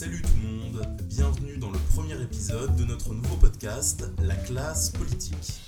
[0.00, 4.88] Salut tout le monde, bienvenue dans le premier épisode de notre nouveau podcast, La classe
[4.88, 5.60] politique.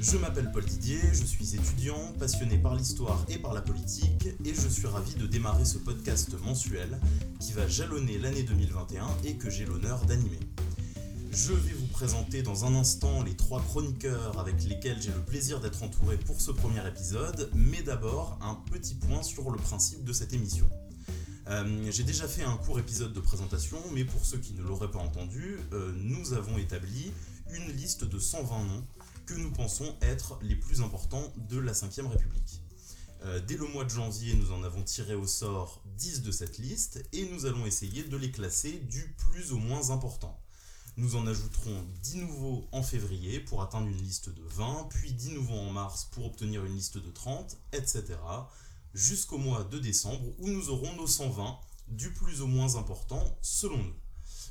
[0.00, 4.54] Je m'appelle Paul Didier, je suis étudiant, passionné par l'histoire et par la politique, et
[4.54, 6.98] je suis ravi de démarrer ce podcast mensuel
[7.40, 10.40] qui va jalonner l'année 2021 et que j'ai l'honneur d'animer.
[11.30, 15.60] Je vais vous présenter dans un instant les trois chroniqueurs avec lesquels j'ai le plaisir
[15.60, 20.14] d'être entouré pour ce premier épisode, mais d'abord un petit point sur le principe de
[20.14, 20.70] cette émission.
[21.48, 24.90] Euh, j'ai déjà fait un court épisode de présentation, mais pour ceux qui ne l'auraient
[24.90, 27.12] pas entendu, euh, nous avons établi
[27.52, 28.86] une liste de 120 noms
[29.26, 32.62] que nous pensons être les plus importants de la 5ème République.
[33.24, 36.58] Euh, dès le mois de janvier, nous en avons tiré au sort 10 de cette
[36.58, 40.40] liste et nous allons essayer de les classer du plus au moins important.
[40.96, 45.32] Nous en ajouterons 10 nouveaux en février pour atteindre une liste de 20, puis 10
[45.32, 48.04] nouveaux en mars pour obtenir une liste de 30, etc.
[48.94, 53.78] jusqu'au mois de décembre où nous aurons nos 120 du plus au moins important selon
[53.78, 53.94] nous.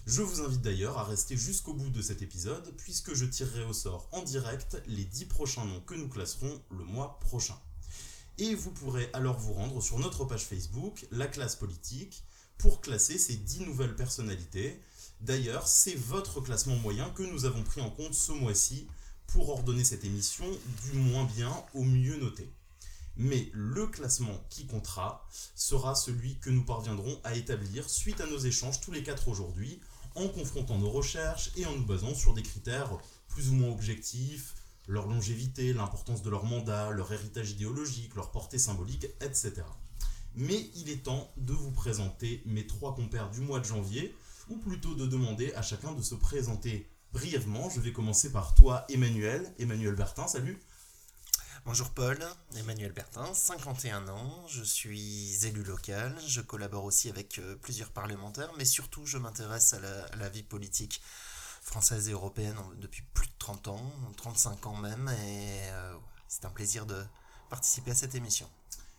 [0.05, 3.71] Je vous invite d'ailleurs à rester jusqu'au bout de cet épisode puisque je tirerai au
[3.71, 7.57] sort en direct les 10 prochains noms que nous classerons le mois prochain.
[8.37, 12.23] Et vous pourrez alors vous rendre sur notre page Facebook, La classe politique,
[12.57, 14.81] pour classer ces 10 nouvelles personnalités.
[15.21, 18.87] D'ailleurs, c'est votre classement moyen que nous avons pris en compte ce mois-ci
[19.27, 20.45] pour ordonner cette émission
[20.83, 22.51] du moins bien au mieux noté.
[23.15, 28.39] Mais le classement qui comptera sera celui que nous parviendrons à établir suite à nos
[28.39, 29.79] échanges tous les quatre aujourd'hui,
[30.15, 32.97] en confrontant nos recherches et en nous basant sur des critères
[33.27, 34.55] plus ou moins objectifs,
[34.87, 39.63] leur longévité, l'importance de leur mandat, leur héritage idéologique, leur portée symbolique, etc.
[40.35, 44.15] Mais il est temps de vous présenter mes trois compères du mois de janvier,
[44.49, 47.69] ou plutôt de demander à chacun de se présenter brièvement.
[47.69, 49.53] Je vais commencer par toi, Emmanuel.
[49.59, 50.59] Emmanuel Bertin, salut.
[51.65, 52.19] Bonjour Paul,
[52.57, 58.51] Emmanuel Bertin, 51 ans, je suis élu local, je collabore aussi avec euh, plusieurs parlementaires,
[58.57, 59.79] mais surtout je m'intéresse à
[60.17, 61.01] la, vie politique
[61.61, 65.95] française et européenne depuis plus de 30 ans, 35 ans même, et euh,
[66.27, 67.01] c'est un plaisir de
[67.49, 68.49] participer à cette émission.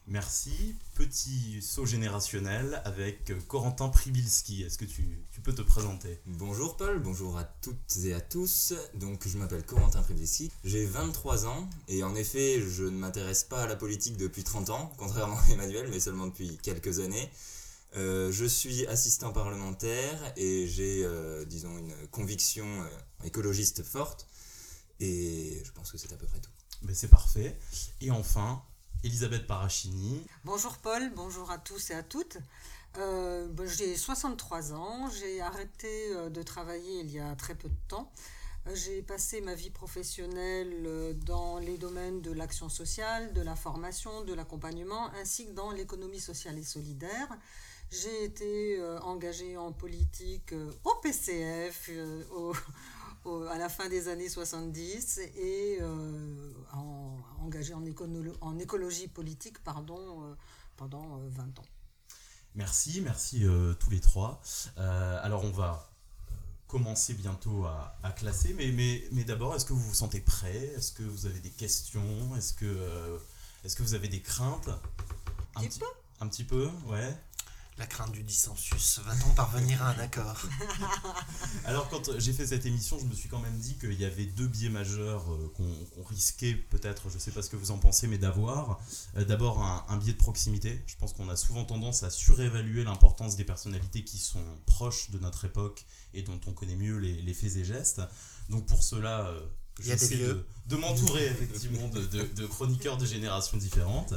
[0.06, 0.76] Merci.
[0.94, 4.62] Petit saut générationnel avec euh, Corentin Pribilski.
[4.62, 6.20] Est-ce que tu, tu peux te présenter?
[6.26, 8.75] Bonjour Paul, bonjour à toutes et à tous.
[8.94, 13.62] Donc je m'appelle Corentin Pribilski, j'ai 23 ans et en effet je ne m'intéresse pas
[13.62, 17.31] à la politique depuis 30 ans, contrairement à Emmanuel, mais seulement depuis quelques années.
[17.97, 22.88] Euh, je suis assistant parlementaire et j'ai, euh, disons, une conviction euh,
[23.25, 24.26] écologiste forte
[25.00, 26.50] et je pense que c'est à peu près tout.
[26.82, 27.56] Ben, C'est parfait.
[28.00, 28.62] Et enfin,
[29.04, 30.25] Elisabeth Parachini.
[30.44, 32.38] Bonjour Paul, bonjour à tous et à toutes.
[32.97, 37.69] Euh, ben, j'ai 63 ans, j'ai arrêté euh, de travailler il y a très peu
[37.69, 38.10] de temps.
[38.66, 43.56] Euh, J'ai passé ma vie professionnelle euh, dans les domaines de l'action sociale, de la
[43.56, 47.28] formation, de l'accompagnement, ainsi que dans l'économie sociale et solidaire.
[47.91, 50.53] J'ai été engagée en politique
[50.84, 51.91] au PCF
[52.34, 52.53] au-
[53.25, 60.23] au- à la fin des années 70 et euh, en, engagée en, écologie politique pardon,
[60.25, 60.35] euh,
[60.77, 61.65] pendant euh, 20 ans.
[62.55, 64.41] Merci, merci euh, tous les trois.
[64.79, 65.89] Euh, alors on va
[66.31, 66.34] euh,
[66.69, 70.73] commencer bientôt à, à classer, mais, mais, mais d'abord, est-ce que vous vous sentez prêt?
[70.77, 72.37] Est-ce que vous avez des questions?
[72.37, 73.19] Est-ce que, euh,
[73.65, 74.69] est-ce que vous avez des craintes?
[75.57, 75.87] Un Petit peu.
[76.21, 77.17] Un petit peu, ouais.
[77.77, 80.47] La crainte du dissensus, va-t-on parvenir à un accord
[81.65, 84.27] Alors quand j'ai fait cette émission, je me suis quand même dit qu'il y avait
[84.27, 88.07] deux biais majeurs euh, qu'on risquait peut-être, je sais pas ce que vous en pensez,
[88.07, 88.81] mais d'avoir.
[89.17, 90.84] Euh, D'abord un, biais de proximité.
[90.87, 95.19] Je pense qu'on a souvent tendance à surévaluer l'importance des personnalités qui sont proches de
[95.19, 98.03] notre époque et dont on connaît mieux les, les faits et gestes.
[98.51, 99.41] Donc pour cela, euh,
[99.81, 100.35] Il y a des j'essaie vieux.
[100.35, 104.15] de, de m'entourer effectivement de, de- de chroniqueurs de générations différentes.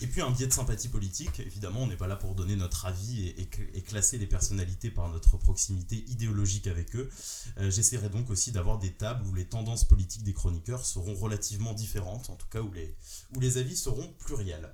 [0.00, 2.86] Et puis un biais de sympathie politique, évidemment, on n'est pas là pour donner notre
[2.86, 7.10] avis et, et cl- et classer les personnalités par notre proximité idéologique avec eux.
[7.58, 11.72] Euh, J'essaierai donc aussi d'avoir des tables où les tendances politiques des chroniqueurs seront relativement
[11.74, 12.94] différentes, en tout cas où les,
[13.34, 14.72] où les avis seront pluriels.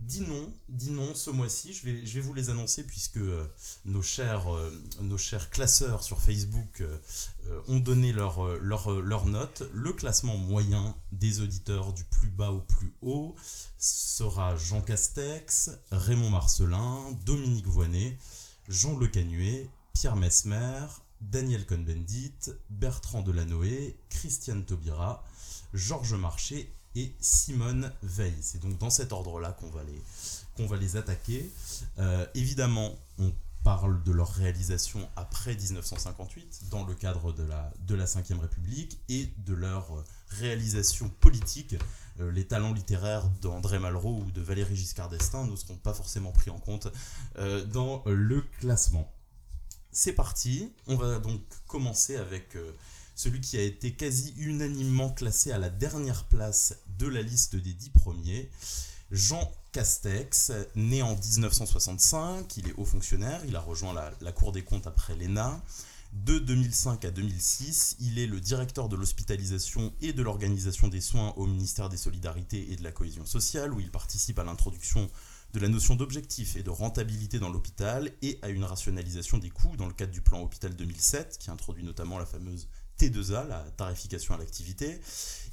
[0.00, 3.46] Dis non, dis non ce mois-ci, je vais, vous les annoncer puisque euh,
[3.84, 4.70] nos, chers, euh,
[5.02, 6.98] nos chers classeurs sur Facebook euh,
[7.68, 9.62] ont donné leur, leur, note.
[9.74, 13.34] Le classement moyen des auditeurs du plus bas au plus haut
[13.76, 18.16] sera Jean Castex, Raymond Marcelin, Dominique Voynet,
[18.68, 20.86] Jean Le Canuet, Pierre Mesmer,
[21.20, 25.22] Daniel Cohn-Bendit, Bertrand Delanoë, Christiane Taubira,
[25.74, 28.34] Georges Marché et Simone Veil.
[28.40, 30.02] C'est donc dans cet ordre-là qu'on va les,
[30.66, 31.50] va les attaquer.
[31.98, 33.32] Euh, évidemment, on
[33.62, 38.98] parle de leur réalisation après 1958 dans le cadre de la, de la Ve République
[39.08, 41.76] et de leur euh, réalisation politique.
[42.20, 46.32] Euh, les talents littéraires d'André Malraux ou de Valéry Giscard d'Estaing ne seront pas forcément
[46.32, 46.88] pris en compte
[47.72, 49.10] dans le classement.
[49.92, 50.72] c'est parti.
[50.86, 52.56] On va donc commencer avec
[53.20, 57.74] celui qui a été quasi unanimement classé à la dernière place de la liste des
[57.74, 58.48] dix premiers.
[59.10, 64.64] Jean Castex, né en 1965, il est haut fonctionnaire, il a rejoint la, Cour des
[64.64, 65.62] comptes après l'ENA.
[66.14, 71.34] De 2005 à 2006, il est le directeur de l'hospitalisation et de l'organisation des soins
[71.36, 75.10] au ministère des Solidarités et de la Cohésion sociale, où il participe à l'introduction
[75.52, 79.76] de la notion d'objectif et de rentabilité dans l'hôpital et à une rationalisation des coûts
[79.76, 82.66] dans le cadre du plan Hôpital 2007, qui introduit notamment la fameuse
[83.00, 85.00] T2A, la tarification à l'activité.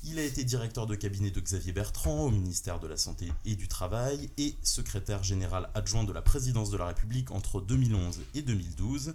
[0.03, 3.55] Il a été directeur de cabinet de Xavier Bertrand au ministère de la Santé et
[3.55, 8.41] du Travail et secrétaire général adjoint de la présidence de la République entre 2011 et
[8.41, 9.13] 2012.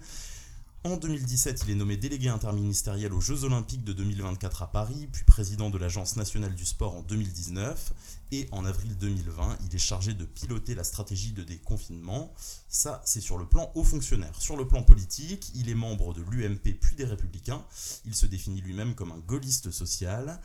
[0.84, 5.22] En 2017, il est nommé délégué interministériel aux Jeux Olympiques de 2024 à Paris, puis
[5.22, 7.92] président de l'Agence nationale du sport en 2019.
[8.32, 12.34] Et en avril 2020, il est chargé de piloter la stratégie de déconfinement.
[12.68, 14.34] Ça, c'est sur le plan haut fonctionnaire.
[14.40, 17.64] Sur le plan politique, il est membre de l'UMP puis des Républicains.
[18.04, 20.40] Il se définit lui-même comme un gaulliste social.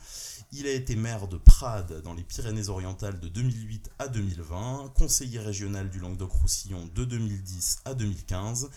[0.52, 5.90] Il a été maire de Prades dans les Pyrénées-Orientales de 2008 à 2020, conseiller régional
[5.90, 8.70] du Languedoc-Roussillon de 2010 à 2015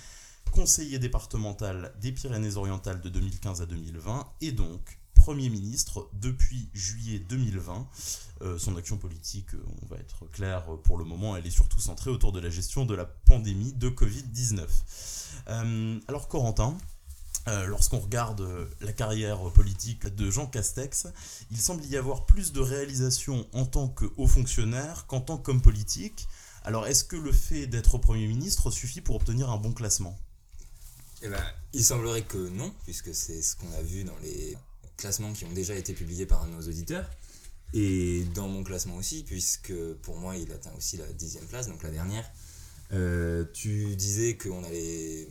[0.52, 7.88] conseiller départemental des Pyrénées-Orientales de 2015 à 2020 et donc Premier ministre depuis juillet 2020.
[8.42, 11.80] Euh, son action politique, euh, on va être clair pour le moment, elle est surtout
[11.80, 14.66] centrée autour de la gestion de la pandémie de Covid-19.
[15.48, 16.76] Euh, alors Corentin,
[17.68, 21.08] lorsqu'on regarde la carrière politique de Jean Castex,
[21.52, 25.62] il semble y avoir plus de réalisations en tant que haut fonctionnaire qu'en tant qu'homme
[25.62, 26.28] politique.
[26.64, 30.18] Alors est-ce que le fait d'être Premier ministre suffit pour obtenir un bon classement?
[31.24, 34.58] Eh ben, il semblerait que non, puisque c'est ce qu'on a vu dans les
[34.98, 37.10] classements qui ont déjà été publiés par nos auditeurs.
[37.74, 41.84] Et dans mon classement aussi, puisque pour moi il atteint aussi la dixième place, donc
[41.84, 42.30] la dernière.
[42.92, 45.28] Euh, tu disais qu'on allait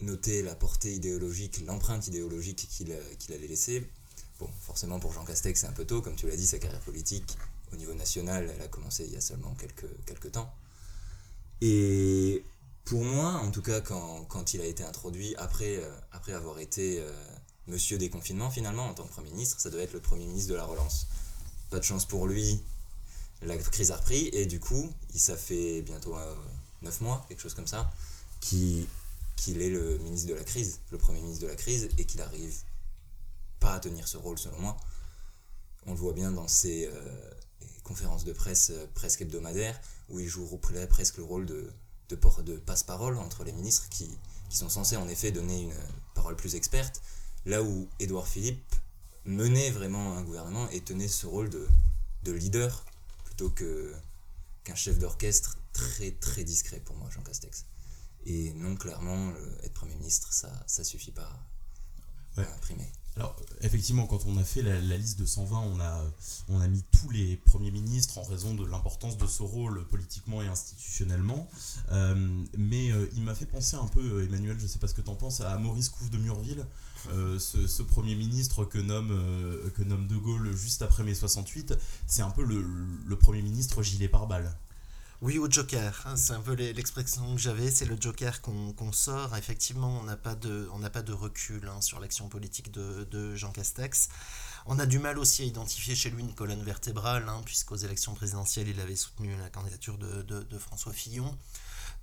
[0.00, 2.90] noter la portée idéologique, l'empreinte idéologique qu'il
[3.34, 3.86] allait laisser.
[4.38, 6.80] Bon, forcément pour Jean Castex c'est un peu tôt, comme tu l'as dit, sa carrière
[6.80, 7.36] politique
[7.72, 10.52] au niveau national, elle a commencé il y a seulement quelques, quelques temps.
[11.60, 12.42] Et
[12.90, 17.12] pour moi, en tout cas, quand, il a été introduit, après, euh, avoir été euh,
[17.68, 20.50] monsieur des confinements, finalement, en tant que Premier ministre, ça devait être le Premier ministre
[20.50, 21.06] de la relance.
[21.70, 22.60] Pas de chance pour lui,
[23.42, 26.34] la crise a repris, et du coup, ça fait bientôt euh,
[26.82, 27.92] 9 mois, quelque chose comme ça,
[28.40, 28.88] qu'il
[29.46, 32.56] est le ministre de la crise, le Premier ministre de la crise, et qu'il arrive
[33.60, 34.76] pas à tenir ce rôle, selon moi.
[35.86, 37.30] On le voit bien dans ses euh,
[37.84, 40.44] conférences de presse presque hebdomadaires, où il joue
[40.88, 41.72] presque le rôle de
[42.14, 44.08] de, de passe-parole entre les ministres qui,
[44.48, 45.74] qui, sont censés en effet donner une
[46.14, 47.02] parole plus experte,
[47.46, 48.74] là où Édouard Philippe
[49.24, 51.68] menait vraiment un gouvernement et tenait ce rôle de,
[52.24, 52.84] de leader
[53.24, 53.94] plutôt que
[54.64, 57.64] qu'un chef d'orchestre très très discret pour moi, Jean Castex.
[58.26, 61.30] Et non, clairement, être Premier ministre, ça ne suffit pas
[62.36, 62.90] à imprimer.
[63.16, 66.04] Alors, effectivement, quand on a fait la, liste de 120, on a,
[66.48, 70.42] on a mis tous les premiers ministres en raison de l'importance de ce rôle politiquement
[70.42, 71.48] et institutionnellement.
[71.90, 72.14] Euh,
[72.56, 74.94] mais euh, il m'a fait penser un peu, euh, Emmanuel, je ne sais pas ce
[74.94, 76.64] que tu en penses, à Maurice Couve de Murville,
[77.38, 81.74] ce, premier ministre que nomme, De Gaulle juste après mai 68.
[82.06, 82.64] C'est un peu le,
[83.06, 84.54] le premier ministre gilet pare-balles.
[85.22, 86.02] Oui, au Joker.
[86.06, 87.70] Hein, c'est un peu l'expression que j'avais.
[87.70, 89.36] C'est le Joker qu'on sort.
[89.36, 94.08] Effectivement, on n'a pas, de, pas de recul hein, sur l'action politique de, Jean Castex.
[94.64, 98.14] On a du mal aussi à identifier chez lui une colonne vertébrale, hein, puisqu'aux élections
[98.14, 101.36] présidentielles, il avait soutenu la candidature de, François Fillon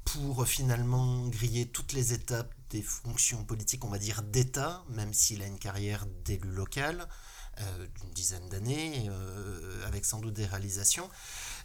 [0.05, 5.41] pour finalement griller toutes les étapes des fonctions politiques, on va dire d'État, même s'il
[5.41, 7.07] a une carrière d'élu local
[7.59, 11.09] euh, d'une dizaine d'années, euh, avec sans doute des réalisations.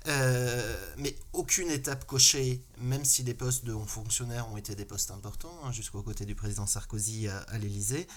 [0.09, 5.11] Euh, mais aucune étape cochée, même si les postes de fonctionnaires ont été des postes
[5.13, 8.09] importants, hein, jusqu'au côté du président Sarkozy à, à l'Élysée.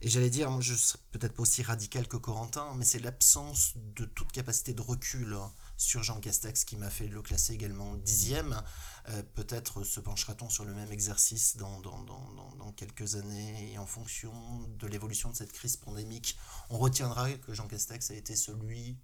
[0.00, 3.74] Et j'allais dire, moi je serais peut-être pas aussi radical que Corentin, mais c'est l'absence
[3.76, 5.36] de toute capacité de recul
[5.76, 8.62] sur Jean Castex qui m'a fait le classer également dixième.
[9.10, 13.78] Euh, peut-être se penchera-t-on sur le même exercice dans, dans, dans, dans, quelques années et
[13.78, 14.32] en fonction
[14.78, 16.38] de l'évolution de cette crise pandémique,
[16.70, 18.96] on retiendra que Jean Castex a été celui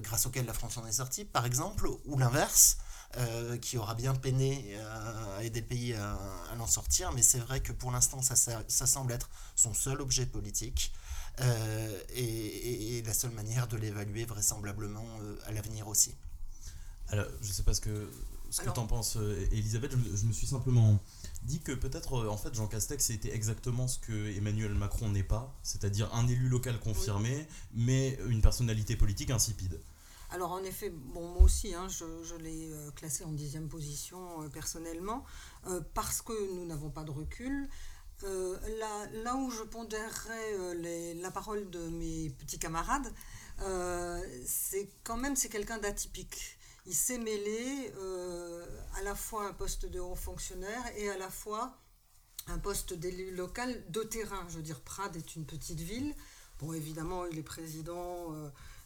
[0.00, 2.78] grâce auquel la France en est sortie, par exemple, ou l'inverse,
[3.18, 6.18] euh, qui aura bien peiné euh, à aider le pays à,
[6.52, 10.00] à l'en sortir, mais c'est vrai que pour l'instant, ça, ça, semble être son seul
[10.00, 10.92] objet politique.
[11.40, 15.06] Euh, et, la seule manière de l'évaluer vraisemblablement
[15.46, 16.14] à l'avenir aussi.
[17.08, 18.10] Alors, je ne sais pas ce que,
[18.50, 19.16] ce que tu en penses,
[19.52, 19.92] Elisabeth.
[19.92, 20.98] Je, je, me suis simplement
[21.46, 25.54] dit que peut-être, en fait, Jean Castex était exactement ce que Emmanuel Macron n'est pas,
[25.62, 29.80] c'est-à-dire un élu local confirmé, mais une personnalité politique insipide.
[30.30, 34.48] Alors en effet, bon, moi aussi, hein, je, l'ai euh, classé en dixième position euh,
[34.48, 35.24] personnellement,
[35.68, 37.68] euh, parce que nous n'avons pas de recul.
[38.22, 43.12] Là, là, où je pondérerais la parole de mes petits camarades,
[44.46, 46.55] c'est quand même c'est quelqu'un d'atypique.
[46.86, 47.92] Il s'est mêlé
[48.96, 51.76] à la fois un poste de haut fonctionnaire et à la fois
[52.46, 54.46] un poste d'élu local de terrain.
[54.48, 56.14] Je veux dire, Prades est une petite ville.
[56.60, 58.32] Bon, évidemment, il est président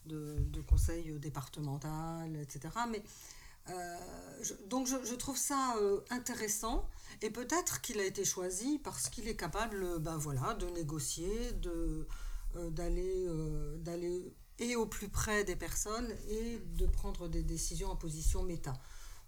[0.07, 2.69] de, conseil départemental, etc.
[2.91, 3.03] Mais,
[3.69, 3.99] euh,
[4.69, 6.89] donc je, trouve ça euh, intéressant
[7.23, 12.07] et peut-être qu'il a été choisi parce qu'il est capable ben voilà, de négocier, de,
[12.57, 13.27] euh, d'aller,
[13.79, 18.73] d'aller et au plus près des personnes et de prendre des décisions en position méta.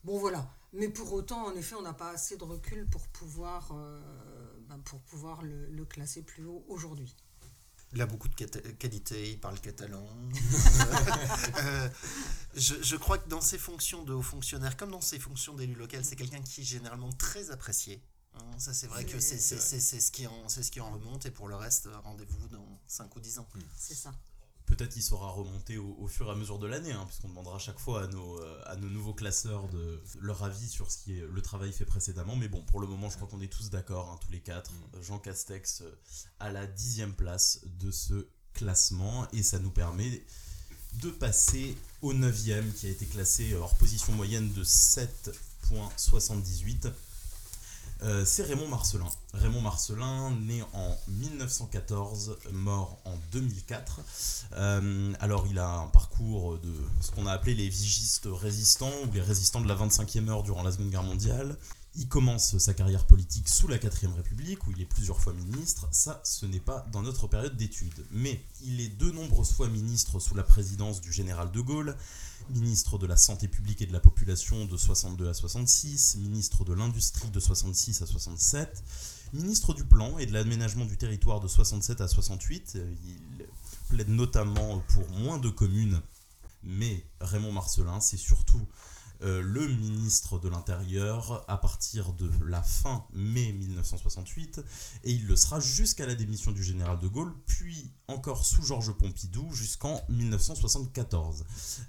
[0.04, 3.72] Bon voilà, mais pour autant, en effet, on n'a pas assez de recul pour pouvoir,
[4.68, 7.14] ben, pour pouvoir le classer plus haut aujourd'hui.
[7.94, 10.02] Il a beaucoup de qualités, il parle catalan.
[11.58, 11.88] Euh,
[12.54, 16.04] je, crois que dans ses fonctions de haut fonctionnaire, comme dans ses fonctions d'élu local,
[16.04, 18.02] c'est quelqu'un qui est généralement très apprécié.
[18.34, 21.48] Hein, ça, c'est vrai que c'est ce, qui en, ce qui en remonte, et pour
[21.48, 23.48] le reste, rendez-vous dans 5 ou 10 ans.
[23.76, 24.12] C'est ça
[24.66, 27.78] peut-être il sera remonté au, fur et à mesure de l'année, hein, puisqu'on demandera chaque
[27.78, 31.26] fois à nos, euh, à nos nouveaux classeurs de leur avis sur ce qui est
[31.26, 32.36] le travail fait précédemment.
[32.36, 34.72] Mais bon, pour le moment, je crois qu'on est tous d'accord, hein, tous les quatre.
[34.72, 35.02] Mm.
[35.02, 35.98] Jean Castex euh,
[36.40, 40.24] à la dixième place de ce classement, et ça nous permet
[41.00, 46.92] de passer au neuvième, qui a été classé hors position moyenne de 7.78
[48.04, 49.06] euh, c'est Raymond Marcelin.
[49.32, 54.00] Raymond Marcelin, né en 1914, mort en 2004.
[54.54, 59.12] Euh, alors, il a un parcours de ce qu'on a appelé les vigistes résistants ou
[59.12, 61.56] les résistants de la 25e heure durant la Seconde Guerre mondiale.
[61.94, 65.86] Il commence sa carrière politique sous la 4ème République, où il est plusieurs fois ministre.
[65.92, 68.04] Ça, ce n'est pas dans notre période d'études.
[68.10, 71.96] Mais il est de nombreuses fois ministre sous la présidence du général de Gaulle
[72.50, 76.72] ministre de la Santé publique et de la Population de 62 à 66, ministre de
[76.72, 78.82] l'Industrie de 66 à 67,
[79.32, 82.78] ministre du Plan et de l'Aménagement du territoire de 67 à 68.
[83.04, 83.46] Il
[83.88, 86.00] plaide notamment pour moins de communes,
[86.62, 88.60] mais Raymond Marcelin, c'est surtout
[89.22, 94.60] le ministre de l'Intérieur à partir de la fin mai 1968
[95.04, 98.92] et il le sera jusqu'à la démission du général de Gaulle, puis encore sous Georges
[98.92, 101.44] Pompidou jusqu'en 1974.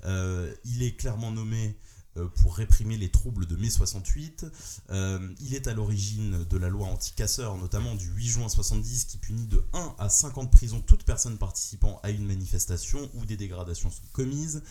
[0.05, 1.92] Euh, il est clairement nommé euh,
[2.35, 4.45] pour réprimer les troubles de mai 68.
[4.91, 9.17] Euh, il est à l'origine de la loi anti-casseurs, notamment du 8 juin 70, qui
[9.17, 13.25] punit de 1 à 5 ans de prison toute personne participant à une manifestation où
[13.25, 14.63] des dégradations sont commises.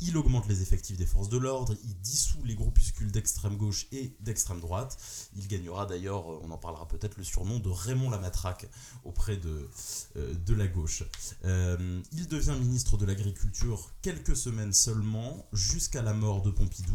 [0.00, 4.14] Il augmente les effectifs des forces de l'ordre, il dissout les groupuscules d'extrême gauche et
[4.20, 4.98] d'extrême droite.
[5.36, 8.68] Il gagnera d'ailleurs, on en parlera peut-être, le surnom de Raymond la Matraque
[9.04, 9.68] auprès de,
[10.16, 11.02] euh, de la gauche.
[11.44, 16.89] il devient ministre de l'Agriculture quelques semaines seulement, jusqu'à la mort de Pompidou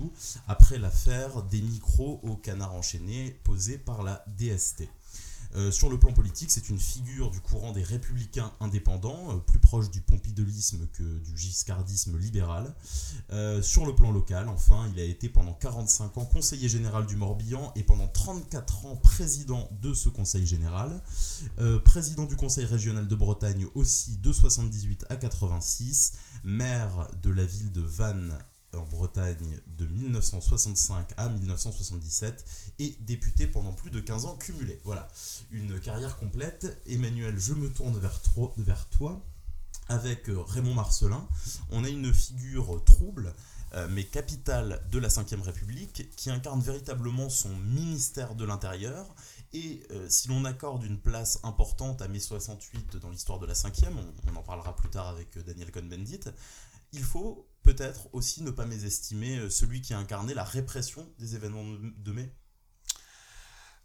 [0.48, 4.88] après l'affaire des micros au canard enchaîné posée par la DST.
[5.56, 9.60] Euh, sur le plan politique, c'est une figure du courant des républicains indépendants, euh, plus
[9.60, 12.74] proche du pompidolisme que du giscardisme libéral.
[13.32, 17.16] Euh, sur le plan local, enfin, il a été pendant 45 ans conseiller général du
[17.16, 21.02] Morbihan et pendant 34 ans président de ce conseil général.
[21.84, 27.72] président du conseil régional de Bretagne aussi de 78 à 86, maire de la ville
[27.72, 28.38] de Vannes
[28.76, 32.46] en Bretagne de 1965 à 1977
[32.80, 34.80] et député pendant plus de 15 ans cumulé.
[34.84, 35.08] Voilà,
[35.52, 36.82] une carrière complète.
[36.88, 39.22] Emmanuel, je me tourne vers, toi.
[39.88, 41.28] Avec euh, Raymond Marcelin,
[41.70, 43.36] on a une figure trouble,
[43.76, 49.06] euh, mais capitale de la Ve République, qui incarne véritablement son ministère de l'Intérieur.
[49.54, 53.54] Et euh, si l'on accorde une place importante à mai 68 dans l'histoire de la
[53.54, 56.22] 5e, on, on, en parlera plus tard avec Daniel Cohn-Bendit,
[56.96, 61.36] il faut peut-être aussi ne pas mésestimer euh, celui qui a incarné la répression des
[61.36, 62.34] événements de mai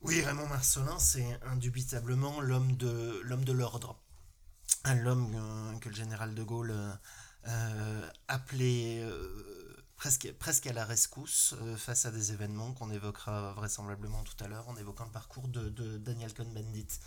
[0.02, 4.00] Oui, Raymond Marcelin, c'est indubitablement l'homme de l'homme de l'ordre.
[4.85, 6.75] L'homme euh, que le général de Gaulle
[7.49, 9.05] euh, appelait
[9.97, 14.69] presque, presque à la rescousse face à des événements qu'on évoquera vraisemblablement tout à l'heure
[14.69, 17.00] en évoquant le parcours de, Daniel Cohn-Bendit.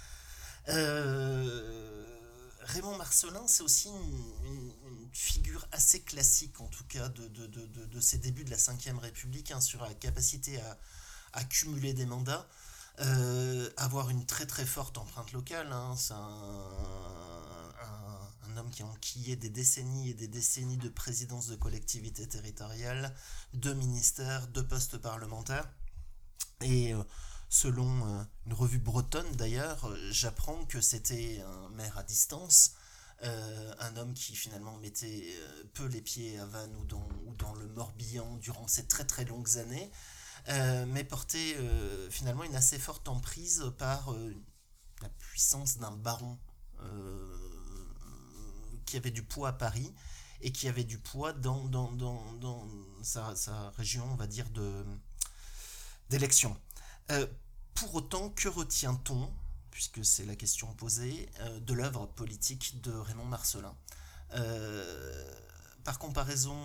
[2.66, 4.74] Raymond Marcelin, c'est aussi une,
[5.14, 9.52] figure assez classique, en tout cas, de, de, de, ces débuts de la Ve République,
[9.52, 10.78] hein, sur la capacité à,
[11.34, 12.48] accumuler des mandats,
[13.00, 15.72] euh, avoir une très très forte empreinte locale.
[15.72, 15.96] Hein.
[15.98, 16.20] c'est un,
[18.56, 23.16] homme qui a enquillé des décennies et des décennies de présidence de collectivités territoriales,
[23.56, 25.68] de ministères, de postes parlementaires.
[26.62, 27.04] Et euh,
[27.54, 32.74] selon euh, une revue bretonne d'ailleurs, euh, j'apprends que c'était un maire à distance,
[33.80, 35.34] un homme qui finalement mettait
[35.76, 36.84] peu les pieds à Vannes ou
[37.36, 39.90] dans, le Morbihan durant ces très très longues années,
[40.88, 41.56] mais portait
[42.10, 44.14] finalement une assez forte emprise par
[45.02, 46.38] la puissance d'un baron
[48.86, 49.94] qui avait du poids à Paris
[50.42, 51.72] et qui avait du poids dans,
[53.04, 54.48] sa, région, on va dire,
[56.10, 56.58] d'élection.
[57.12, 57.28] Euh,
[57.76, 59.30] pour autant, que retient-on,
[59.72, 63.76] puisque c'est la question posée, euh, de l'œuvre politique de Raymond Marcelin?
[64.34, 65.36] Euh,
[65.84, 66.58] Par comparaison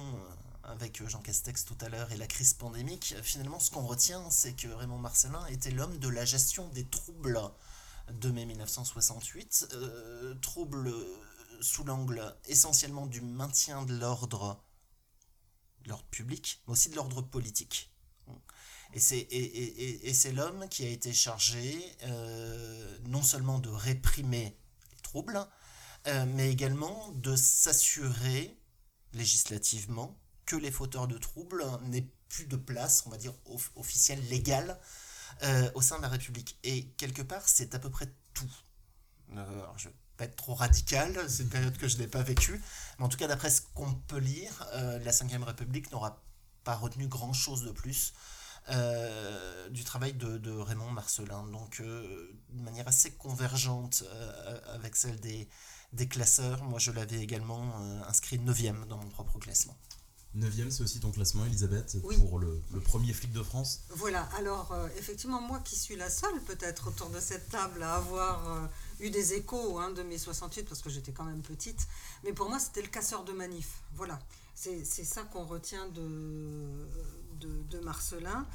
[0.62, 4.52] avec Jean Castex tout à l'heure et la crise pandémique, finalement, ce qu'on retient, c'est
[4.52, 7.40] que Raymond Marcelin était l'homme de la gestion des troubles
[8.12, 9.74] de mai 1968,
[10.42, 10.94] troubles
[11.60, 14.62] sous l'angle essentiellement du maintien de l'ordre,
[15.86, 17.90] l'ordre public, mais aussi de l'ordre politique.
[18.94, 24.56] Et c'est, l'homme qui a été chargé euh, non seulement de réprimer
[24.90, 25.38] les troubles,
[26.06, 28.58] euh, mais également de s'assurer
[29.12, 33.34] législativement que les fauteurs de troubles n'aient plus de place, on va dire,
[33.76, 34.78] officielle, légale,
[35.42, 36.58] euh, au sein de la République.
[36.62, 38.50] Et quelque part, c'est à peu près tout.
[39.32, 42.60] Alors, je pas être trop radical, c'est une période que je n'ai pas vécue,
[42.98, 46.22] mais en tout cas d'après ce qu'on peut lire, euh, la Ve République n'aura
[46.64, 48.12] pas retenu grand-chose de plus
[49.70, 54.04] du travail de, Raymond Marcelin, donc euh, de manière assez convergente
[54.74, 55.48] avec celle des,
[55.92, 59.76] des classeurs, moi je l'avais également inscrit 9 dans mon propre classement.
[60.34, 65.40] 9 c'est aussi ton classement, Elisabeth, pour le, premier flic de France Voilà, alors effectivement,
[65.40, 68.68] moi qui suis la seule peut-être autour de cette table à avoir
[69.00, 71.86] eu des échos hein, de mes 68 parce que j'étais quand même petite.
[72.24, 73.82] Mais pour moi, c'était le casseur de manif.
[73.94, 74.18] Voilà.
[74.54, 76.88] C'est ça qu'on retient de,
[77.38, 78.46] de, Marcelin.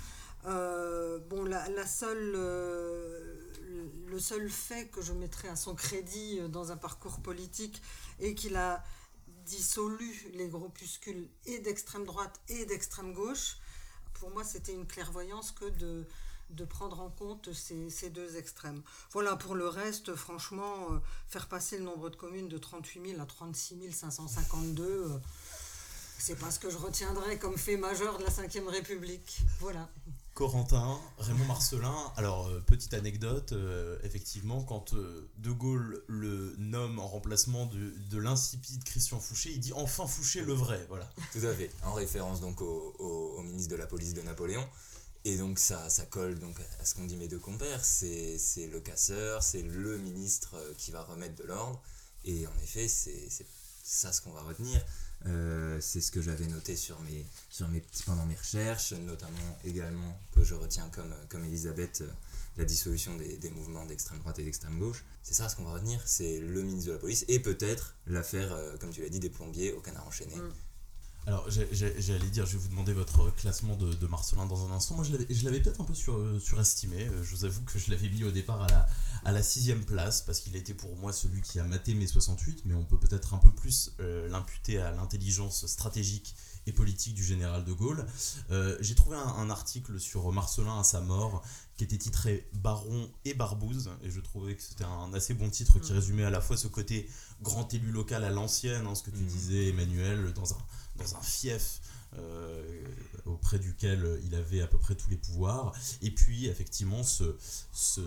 [0.45, 3.37] Euh, bon, la, seule, euh,
[4.07, 7.81] le seul fait que je mettrais à son crédit dans un parcours politique
[8.19, 8.83] est qu'il a
[9.45, 13.57] dissolu les groupuscules et d'extrême droite et d'extrême gauche.
[14.13, 16.05] Pour moi, c'était une clairvoyance que de
[16.53, 18.81] de prendre en compte ces, deux extrêmes.
[19.11, 23.21] Voilà, pour le reste, franchement, euh, faire passer le nombre de communes de 38 000
[23.21, 25.19] à 36 552, euh,
[26.17, 29.41] c'est pas ce que je retiendrai comme fait majeur de la Ve République.
[29.59, 29.89] Voilà.
[30.33, 33.53] Corentin, Raymond Marcelin, alors euh, petite anecdote,
[34.03, 39.73] effectivement, quand De Gaulle le nomme en remplacement de, de l'insipide Christian Fouché, il dit
[39.73, 41.07] enfin Fouché le vrai, voilà.
[41.33, 44.67] Tout à fait, en référence donc au ministre de la police de Napoléon.
[45.25, 48.37] Et donc ça, ça colle donc à ce qu'on dit mes deux compères, c'est
[48.69, 51.81] le casseur, c'est le ministre euh, qui va remettre de l'ordre,
[52.25, 53.29] et en effet c'est
[53.83, 54.83] ça ce qu'on va retenir.
[55.25, 60.19] Euh, c'est ce que j'avais noté sur mes, sur mes, pendant mes recherches, notamment également
[60.33, 62.11] que je retiens comme, comme Elisabeth euh,
[62.57, 65.03] la dissolution des, des mouvements d'extrême droite et d'extrême gauche.
[65.21, 68.55] C'est ça ce qu'on va retenir, c'est le ministre de la police et peut-être l'affaire,
[68.79, 70.35] comme tu l'as dit, des plombiers au canard enchaîné.
[70.35, 70.53] Mm.
[71.25, 74.95] Alors, j'allais dire, je vais vous demander votre classement de, Marcelin dans un instant.
[74.95, 77.05] Moi, je l'avais peut-être un peu sur, surestimé.
[77.05, 78.87] Euh, je vous avoue que je l'avais mis au départ à la,
[79.25, 82.63] à la sixième place, parce qu'il était pour moi celui qui a maté mes 68,
[82.65, 87.23] mais on peut peut-être un peu plus euh, l'imputer à l'intelligence stratégique et politique du
[87.23, 88.05] général de Gaulle.
[88.51, 91.43] Euh, j'ai trouvé un, article sur Marcelin à sa mort
[91.77, 95.79] qui était titré Baron et Barbouze, et je trouvais que c'était un assez bon titre
[95.79, 95.95] qui mm.
[95.95, 97.09] résumait à la fois ce côté
[97.41, 99.27] grand élu local à l'ancienne, hein, ce que tu mm.
[99.27, 100.57] disais Emmanuel, dans un
[100.95, 101.81] dans un fief
[102.17, 102.85] euh,
[103.25, 107.35] auprès duquel il avait à peu près tous les pouvoirs, et puis effectivement ce,
[107.73, 108.01] ce,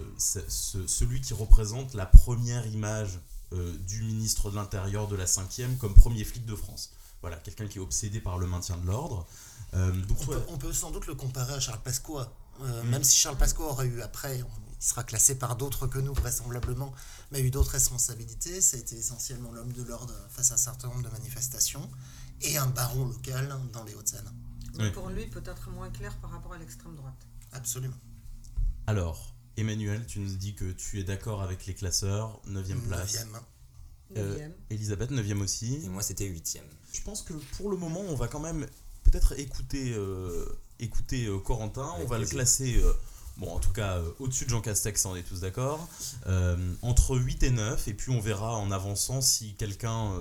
[0.87, 3.19] celui qui représente la première image
[3.53, 6.91] euh, du ministre de l'Intérieur de la 5e comme premier flic de France.
[7.21, 9.27] Voilà, quelqu'un qui est obsédé par le maintien de l'ordre.
[9.75, 9.93] Euh,
[10.49, 12.89] on, peut, sans doute le comparer à Charles Pasqua, mm.
[12.89, 14.45] même si Charles Pasqua aurait eu après, il
[14.85, 16.93] sera classé par d'autres que nous vraisemblablement,
[17.31, 18.61] mais a eu d'autres responsabilités.
[18.61, 21.89] Ça a été essentiellement l'homme de l'ordre face à un certain nombre de manifestations
[22.43, 24.31] et un baron local dans les Hauts-de-Seine.
[24.93, 27.27] Pour lui, peut-être moins clair par rapport à l'extrême droite.
[27.53, 27.97] Absolument.
[28.87, 33.17] Alors, Emmanuel, tu nous dis que tu es d'accord avec les classeurs, 9e place.
[33.17, 34.19] 9e.
[34.19, 35.81] Euh, Elisabeth, 9e aussi.
[35.85, 36.61] Et moi, c'était 8e.
[36.93, 38.67] Je pense que pour le moment, on va quand même
[39.05, 40.47] peut-être écouter, euh,
[40.79, 41.91] écouter euh, Corentin.
[41.99, 42.81] on va le classer,
[43.39, 45.89] bon, en tout cas, au-dessus de Jean Castex, on est tous d'accord.
[46.83, 50.13] entre 8 et 9, et puis on verra en avançant si quelqu'un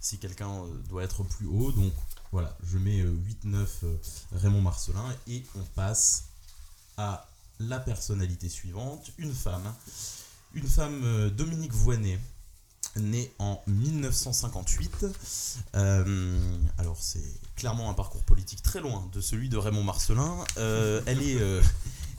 [0.00, 1.70] si quelqu'un euh, doit être plus haut.
[1.72, 1.92] Donc
[2.32, 3.06] voilà, je mets 8-9
[3.54, 3.96] euh, euh,
[4.32, 6.24] Raymond Marcelin et on passe
[6.96, 7.28] à
[7.60, 9.72] la personnalité suivante, une femme.
[10.54, 12.18] Une femme, Dominique Voinet,
[12.96, 15.06] née en 1958.
[15.74, 17.22] alors c'est
[17.54, 20.44] clairement un parcours politique très loin de celui de Raymond Marcelin.
[20.56, 21.38] elle est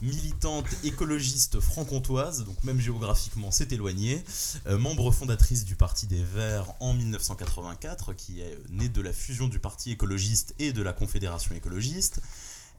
[0.02, 4.24] militante écologiste franc-comtoise, donc même géographiquement c'est éloigné,
[4.68, 9.48] euh, membre fondatrice du Parti des Verts en 1984, qui est née de la fusion
[9.48, 12.22] du Parti écologiste et de la Confédération écologiste.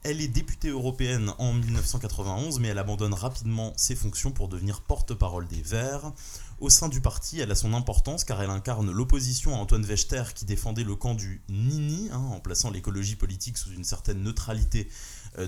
[0.05, 5.47] Elle est députée européenne en 1991, mais elle abandonne rapidement ses fonctions pour devenir porte-parole
[5.47, 6.11] des Verts.
[6.59, 10.23] Au sein du parti, elle a son importance car elle incarne l'opposition à Antoine Wechter
[10.35, 14.89] qui défendait le camp du Nini, hein, en plaçant l'écologie politique sous une certaine neutralité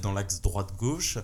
[0.01, 1.17] dans l'axe droite-gauche.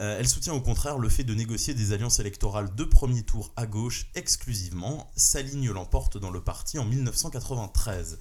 [0.00, 3.52] Euh, elle soutient au contraire le fait de négocier des alliances électorales de premier tour
[3.56, 5.10] à gauche exclusivement.
[5.16, 8.18] Sa ligne l'emporte dans le parti en 1993.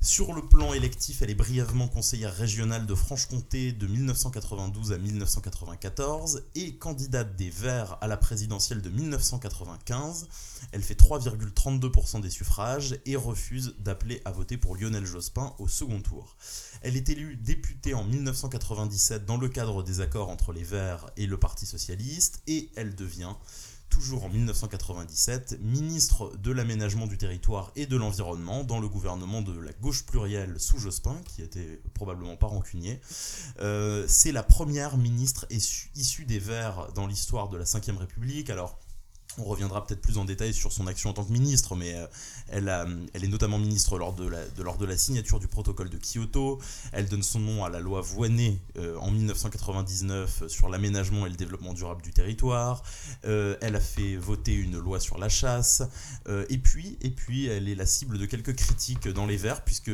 [0.00, 6.44] Sur le plan électif, elle est brièvement conseillère régionale de Franche-Comté de 1992 à 1994
[6.54, 10.28] et candidate des Verts à la présidentielle de 1995.
[10.70, 16.00] Elle fait 3,32% des suffrages et refuse d'appeler à voter pour Lionel Jospin au second
[16.00, 16.36] tour.
[16.82, 21.26] Elle est élue députée en 1997 dans le cadre des accords entre les Verts et
[21.26, 23.34] le Parti socialiste et elle devient
[23.88, 29.58] toujours en 1997, ministre de l'aménagement du territoire et de l'environnement dans le gouvernement de
[29.58, 33.00] la gauche plurielle sous Jospin, qui était probablement pas rancunier.
[33.60, 38.50] Euh, c'est la première ministre issue des Verts dans l'histoire de la Ve République.
[38.50, 38.78] Alors,
[39.38, 42.06] on reviendra peut-être plus en détail sur son action en tant que ministre, mais euh,
[42.48, 42.72] elle,
[43.14, 46.58] elle, est notamment ministre lors de, la, lors de, la, signature du protocole de Kyoto.
[46.92, 51.36] Elle donne son nom à la loi Voinet euh, en 1999 sur l'aménagement et le
[51.36, 52.82] développement durable du territoire.
[53.24, 55.82] Euh, elle a fait voter une loi sur la chasse.
[56.48, 59.90] et, puis, et puis, elle est la cible de quelques critiques dans les Verts, puisque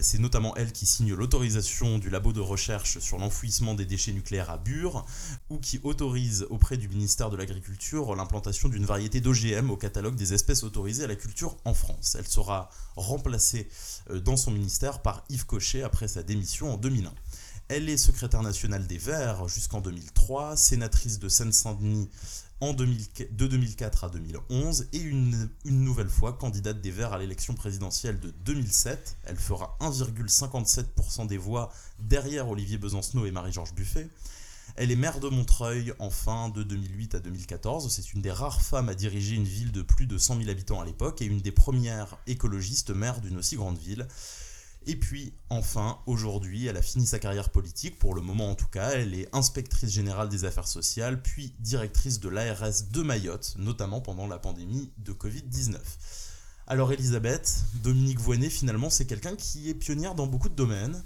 [0.00, 4.50] c'est notamment elle qui signe l'autorisation du labo de recherche sur l'enfouissement des déchets nucléaires
[4.50, 5.06] à Bure,
[5.48, 10.34] ou qui autorise auprès du ministère de l'Agriculture l'implantation d'une variété d'OGM au catalogue des
[10.34, 12.16] espèces autorisées à la culture en France.
[12.18, 13.68] Elle sera remplacée
[14.10, 17.12] euh, dans son ministère par Yves Cochet après sa démission en 2001.
[17.68, 22.08] Elle est secrétaire nationale des Verts jusqu'en 2003, sénatrice de Seine-Saint-Denis
[22.60, 22.84] en de
[23.46, 28.30] 2004 à 2011 et une, une, nouvelle fois candidate des Verts à l'élection présidentielle de
[28.44, 29.16] 2007.
[29.24, 34.08] Elle fera 1,57% des voix derrière Olivier Besancenot et Marie-Georges Buffet.
[34.80, 37.92] Elle est maire de Montreuil enfin de 2008 à 2014.
[37.92, 40.80] C'est une des rares femmes à diriger une ville de plus de 100 000 habitants
[40.80, 44.08] à l'époque et une des premières écologistes maires d'une aussi grande ville.
[44.86, 48.68] Et puis, enfin, aujourd'hui, elle a fini sa carrière politique, pour le moment en tout
[48.68, 48.92] cas.
[48.92, 54.26] Elle est inspectrice générale des affaires sociales, puis directrice de l'ARS de Mayotte, notamment pendant
[54.26, 55.76] la pandémie de Covid-19.
[56.66, 61.02] Alors Elisabeth, Dominique Voynet, finalement, c'est quelqu'un qui est pionnière dans beaucoup de domaines.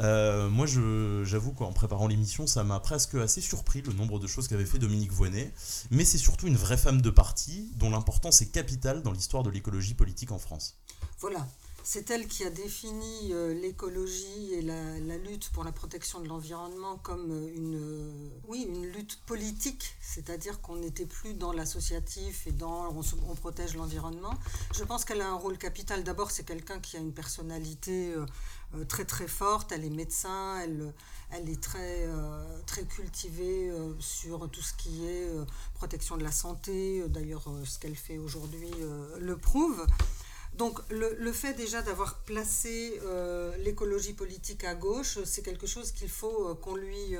[0.00, 4.48] Euh, moi, j'avoue qu'en préparant l'émission, ça m'a presque assez surpris le nombre de choses
[4.48, 5.52] qu'avait fait Dominique Voynet.
[5.90, 9.50] Mais c'est surtout une vraie femme de parti dont l'importance est capitale dans l'histoire de
[9.50, 10.76] l'écologie politique en France.
[11.20, 11.46] Voilà.
[11.86, 16.96] C'est elle qui a défini euh, l'écologie et la, lutte pour la protection de l'environnement
[16.96, 22.88] comme euh, une, oui, une lutte politique, c'est-à-dire qu'on n'était plus dans l'associatif et dans
[23.28, 24.32] on, protège l'environnement.
[24.74, 26.04] Je pense qu'elle a un rôle capital.
[26.04, 28.14] D'abord, c'est quelqu'un qui a une personnalité
[28.74, 29.72] euh, très très forte.
[29.72, 30.92] Elle est médecin, elle,
[31.30, 35.28] elle est très, euh, très cultivée euh, sur tout ce qui est
[35.74, 37.04] protection de la santé.
[37.08, 38.70] D'ailleurs, ce qu'elle fait aujourd'hui
[39.18, 39.86] le prouve.
[40.54, 43.00] Donc le, fait déjà d'avoir placé
[43.58, 47.16] l'écologie politique à gauche, c'est quelque chose qu'il faut qu'on lui,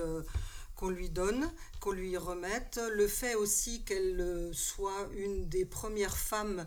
[0.76, 2.80] qu'on lui donne, qu'on lui remette.
[2.92, 6.64] Le fait aussi qu'elle soit une des premières femmes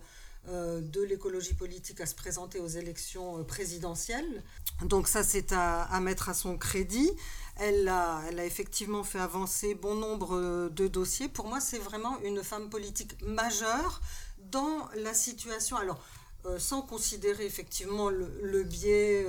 [0.49, 4.43] euh, de l'écologie politique à se présenter aux élections euh, présidentielles.
[4.81, 7.11] Donc ça, c'est à, mettre à son crédit.
[7.57, 11.27] Elle a, elle a effectivement fait avancer bon nombre euh, de dossiers.
[11.27, 13.99] Pour moi, c'est vraiment une femme politique majeure
[14.37, 15.75] dans la situation.
[15.75, 16.01] Alors,
[16.57, 19.25] sans considérer effectivement le, biais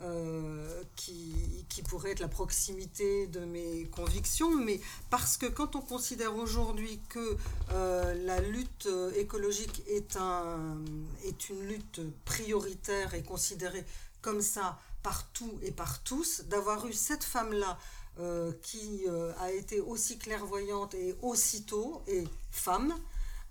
[0.00, 4.80] euh, qui, qui, pourrait être la proximité de mes convictions, mais
[5.10, 7.36] parce que quand on considère aujourd'hui que
[7.72, 10.78] euh, la lutte écologique est, un,
[11.24, 13.84] est une lutte prioritaire et considérée
[14.22, 17.76] comme ça partout et par tous, d'avoir eu cette femme-là
[18.20, 19.04] euh, qui
[19.40, 22.94] a été aussi clairvoyante et aussitôt, et femme,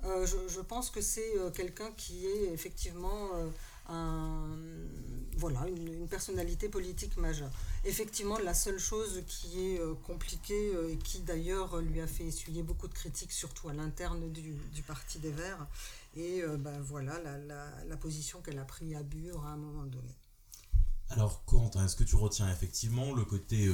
[0.03, 3.29] je, je, pense que c'est quelqu'un qui est effectivement
[3.89, 4.57] un
[5.37, 7.51] voilà, une, personnalité politique majeure.
[7.85, 12.25] Effectivement, la seule chose qui est euh, compliquée euh, et qui d'ailleurs lui a fait
[12.25, 14.57] essuyer beaucoup de critiques, surtout à l'interne du,
[14.87, 15.67] Parti des Verts,
[16.15, 20.15] et euh, ben, voilà la, position qu'elle a prise à Bure à un moment donné.
[21.09, 23.69] Alors, Corentin, est-ce que tu retiens effectivement le côté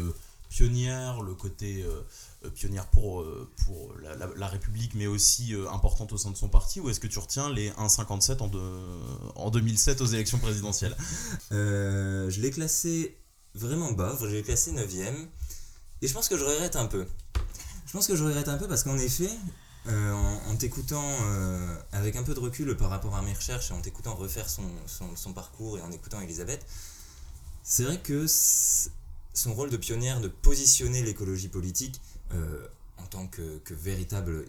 [0.54, 3.94] pionnière, le côté euh, pionnière pour, euh, pour
[4.36, 7.18] la, République, mais aussi euh, importante au sein de son parti, ou est-ce que tu
[7.18, 8.52] retiens les 1,57 en,
[9.36, 10.96] en 2007 aux élections présidentielles?
[11.50, 13.18] Je l'ai classé
[13.56, 15.28] vraiment bas, je l'ai classé 9ème,
[16.02, 17.08] et je pense que je regrette un peu.
[17.88, 19.30] Je pense que je regrette un peu parce qu'en effet,
[19.88, 20.14] euh,
[20.50, 23.82] en, t'écoutant euh, avec un peu de recul par rapport à mes recherches et en
[23.82, 26.66] t'écoutant refaire son, son, son parcours et en écoutant Elisabeth,
[27.64, 28.26] c'est vrai que
[29.34, 32.00] son rôle de pionnière de positionner l'écologie politique
[32.34, 32.68] euh,
[32.98, 34.46] en tant que, véritable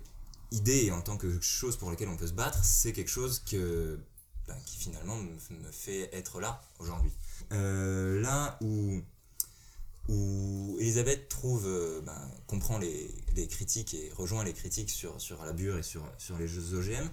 [0.51, 3.43] idée et en tant que chose pour laquelle on peut se battre, c'est quelque chose
[3.51, 7.13] ben, qui finalement me, fait être là aujourd'hui.
[7.53, 9.01] Euh, là où,
[10.09, 15.43] où Elisabeth trouve, euh, ben, comprend les, les critiques et rejoint les critiques sur, sur
[15.45, 17.09] la bure et sur, sur les jeux OGM,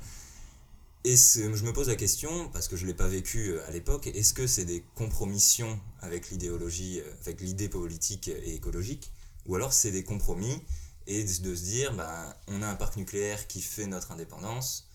[1.04, 3.72] et je me pose la question, parce que je ne l'ai pas vécu euh, à
[3.72, 9.12] l'époque, est-ce que c'est des compromissions avec l'idéologie, euh, avec l'idée politique et écologique,
[9.48, 10.62] ou alors c'est des compromis
[11.08, 14.88] et de se dire, ben, on a un parc nucléaire qui fait notre indépendance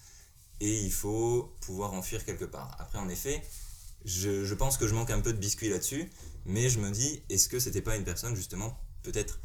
[0.60, 2.76] et il faut pouvoir en fuir quelque part.
[2.78, 3.42] Après, en effet,
[4.04, 6.10] je, je pense que je manque un peu de biscuit là-dessus,
[6.44, 9.40] mais je me dis, est-ce que c'était pas une personne justement peut-être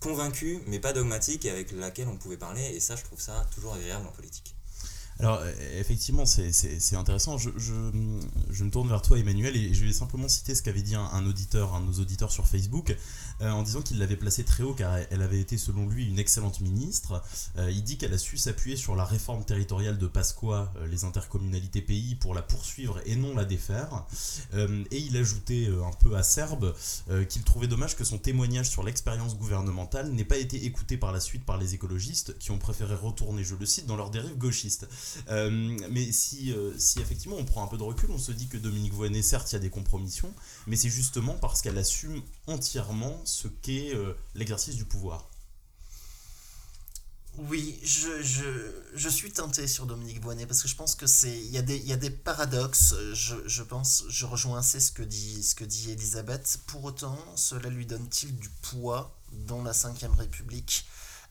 [0.00, 3.46] convaincue, mais pas dogmatique, et avec laquelle on pouvait parler, et ça, je trouve ça
[3.54, 4.56] toujours agréable en politique.
[5.20, 7.36] Alors, euh, effectivement, c'est- intéressant.
[7.38, 7.72] Je, je,
[8.50, 11.04] je me tourne vers toi, Emmanuel, et je vais simplement citer ce qu'avait dit un,
[11.04, 12.96] un auditeur, un de nos auditeurs sur Facebook,
[13.42, 16.18] euh, en disant qu'il l'avait placée très haut car elle avait été, selon lui, une
[16.18, 17.22] excellente ministre.
[17.56, 21.04] Euh, il dit qu'elle a su s'appuyer sur la réforme territoriale de Pasqua, euh, les
[21.04, 24.04] intercommunalités pays, pour la poursuivre et non la défaire.
[24.90, 26.74] Et il ajoutait un peu acerbe
[27.28, 31.20] qu'il trouvait dommage que son témoignage sur l'expérience gouvernementale n'ait pas été écouté par la
[31.20, 34.88] suite par les écologistes qui ont préféré retourner, je le cite, dans leur dérive gauchiste.
[35.28, 38.94] Mais si, si effectivement on prend un peu de recul, on se dit que Dominique
[38.94, 40.32] Voynet, certes, il y a des compromissions,
[40.66, 45.28] mais c'est justement parce qu'elle assume entièrement ce qu'est euh, l'exercice du pouvoir.
[47.38, 48.44] Oui, je, je,
[48.94, 51.62] je suis teinté sur Dominique Voynet parce que je pense que c'est il y a
[51.62, 52.94] des y a des paradoxes.
[53.14, 56.58] Je, je pense je rejoins assez ce que dit ce que dit Elisabeth.
[56.66, 60.86] Pour autant, cela lui donne-t-il du poids dans la Ve République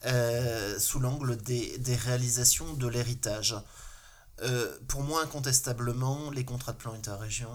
[0.06, 3.56] euh, sous l'angle des, des réalisations de l'héritage?
[4.42, 7.52] Euh, Pour moi, incontestablement, les contrats de plan État-région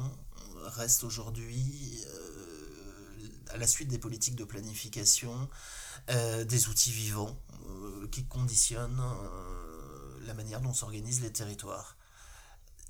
[0.66, 1.98] restent aujourd'hui
[3.54, 5.48] à la suite des politiques de planification
[6.10, 11.96] euh, des outils vivants euh, qui conditionnent euh, la manière dont s'organisent les territoires.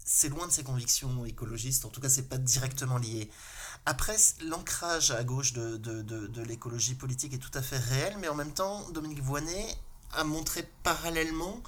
[0.07, 3.31] C'est loin de ses convictions écologistes, en tout cas c'est pas directement lié.
[3.87, 8.17] Après, l'ancrage à gauche de, de, de, de l'écologie politique est tout à fait réel,
[8.21, 9.67] mais en même temps, Dominique Voynet
[10.13, 11.63] a montré parallèlement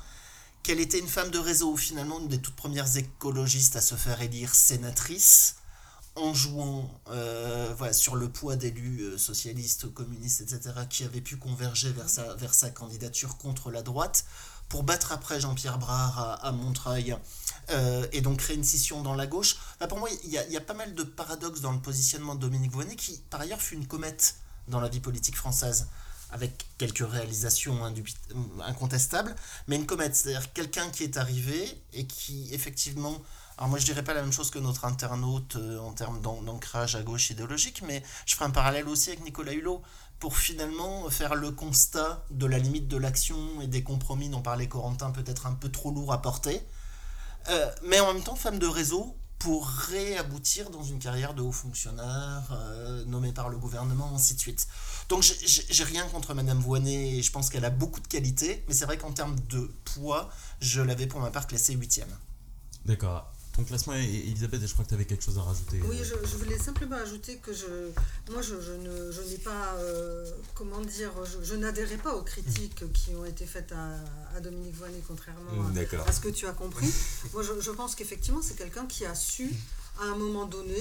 [0.62, 4.20] qu'elle était une femme de réseau, finalement une des toutes premières écologistes à se faire
[4.20, 5.56] élire sénatrice,
[6.16, 11.36] en jouant euh, voilà, sur le poids d'élus euh, socialistes, communistes, etc., qui avaient pu
[11.36, 14.24] converger vers sa, vers sa candidature contre la droite,
[14.68, 17.16] pour battre après Jean-Pierre Brard à, Montreuil,
[17.70, 19.56] euh, et donc créer une scission dans la gauche.
[19.76, 22.72] Enfin, pour moi, il y, a, pas mal de paradoxes dans le positionnement de Dominique
[22.72, 24.36] Voynet, qui par ailleurs fut une comète
[24.68, 25.86] dans la vie politique française,
[26.32, 27.78] avec quelques réalisations
[28.64, 29.36] incontestables,
[29.68, 33.22] mais une comète, c'est-à-dire quelqu'un qui est arrivé et qui effectivement
[33.58, 36.42] alors moi je dirais pas la même chose que notre internaute euh, en termes d'an-
[36.42, 39.82] d'ancrage à gauche idéologique, mais je ferai un parallèle aussi avec Nicolas Hulot
[40.18, 44.68] pour finalement faire le constat de la limite de l'action et des compromis dont parlait
[44.68, 46.60] Corentin peut-être un peu trop lourd à porter,
[47.48, 51.52] Euh, mais en même temps femme de réseau pour réaboutir dans une carrière de haut
[51.52, 54.66] fonctionnaire euh, nommé par le gouvernement, ainsi de suite.
[55.08, 58.74] Donc j'ai rien contre Madame Voinet, et je pense qu'elle a beaucoup de qualités, mais
[58.74, 60.28] c'est vrai qu'en termes de poids,
[60.60, 62.08] je l'avais pour ma part classée huitième.
[62.84, 63.32] D'accord.
[63.56, 65.80] Ton classement, et- et Elisabeth, je crois que tu avais quelque chose à rajouter.
[65.88, 67.90] Oui, je, je voulais simplement ajouter que je,
[68.30, 71.10] moi, je, je ne, je n'ai pas, euh, comment dire,
[71.42, 75.70] je, n'adhérais pas aux critiques qui ont été faites à, à Dominique Voynet, contrairement à,
[75.70, 76.06] D'accord.
[76.06, 76.92] à ce que tu as compris.
[77.32, 79.50] Moi, je, pense qu'effectivement, c'est quelqu'un qui a su,
[80.02, 80.76] à un moment donné,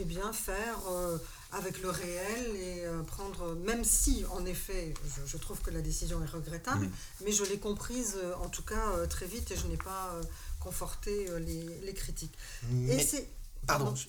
[0.00, 1.18] eh bien, faire euh,
[1.52, 5.80] avec le réel et euh, prendre, même si, en effet, je, je trouve que la
[5.80, 6.90] décision est regrettable, Mm.
[7.24, 10.18] mais je l'ai comprise, euh, en tout cas, euh, très vite et je n'ai pas
[10.66, 12.34] conforté euh, les, les critiques.
[12.64, 13.28] Et Mais- c'est...
[13.66, 14.06] Pardon, je-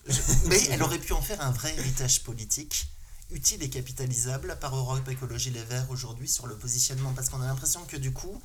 [0.49, 2.87] mais elle aurait pu en faire un vrai héritage politique,
[3.31, 7.47] utile et capitalisable par Europe Écologie Les Verts aujourd'hui sur le positionnement, parce qu'on a
[7.47, 8.39] l'impression que du coup,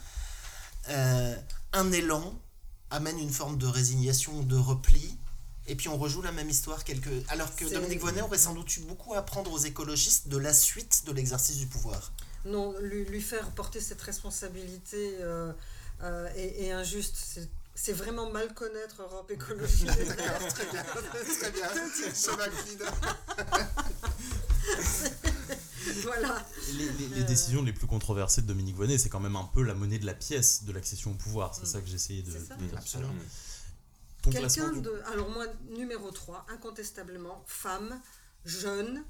[0.89, 1.37] euh,
[1.75, 2.39] un élan
[2.91, 5.19] amène une forme de résignation, de repli,
[5.67, 7.09] et puis on rejoue la même histoire quelques...
[7.29, 10.55] Alors que Dominique Voynet aurait sans doute eu beaucoup à apprendre aux écologistes de la
[10.55, 12.13] suite de l'exercice du pouvoir.
[12.47, 15.53] Non, lui, lui faire porter cette responsabilité euh,
[16.03, 17.17] euh, est, est injuste.
[17.17, 20.49] C'est- C'est vraiment mal connaître Europe Écologie Les Verts.
[20.55, 21.69] très bien, très bien,
[22.37, 22.83] m'incline.
[26.03, 26.47] voilà.
[26.75, 27.25] Les, les- les Euh.
[27.25, 30.07] décisions les plus controversées de Dominique Voynet, c'est quand même un peu la monnaie de
[30.07, 31.55] la pièce de l'accession au pouvoir.
[31.55, 31.67] C'est Mm.
[31.67, 33.13] ça que j'essayais de, C'est dire Absolument.
[34.31, 35.03] Quelqu'un du- de.
[35.13, 38.01] Alors, moi, numéro 3, incontestablement, femme,
[38.45, 39.03] jeune,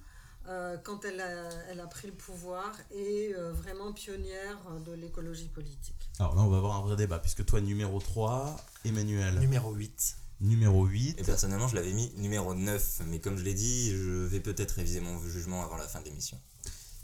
[0.48, 5.48] euh, quand elle a, elle a, pris le pouvoir et euh, vraiment pionnière de l'écologie
[5.48, 6.10] politique.
[6.18, 9.38] Alors là, on va avoir un vrai débat, puisque toi, numéro 3, Emmanuel.
[9.38, 10.16] Numéro 8.
[10.40, 11.20] Numéro 8.
[11.20, 14.72] Et personnellement, je l'avais mis numéro 9, mais comme je l'ai dit, je vais peut-être
[14.72, 16.38] réviser mon jugement avant la fin de l'émission.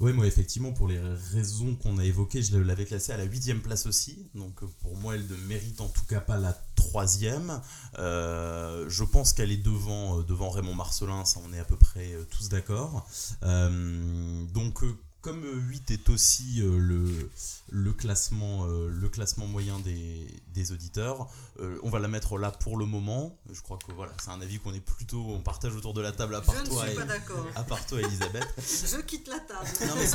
[0.01, 1.01] Oui, moi, effectivement, pour les
[1.33, 4.31] raisons qu'on a évoquées, je l'avais classée à la huitième place aussi.
[4.35, 7.61] Donc, pour moi, elle ne mérite en tout cas pas la troisième.
[7.99, 12.17] Euh, je pense qu'elle est devant, devant Raymond Marcelin, ça, on est à peu près
[12.31, 13.09] tous d'accord.
[13.43, 14.85] donc,
[15.29, 17.31] comme 8 est aussi euh, le,
[17.71, 21.29] le, classement, euh, le classement moyen des, des auditeurs,
[21.61, 23.39] euh, on va la mettre là pour le moment.
[23.53, 26.13] Je crois que voilà, c'est un avis qu'on est plutôt, on partage autour de la
[26.13, 26.85] table à part Je toi.
[26.85, 27.47] Ne suis pas d'accord.
[27.57, 28.47] À part toi, Elisabeth.
[28.57, 29.69] je quitte la table.
[29.87, 30.07] Non, mais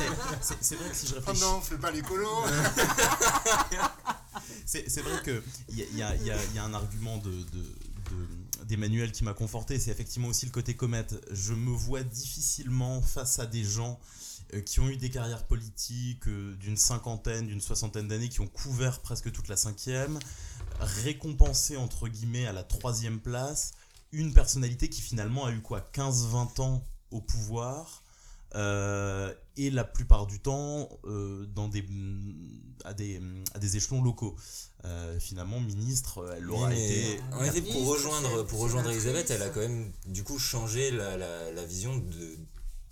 [0.62, 1.41] c'est vrai que si je réfléchis.
[1.43, 2.28] Oh non, fais pas l'écolo
[4.65, 7.63] C'est vrai qu'il y a, y, a, y a un argument de, de
[8.65, 11.15] d'Emmanuel qui m'a conforté, c'est effectivement aussi le côté comète.
[11.32, 14.23] Je me vois difficilement face à des gens euh,
[14.61, 18.99] qui ont eu des carrières politiques euh, d'une cinquantaine, d'une soixantaine d'années, qui ont couvert
[19.01, 20.19] presque toute la cinquième,
[20.79, 23.71] récompensé entre guillemets à la troisième place
[24.11, 28.03] une personnalité qui finalement a eu quoi 15-20 ans au pouvoir
[28.55, 30.87] euh, et la plupart du temps
[31.55, 31.83] dans des,
[32.85, 33.19] à, des,
[33.55, 34.35] à des échelons locaux.
[35.19, 37.19] finalement, ministre, elle aura été.
[37.43, 41.51] Effet, pour rejoindre, pour rejoindre Elisabeth, elle a quand même du coup changé la, la,
[41.51, 42.37] la vision de,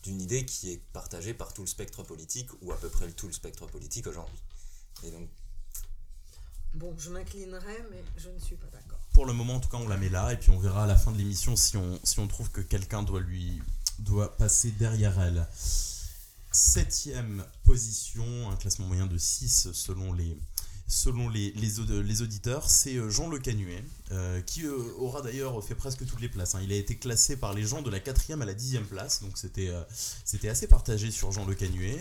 [0.04, 3.28] d'une idée qui est partagée par tout le spectre politique, ou à peu près tout
[3.28, 4.40] le spectre politique aujourd'hui.
[5.04, 5.30] Et donc...
[6.74, 9.00] Bon, je m'inclinerai, mais je ne suis pas d'accord.
[9.14, 10.88] Pour le moment, en tout cas, on la met là, et puis on verra à
[10.88, 13.62] la fin de l'émission si on, si on trouve que quelqu'un doit lui
[14.00, 15.48] doit passer derrière elle.
[16.52, 20.38] Septième position, un classement moyen de 6 selon les,
[20.92, 25.74] selon les, les, auditeurs, c'est euh, Jean Le Canuet, euh, qui euh, aura d'ailleurs fait
[25.74, 26.54] presque toutes les places.
[26.54, 26.60] Hein.
[26.64, 29.38] Il a été classé par les gens de la quatrième à la dixième place, donc
[29.38, 29.72] c'était
[30.26, 31.98] c'était assez partagé sur Jean Le Canuet.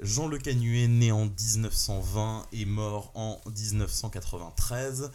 [0.00, 5.10] Jean Le Canuet, né en 1920 et mort en 1993.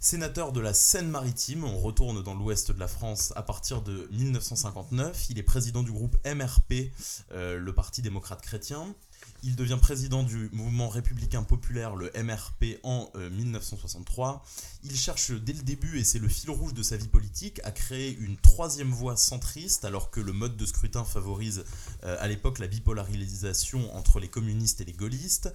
[0.00, 5.26] Sénateur de la Seine-Maritime, on retourne dans l'ouest de la France à partir de 1959.
[5.28, 6.90] Il est président du groupe MRP,
[7.30, 8.94] le Parti démocrate chrétien.
[9.44, 14.44] Il devient président du mouvement républicain populaire, le MRP, en 1963.
[14.44, 17.60] Euh, Il cherche dès le début, et c'est le fil rouge de sa vie politique,
[17.64, 21.64] à créer une troisième voie centriste, alors que le mode de scrutin favorise
[22.04, 25.52] euh, à l'époque la bipolarisation entre les communistes et les gaullistes.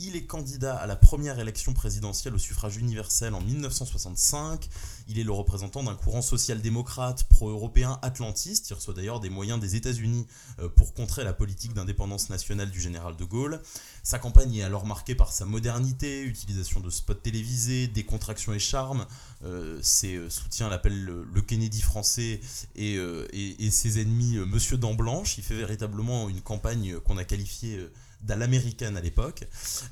[0.00, 4.68] Il est candidat à la première élection présidentielle au suffrage universel en 1965.
[5.08, 8.70] Il est le représentant d'un courant social-démocrate pro-européen atlantiste.
[8.70, 10.28] Il reçoit d'ailleurs des moyens des États-Unis
[10.60, 13.60] euh, pour contrer la politique d'indépendance nationale du général de Gaulle.
[14.04, 19.04] Sa campagne est alors marquée par sa modernité, utilisation de spots télévisés, décontraction et charme.
[19.44, 22.40] Euh, ses euh, soutiens l'appellent le, Kennedy français
[22.76, 23.00] et,
[23.70, 25.38] ses ennemis Monsieur Dent Blanche.
[25.38, 27.80] Il fait véritablement une campagne qu'on a qualifiée
[28.22, 29.46] d'à l'américaine à l'époque.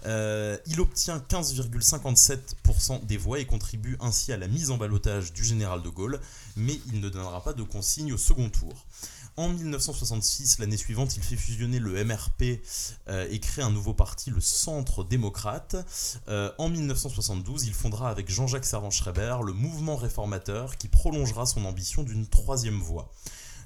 [0.04, 5.44] Euh, il obtient 15,57% des voix et contribue ainsi à la mise en balotage du
[5.44, 6.20] général de Gaulle,
[6.56, 8.74] mais il ne donnera pas de consigne au second tour.
[9.38, 12.62] En 1966, l'année suivante, il fait fusionner le MRP
[13.08, 15.76] euh, et crée un nouveau parti, le Centre démocrate.
[16.28, 22.02] Euh, en 1972, il fondera avec Jean-Jacques Servan-Schreiber le mouvement réformateur qui prolongera son ambition
[22.02, 23.12] d'une troisième voie.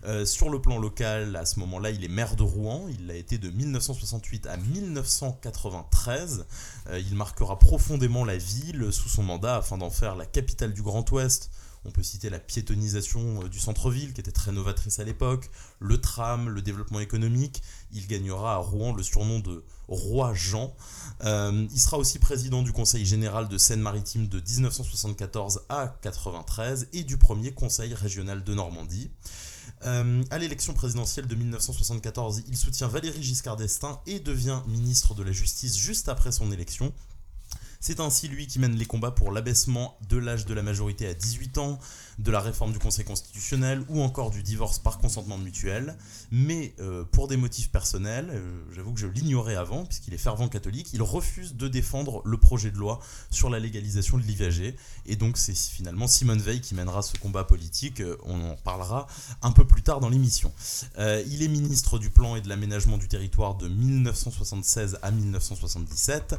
[0.05, 2.87] Euh, sur le plan local, à ce moment-là, il est maire de Rouen.
[2.89, 6.47] Il l'a été de 1968 à 1993.
[6.89, 10.83] Euh, il marquera profondément la ville sous son mandat afin d'en faire la capitale du
[10.83, 11.51] Grand Ouest.
[11.87, 15.99] On peut citer la piétonisation euh, du centre-ville qui était très novatrice à l'époque, le
[15.99, 17.63] tram, le développement économique.
[17.93, 20.75] Il gagnera à Rouen le surnom de Roi Jean.
[21.25, 27.19] il sera aussi président du Conseil général de Seine-Maritime de 1974 à 1993 et du
[27.19, 29.11] premier Conseil régional de Normandie.
[29.87, 35.23] Euh, à l'élection présidentielle de 1974, il soutient Valéry Giscard d'Estaing et devient ministre de
[35.23, 36.93] la Justice juste après son élection.
[37.81, 41.15] C'est ainsi lui qui mène les combats pour l'abaissement de l'âge de la majorité à
[41.15, 41.79] 18 ans,
[42.21, 45.97] de la réforme du Conseil constitutionnel ou encore du divorce par consentement mutuel.
[46.31, 50.49] Mais euh, pour des motifs personnels, euh, j'avoue que je l'ignorais avant, puisqu'il est fervent
[50.49, 53.01] catholique, il refuse de défendre le projet de loi
[53.31, 54.77] sur la légalisation de l'IVG.
[55.07, 58.01] Et donc c'est finalement Simone Veil qui mènera ce combat politique.
[58.01, 59.07] Euh, on en parlera
[59.43, 60.53] un peu plus tard dans l'émission.
[60.99, 66.37] il est ministre du Plan et de l'Aménagement du Territoire de 1976 à 1977.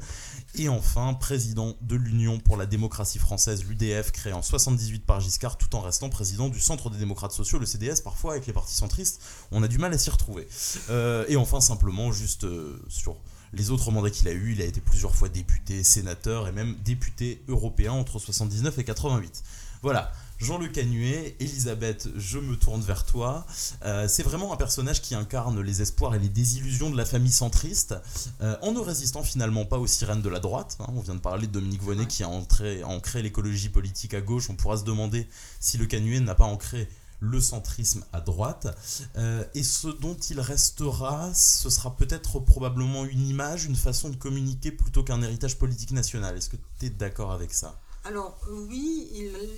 [0.56, 5.58] Et enfin, président de l'Union pour la démocratie française, l'UDF, créé en 78 par Giscard,
[5.58, 8.02] tout en restant président du Centre des démocrates sociaux, le CDS.
[8.04, 10.48] Parfois, avec les partis centristes, on a du mal à s'y retrouver.
[10.90, 13.18] Euh, et enfin, simplement, juste euh, sur
[13.54, 16.76] les autres mandats qu'il a eu, il a été plusieurs fois député, sénateur et même
[16.84, 19.44] député européen entre 79 et 88.
[19.82, 20.12] Voilà,
[20.42, 23.46] Jean Le Canuet, Elisabeth, je me tourne vers toi.
[23.86, 27.32] Euh, c'est vraiment un personnage qui incarne les espoirs et les désillusions de la famille
[27.32, 27.94] centriste,
[28.42, 30.78] euh, en ne résistant finalement pas aux sirènes de la droite.
[30.80, 30.88] hein.
[30.96, 34.50] On vient de parler de Dominique Voynet qui a ancré l'écologie politique à gauche.
[34.50, 35.28] On pourra se demander
[35.60, 36.90] si Le Canuet n'a pas ancré
[37.20, 38.76] le centrisme à droite.
[39.18, 44.16] Euh, et ce dont il restera, ce sera peut-être probablement une image, une façon de
[44.16, 46.36] communiquer plutôt qu'un héritage politique national.
[46.36, 47.80] Est-ce que tu es d'accord avec ça?
[48.04, 49.10] Alors oui,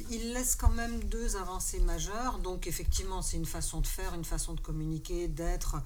[0.09, 2.39] il, laisse quand même deux avancées majeures.
[2.39, 5.77] Donc effectivement, c'est une façon de faire, une façon de communiquer, d'être,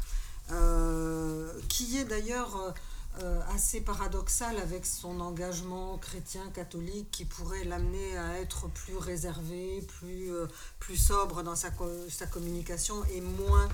[0.51, 2.73] euh, qui est d'ailleurs
[3.21, 9.81] euh, assez paradoxale avec son engagement chrétien catholique qui pourrait l'amener à être plus réservé,
[9.99, 10.47] plus, euh,
[10.79, 13.69] plus sobre dans sa, co- sa communication et moins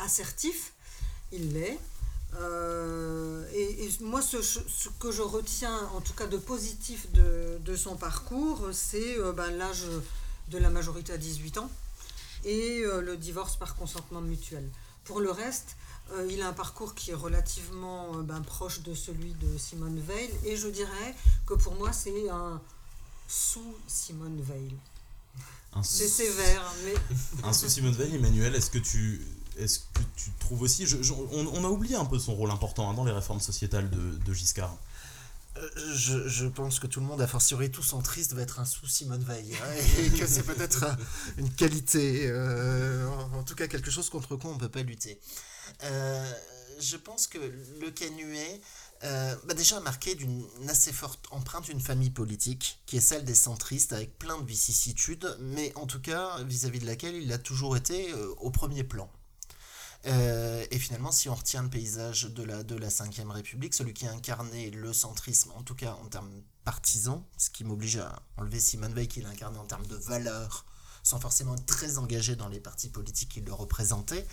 [0.00, 0.72] assertif.
[1.32, 1.78] Il l'est.
[2.36, 7.58] Euh, et, et moi, ce, ce que je retiens, en tout cas de positif de,
[7.64, 9.84] de son parcours, c'est euh, ben, l'âge
[10.48, 11.70] de la majorité à 18 ans
[12.44, 14.68] et euh, le divorce par consentement mutuel.
[15.04, 15.76] Pour le reste,
[16.28, 20.56] il a un parcours qui est relativement ben, proche de celui de Simone Veil et
[20.56, 21.14] je dirais
[21.46, 22.60] que pour moi, c'est un
[23.28, 24.74] sous Simone Veil.
[25.72, 26.94] Un C'est sévère, mais
[27.44, 29.24] Un sous Simone Veil, Emmanuel, est-ce que tu
[29.62, 32.50] est-ce que tu trouves aussi je- je- on, on a oublié un peu son rôle
[32.50, 34.76] important hein, dans les réformes sociétales de, de Giscard.
[35.56, 38.64] Euh, Je, je pense que tout le monde, a fortiori tout centriste, va être un
[38.64, 39.54] sous Simone Veil.
[39.54, 40.84] hein, et que c'est peut-être
[41.38, 44.82] une qualité, euh, en, en tout cas quelque chose contre quoi on ne peut pas
[44.82, 45.20] lutter.
[45.84, 46.32] Euh,
[46.80, 48.60] je pense que le Canuet,
[49.02, 53.92] bah déjà marqué d'une assez forte empreinte d'une famille politique, qui est celle des centristes,
[53.92, 58.12] avec plein de vicissitudes, mais en tout cas vis-à-vis de laquelle il a toujours été
[58.38, 59.10] au premier plan.
[60.06, 63.92] Euh, et finalement, si on retient le paysage de la, de la Ve République, celui
[63.92, 68.22] qui a incarné le centrisme, en tout cas en termes partisans, ce qui m'oblige à
[68.36, 70.64] enlever Simone Veil, qui l'a incarné en termes de valeurs,
[71.02, 74.26] sans forcément être très engagé dans les partis politiques qui le représentaient.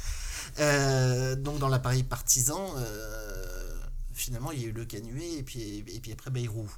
[0.60, 3.82] Euh, donc dans l'appareil partisan, euh,
[4.14, 6.70] finalement, il y a eu Le Canuet et puis, et puis après Bayrou,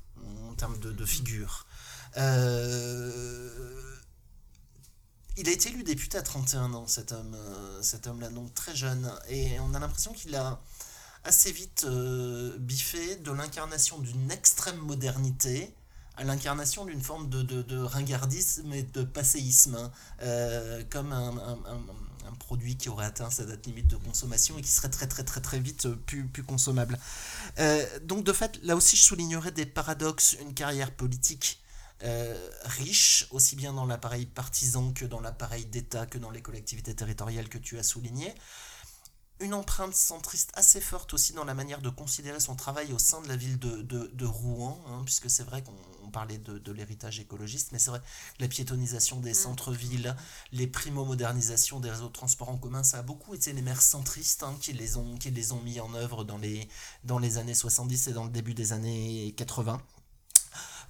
[0.49, 1.67] en termes de, de figure.
[5.37, 8.75] Il a été élu député à 31 ans, cet homme, euh, cet homme-là, donc très
[8.75, 9.09] jeune.
[9.29, 10.59] Et on a l'impression qu'il a
[11.23, 15.73] assez vite euh, biffé de l'incarnation d'une extrême modernité
[16.17, 21.79] à l'incarnation d'une forme de, de, ringardisme et de passéisme, hein, euh, comme un, un-
[22.39, 25.41] produit qui aurait atteint sa date limite de consommation et qui serait très très très
[25.41, 26.97] très vite plus, plus consommable.
[28.03, 31.61] Donc de fait, là aussi je soulignerais des paradoxes, une carrière politique
[32.03, 36.95] euh, riche, aussi bien dans l'appareil partisan que dans l'appareil d'État, que dans les collectivités
[36.95, 38.33] territoriales que tu as souligné.
[39.41, 43.21] Une empreinte centriste assez forte aussi dans la manière de considérer son travail au sein
[43.21, 45.73] de la ville de, de, de Rouen, hein, puisque c'est vrai qu'on
[46.09, 50.15] on parlait de, de l'héritage écologiste, mais c'est vrai que la piétonisation des centres-villes,
[50.51, 54.43] les primo-modernisations des réseaux de transport en commun, ça a beaucoup été les maires centristes
[54.43, 56.67] hein, qui, les ont, qui les ont mis en œuvre dans les,
[57.03, 59.79] dans les années 70 et dans le début des années 80.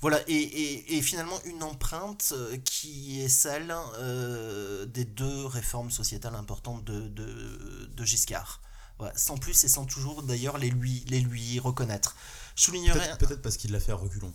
[0.02, 5.92] Voilà, et, et, et finalement une empreinte euh, qui est celle euh, des deux réformes
[5.92, 8.62] sociétales importantes de, de, de Giscard.
[8.98, 12.16] Voilà, sans plus et sans toujours d'ailleurs les lui, les lui reconnaître.
[12.56, 13.18] Je soulignerais...
[13.18, 14.34] Peut-être parce qu'il l'a fait à reculons.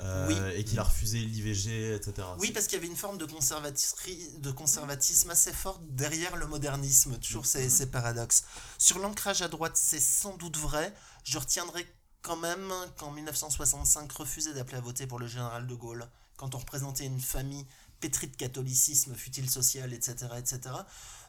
[0.00, 0.58] Euh, Oui.
[0.58, 2.26] Et qu'il a refusé l'IVG, etc.
[2.38, 7.16] Oui, parce qu'il y avait une forme de, de conservatisme assez forte derrière le modernisme,
[7.18, 8.42] toujours ces, ces paradoxes.
[8.78, 10.92] Sur l'ancrage à droite, c'est sans doute vrai.
[11.24, 11.86] Je retiendrai
[12.24, 16.58] quand même qu'en 1965, refuser d'appeler à voter pour le général de Gaulle, quand on
[16.58, 17.66] représentait une famille
[18.00, 20.60] pétrie de catholicisme, fut-il social, etc., etc.,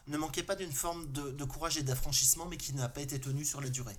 [0.08, 3.20] ne manquait pas d'une forme de, de courage et d'affranchissement, mais qui n'a pas été
[3.20, 3.96] tenu sur la durée.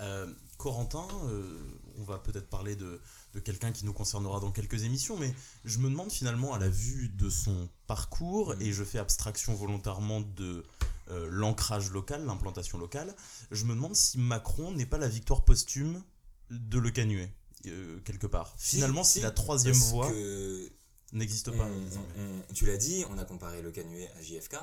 [0.00, 1.58] Euh, Corentin, euh,
[1.98, 3.00] on va peut-être parler de,
[3.34, 5.34] de quelqu'un qui nous concernera dans quelques émissions, mais
[5.64, 10.20] je me demande finalement à la vue de son parcours, et je fais abstraction volontairement
[10.20, 10.64] de
[11.10, 13.14] euh, l'ancrage local, l'implantation locale,
[13.50, 16.02] je me demande si Macron n'est pas la victoire posthume
[16.50, 17.30] de Le Canuet,
[17.66, 18.54] euh, quelque part.
[18.58, 20.70] Finalement, si, la troisième voie que
[21.12, 21.64] n'existe pas.
[21.64, 22.08] on- désormais.
[22.50, 24.56] on- tu l'as dit, on a comparé le Canuet à JFK,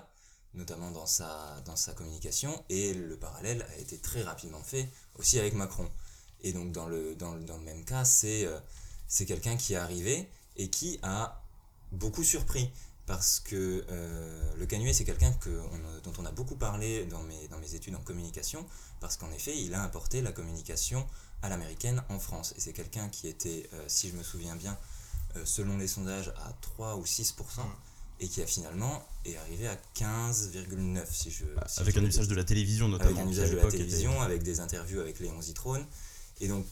[0.53, 5.39] notamment dans sa, dans sa communication, et le parallèle a été très rapidement fait aussi
[5.39, 5.89] avec Macron.
[6.43, 8.59] Et donc dans le, dans le, dans le même cas, c'est euh,
[9.07, 10.27] c'est quelqu'un qui est arrivé
[10.57, 11.43] et qui a
[11.91, 12.69] beaucoup surpris.
[13.11, 17.21] Parce que euh, le Canuet, c'est quelqu'un que on- dont on a beaucoup parlé dans
[17.23, 18.65] mes, dans mes études en communication,
[19.01, 21.05] parce qu'en effet, il a apporté la communication
[21.41, 22.53] à l'américaine en France.
[22.55, 24.77] Et c'est quelqu'un qui était, euh, si je me souviens bien,
[25.35, 27.35] euh, selon les sondages, à 3 ou 6%,
[28.21, 31.43] et qui a finalement est arrivé à 15,9%, si je...
[31.67, 33.11] si Avec je un usage de la télévision notamment.
[33.11, 35.85] avec un usage de la était- télévision, avec des interviews avec Léon Zitrone.
[36.39, 36.65] Et donc,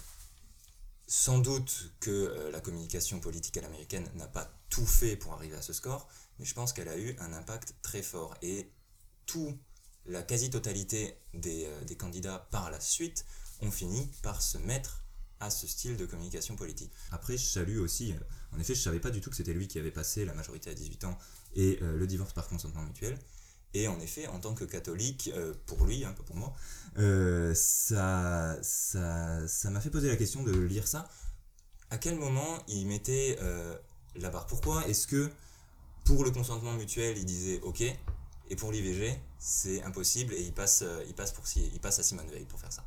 [1.06, 5.62] sans doute que la communication politique à l'américaine n'a pas tout fait pour arriver à
[5.62, 6.08] ce score,
[6.40, 8.36] mais je pense qu'elle a eu un impact très fort.
[8.42, 8.72] Et
[9.26, 9.58] tout,
[10.06, 13.26] la quasi-totalité des, euh, des candidats par la suite
[13.62, 15.04] ont fini par se mettre
[15.42, 16.92] à ce style de communication politique.
[17.12, 19.68] Après, je salue aussi, euh, en effet, je savais pas du tout que c'était lui
[19.68, 21.18] qui avait passé la majorité à 18 ans
[21.56, 23.18] et euh, le divorce par consentement mutuel.
[23.74, 25.32] Et en effet, en tant que catholique,
[25.68, 26.56] pour lui, hein, pas pour moi,
[27.54, 31.08] ça ça ça m'a fait poser la question de lire ça.
[31.92, 33.38] À quel moment il mettait
[34.16, 34.48] la barre?
[34.48, 35.30] Pourquoi est-ce que
[36.06, 40.82] pour le consentement mutuel, il disait OK, et pour l'IVG, c'est impossible, et il passe,
[40.82, 42.84] euh, il, passe pour, il passe à Simone Veil pour faire ça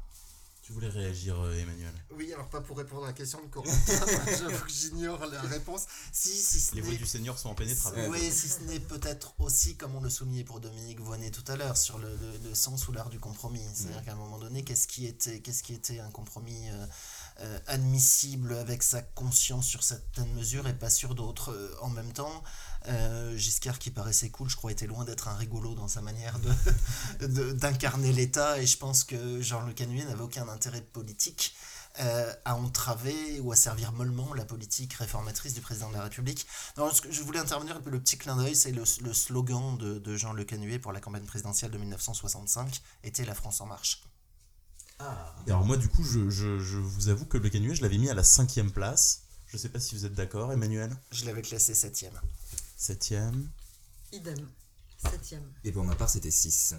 [0.64, 1.92] Tu voulais réagir, euh, Emmanuel?
[2.16, 3.72] Oui, alors pas pour répondre à la question de Corentin,
[4.26, 5.86] j'avoue que j'ignore la réponse.
[6.12, 8.08] Si, si ce Les voix du Seigneur sont impénétrables.
[8.10, 11.56] Oui, si ce n'est peut-être aussi, comme on le soulignait pour Dominique Voynet tout à
[11.56, 13.64] l'heure, sur le, le- le sens ou l'art du compromis.
[13.72, 16.86] C'est-à-dire qu'à un moment donné, qu'est-ce qui était, qu'est-ce qui était un compromis euh,
[17.40, 22.12] euh, admissible avec sa conscience sur certaines mesures et pas sur d'autres Euh, En même
[22.12, 22.42] temps,
[22.88, 26.38] euh, Giscard, qui paraissait cool, je crois, était loin d'être un rigolo dans sa manière
[26.40, 28.58] de- de- d'incarner l'État.
[28.60, 31.54] Et je pense que Jean-Luc Canuet n'avait aucun intérêt politique
[32.00, 36.46] euh, à entraver ou à servir mollement la politique réformatrice du président de la République.
[36.78, 39.98] Non, ce que je voulais intervenir, le petit clin d'œil, c'est le, le slogan de,
[39.98, 44.02] de Jean Le Canuet pour la campagne présidentielle de 1965 était La France en marche.
[45.46, 47.98] Et alors moi, du coup, je, je- je vous avoue que le canuet, je l'avais
[47.98, 49.22] mis à la cinquième place.
[49.48, 50.96] Je sais pas si vous êtes d'accord, Emmanuel?
[51.10, 52.14] Je l'avais classé septième.
[52.82, 53.48] Septième.
[54.12, 54.48] Idem.
[55.08, 55.44] Septième.
[55.62, 56.74] Et pour ma part, c'était 6.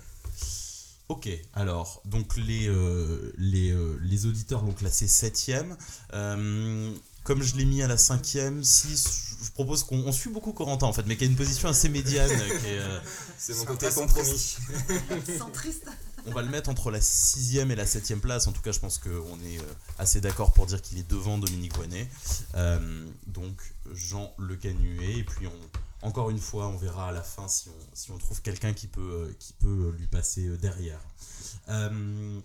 [1.08, 5.78] Ok, alors, donc les, euh, les, euh, les auditeurs l'ont classé septième.
[6.12, 6.93] Euh,
[7.24, 10.88] comme je l'ai mis à la cinquième, six, je propose qu'on on suit beaucoup Corentin
[10.88, 12.30] en fait, mais qui a une position assez médiane.
[12.66, 12.99] euh,
[13.38, 14.58] C'est mon C'est côté compromis.
[15.38, 15.88] Centriste.
[16.26, 18.47] on va le mettre entre la sixième et la septième place.
[18.47, 21.38] En tout cas, je pense qu'on est euh, assez d'accord pour dire qu'il est devant
[21.38, 22.10] Dominique Voynet.
[22.56, 23.56] Euh, donc
[23.93, 25.20] Jean Le Canuet.
[25.20, 25.60] Et puis on,
[26.04, 27.70] encore une fois, on verra à la fin si
[28.12, 30.99] on, trouve quelqu'un qui peut, euh, peut lui passer euh, derrière.
[31.70, 32.41] Euh,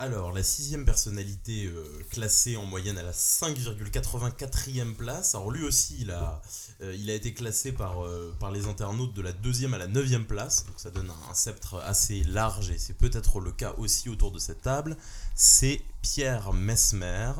[0.00, 5.34] alors, la sixième personnalité euh, classée en moyenne à la 5,84e place.
[5.34, 6.40] Alors lui aussi, il a,
[6.80, 10.64] euh, été classé par, euh, les internautes de la deuxième à la neuvième place.
[10.64, 14.32] Donc ça donne un, un sceptre assez large et c'est peut-être le cas aussi autour
[14.32, 14.96] de cette table.
[15.34, 17.32] C'est Pierre Mesmer,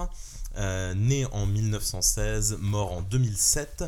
[0.56, 3.84] euh, né en 1916, mort en 2007.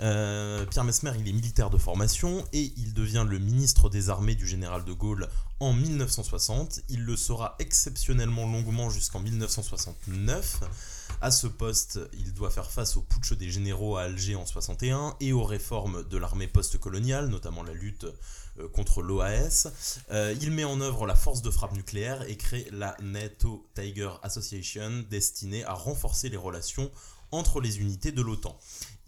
[0.00, 4.34] Euh, Pierre Mesmer, il est militaire de formation et il devient le ministre des armées
[4.34, 5.28] du général de Gaulle
[5.60, 6.80] en 1960.
[6.88, 10.60] Il le sera exceptionnellement longuement jusqu'en 1969.
[11.22, 15.16] À ce poste, il doit faire face au putsch des généraux à Alger en 61
[15.20, 18.06] et aux réformes de l'armée post-coloniale, notamment la lutte
[18.58, 19.68] euh, contre l'OAS.
[20.10, 24.08] Euh, il met en œuvre la force de frappe nucléaire et crée la NATO Tiger
[24.22, 26.90] Association destinée à renforcer les relations
[27.32, 28.58] entre les unités de l'OTAN.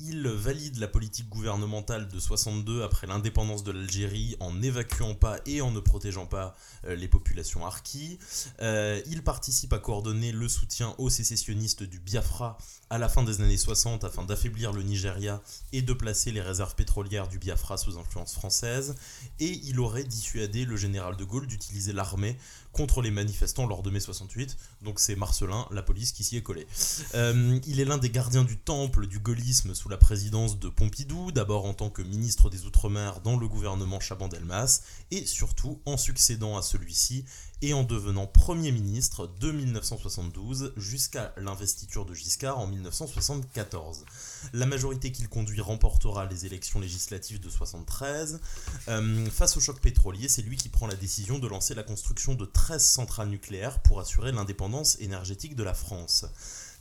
[0.04, 5.60] Il valide la politique gouvernementale de 62 après l'indépendance de l'Algérie en n'évacuant pas et
[5.60, 8.18] en ne protégeant pas euh, les populations harkis.
[8.62, 12.58] Euh, il participe à coordonner le soutien aux sécessionnistes du Biafra
[12.90, 15.40] à la fin des années 60 afin d'affaiblir le Nigeria
[15.72, 18.96] et de placer les réserves pétrolières du Biafra sous influence française.
[19.38, 22.36] Et il aurait dissuadé le général de Gaulle d'utiliser l'armée
[22.72, 24.56] contre les manifestants lors de mai 68.
[24.82, 26.66] Donc c'est Marcelin, la police, qui s'y est collée.
[27.14, 31.32] Euh, il est l'un des gardiens du temple du gaullisme sous la présidence de Pompidou,
[31.32, 34.80] d'abord en tant que ministre des Outre-mer dans le gouvernement Chaban-Delmas,
[35.10, 37.26] et surtout en succédant à celui-ci
[37.60, 44.06] et en devenant Premier ministre de 1972 jusqu'à l'investiture de Giscard en 1974.
[44.54, 48.40] La majorité qu'il conduit remportera les élections législatives de 73.
[48.88, 52.34] Euh, face au choc pétrolier, c'est lui qui prend la décision de lancer la construction
[52.34, 56.24] de 13 centrales nucléaires pour assurer l'indépendance énergétique de la France.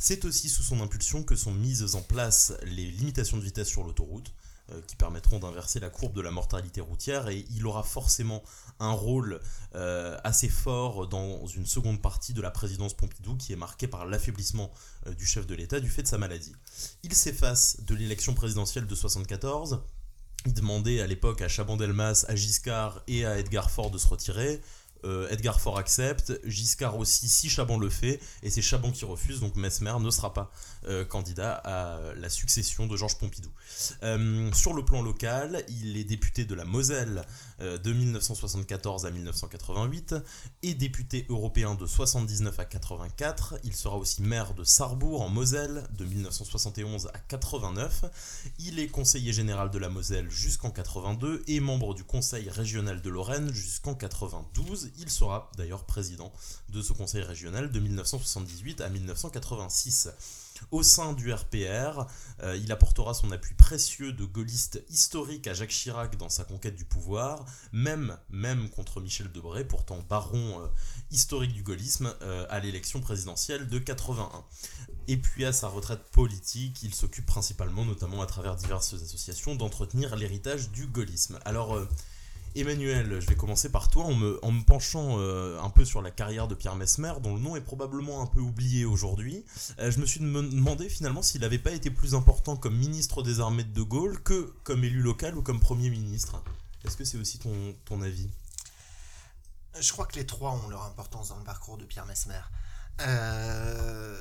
[0.03, 3.83] C'est aussi sous son impulsion que sont mises en place les limitations de vitesse sur
[3.83, 4.33] l'autoroute,
[4.71, 8.41] euh, qui permettront d'inverser la courbe de la mortalité routière, et il aura forcément
[8.79, 9.39] un rôle
[9.75, 14.07] euh, assez fort dans une seconde partie de la présidence Pompidou, qui est marquée par
[14.07, 14.71] l'affaiblissement
[15.05, 16.55] euh, du chef de l'État du fait de sa maladie.
[17.03, 19.83] Il s'efface de l'élection présidentielle de 74.
[20.47, 24.61] Il demandait à l'époque à Chaban-Delmas, à Giscard et à Edgar Faure de se retirer.
[25.03, 29.39] Euh, Edgar Faure accepte, Giscard aussi si Chaban le fait, et c'est Chaban qui refuse,
[29.39, 30.51] donc Mesmer ne sera pas
[30.87, 33.49] euh, candidat à la succession de Georges Pompidou.
[34.03, 37.23] Euh, sur le plan local, il est député de la Moselle
[37.61, 40.15] de 1974 à 1988
[40.63, 43.55] et député européen de 79 à 84.
[43.63, 48.05] Il sera aussi maire de Sarrebourg en Moselle de 1971 à 89.
[48.59, 53.09] Il est conseiller général de la Moselle jusqu'en 82 et membre du conseil régional de
[53.09, 54.91] Lorraine jusqu'en 92.
[54.97, 56.31] Il sera d'ailleurs président
[56.69, 60.09] de ce conseil régional de 1978 à 1986.
[60.69, 62.05] Au sein du RPR,
[62.43, 66.75] euh, il apportera son appui précieux de gaulliste historique à Jacques Chirac dans sa conquête
[66.75, 68.17] du pouvoir, même,
[68.75, 70.67] contre Michel Debré, pourtant baron euh,
[71.11, 74.43] historique du gaullisme, euh, à l'élection présidentielle de 81.
[75.07, 80.15] Et puis à sa retraite politique, il s'occupe principalement, notamment à travers diverses associations, d'entretenir
[80.15, 81.39] l'héritage du gaullisme.
[81.43, 81.77] Alors,
[82.55, 86.01] Emmanuel, je vais commencer par toi en me, en me penchant euh, un peu sur
[86.01, 89.45] la carrière de Pierre Mesmer, dont le nom est probablement un peu oublié aujourd'hui.
[89.79, 93.39] Euh, je me suis demandé finalement s'il n'avait pas été plus important comme ministre des
[93.39, 96.43] armées de De Gaulle que comme élu local ou comme Premier ministre.
[96.85, 98.29] Est-ce que c'est aussi ton, ton avis?
[99.79, 102.41] Je crois que les trois ont leur importance dans le parcours de Pierre Mesmer.
[103.01, 104.15] Euh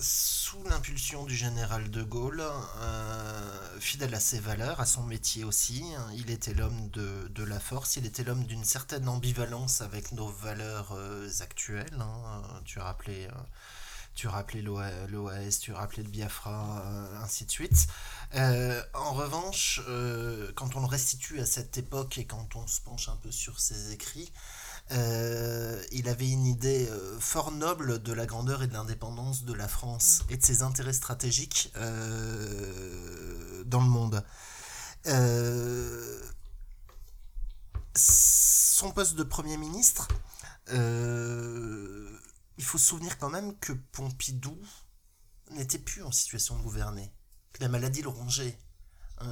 [0.00, 5.84] sous l'impulsion du général de Gaulle, euh, fidèle à ses valeurs, à son métier aussi,
[5.96, 10.28] hein, il était l'homme de, la force, il était l'homme d'une certaine ambivalence avec nos
[10.28, 12.00] valeurs euh, actuelles.
[12.00, 12.42] Hein.
[12.64, 13.42] tu rappelé, euh,
[14.14, 16.82] tu rappelé l'OAS, tu rappelé le Biafra,
[17.22, 17.86] ainsi de suite.
[18.32, 19.80] en revanche,
[20.56, 23.60] quand on le restitue à cette époque et quand on se penche un peu sur
[23.60, 24.32] ses écrits,
[24.90, 29.52] euh, il avait une idée euh, fort noble de la grandeur et de l'indépendance de
[29.52, 34.24] la France et de ses intérêts stratégiques euh, dans le monde.
[37.94, 40.08] son poste de Premier ministre,
[40.70, 44.56] il faut se souvenir quand même que Pompidou
[45.50, 47.12] n'était plus en situation de gouverner,
[47.52, 48.58] que la maladie le rongeait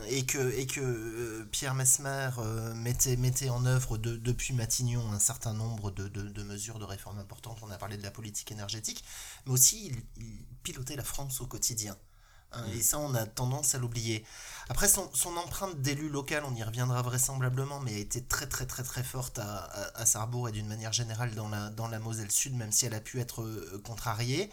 [0.09, 5.19] et que, et que euh, Pierre Mesmer euh, mettait, mettait en œuvre depuis Matignon un
[5.19, 7.59] certain nombre de, de, mesures de réforme importantes.
[7.63, 9.05] On a parlé de la politique énergétique,
[9.47, 11.97] mais aussi il, pilotait la France au quotidien.
[12.53, 14.25] Hein, et ça, on a tendance à l'oublier.
[14.69, 18.67] Après, son, son empreinte d'élu local, on y reviendra vraisemblablement, mais a été très très
[18.67, 22.01] très très forte à, à, à Sarrebourg et d'une manière générale dans la, dans la
[22.01, 24.51] Moselle Sud, même si elle a pu être euh, contrariée.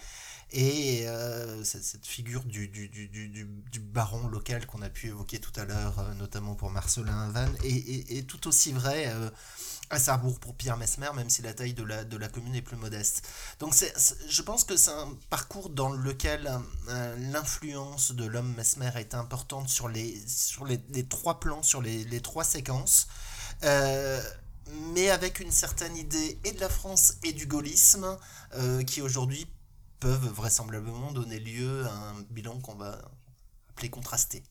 [0.52, 5.52] Et euh, cette figure du, du, du, du, baron local qu'on a pu évoquer tout
[5.60, 9.32] à l'heure, euh, notamment pour Marcelin Vannes, est, tout aussi vrai euh,
[9.90, 12.62] à Sarrebourg pour Pierre Mesmer, même si la taille de la, de la commune est
[12.62, 13.28] plus modeste.
[13.60, 13.74] Donc
[14.30, 16.52] je pense que c'est un parcours dans lequel
[17.18, 22.04] l'influence de l'homme Mesmer été importante sur les, sur les, les trois plans, sur les,
[22.04, 23.08] les trois séquences.
[23.62, 28.18] mais avec une certaine idée et de la France et du gaullisme
[28.86, 29.48] qui aujourd'hui
[30.04, 33.00] peuvent vraisemblablement donner lieu à un bilan qu'on va
[33.70, 34.44] appeler contrasté.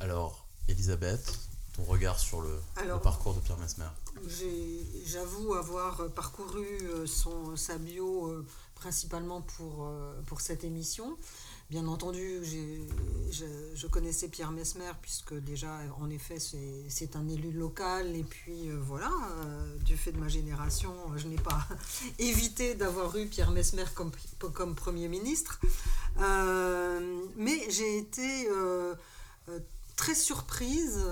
[0.00, 1.38] Alors, Elisabeth,
[1.74, 2.58] ton regard sur le,
[3.02, 3.90] parcours de Pierre Mesmer
[5.04, 11.18] J'avoue avoir parcouru euh, son, sa bio euh, principalement pour, euh, pour cette émission.
[11.68, 13.40] Bien entendu, je,
[13.74, 18.14] je, connaissais Pierre Mesmer, puisque déjà, en effet, c'est un élu local.
[18.14, 19.10] Et puis, euh, voilà,
[19.40, 21.66] euh, du fait de ma génération, je n'ai pas
[22.20, 25.58] évité d'avoir eu Pierre Mesmer comme, comme Premier ministre.
[26.20, 28.48] Euh, mais j'ai été
[29.96, 31.04] très surprise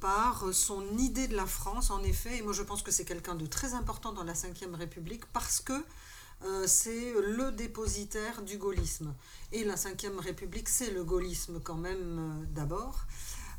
[0.00, 2.38] par son idée de la France, en effet.
[2.38, 5.60] Et moi, je pense que c'est quelqu'un de très important dans la Ve République, parce
[5.60, 5.84] que
[6.42, 9.14] euh, c'est le dépositaire du gaullisme.
[9.52, 13.00] Et la Ve République, c'est le gaullisme quand même euh, d'abord.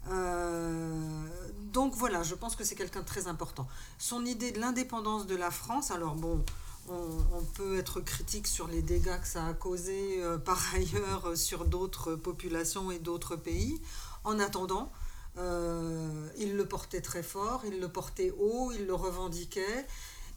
[0.09, 1.27] Euh,
[1.71, 3.67] donc voilà, je pense que c'est quelqu'un de très important.
[3.99, 6.43] Son idée de l'indépendance de la France, alors bon,
[6.89, 12.15] on, peut être critique sur les dégâts que ça a causé par ailleurs sur d'autres
[12.15, 13.79] populations et d'autres pays.
[14.23, 14.91] En attendant,
[15.37, 19.85] il le portait très fort, il le portait haut, il le revendiquait.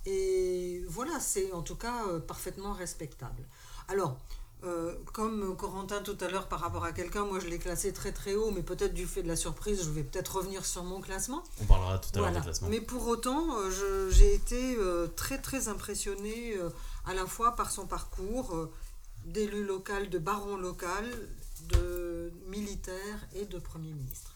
[0.06, 3.42] Et voilà, c'est en tout cas euh, parfaitement respectable.
[3.88, 4.18] Alors,
[4.64, 8.12] euh, comme Corentin tout à l'heure par rapport à quelqu'un, moi je l'ai classé très
[8.12, 11.00] très haut, mais peut-être du fait de la surprise, je vais peut-être revenir sur mon
[11.00, 11.42] classement.
[11.60, 12.68] On parlera tout à l'heure du classement.
[12.68, 14.76] Mais pour autant, euh, j'ai été
[15.16, 16.56] très très impressionné
[17.06, 18.68] à la fois par son parcours
[19.26, 21.04] d'élu local, de baron local,
[21.68, 24.33] de militaire et de Premier ministre.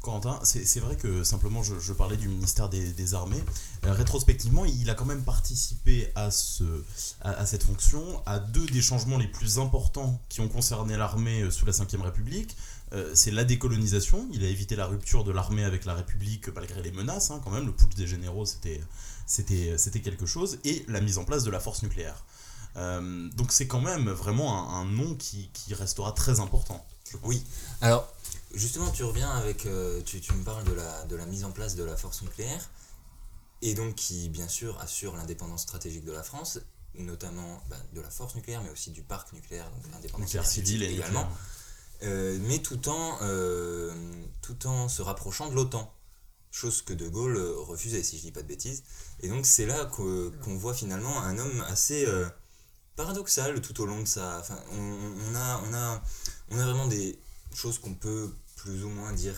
[0.00, 3.42] Corentin, c'est vrai que simplement je, parlais du ministère des, Armées.
[3.84, 6.64] Euh, rétrospectivement, il a quand même participé à, ce,
[7.20, 11.50] à, cette fonction, à deux des changements les plus importants qui ont concerné l'armée euh,
[11.50, 12.56] sous la Ve République.
[12.92, 14.28] Euh, c'est la décolonisation.
[14.32, 17.50] Il a évité la rupture de l'armée avec la République malgré les menaces, hein, quand
[17.50, 17.66] même.
[17.66, 20.58] Le putsch des généraux, c'était quelque chose.
[20.64, 22.24] Et la mise en place de la force nucléaire.
[22.76, 26.84] donc c'est quand même vraiment un, un nom qui, qui, restera très important.
[27.24, 27.42] Oui.
[27.80, 28.08] Alors,
[28.58, 29.66] Justement, tu reviens avec.
[29.66, 32.68] Euh, tu, me parles de la, de la mise en place de la force nucléaire,
[33.62, 36.58] et donc qui, bien sûr, assure l'indépendance stratégique de la France,
[36.94, 41.28] notamment bah, de la force nucléaire, mais aussi du parc nucléaire, donc l'indépendance civile également.
[42.02, 43.92] Euh, mais tout en, euh,
[44.42, 45.92] tout en se rapprochant de l'OTAN.
[46.50, 48.82] chose que De Gaulle refusait, si je dis pas de bêtises.
[49.20, 52.28] Et donc c'est là qu'on voit finalement un homme assez euh,
[52.96, 54.40] paradoxal tout au long de sa...
[54.40, 54.98] Enfin, on,
[55.30, 56.02] on a, on, a,
[56.50, 57.18] on a vraiment des
[57.54, 59.34] choses qu'on peut plus ou moins dire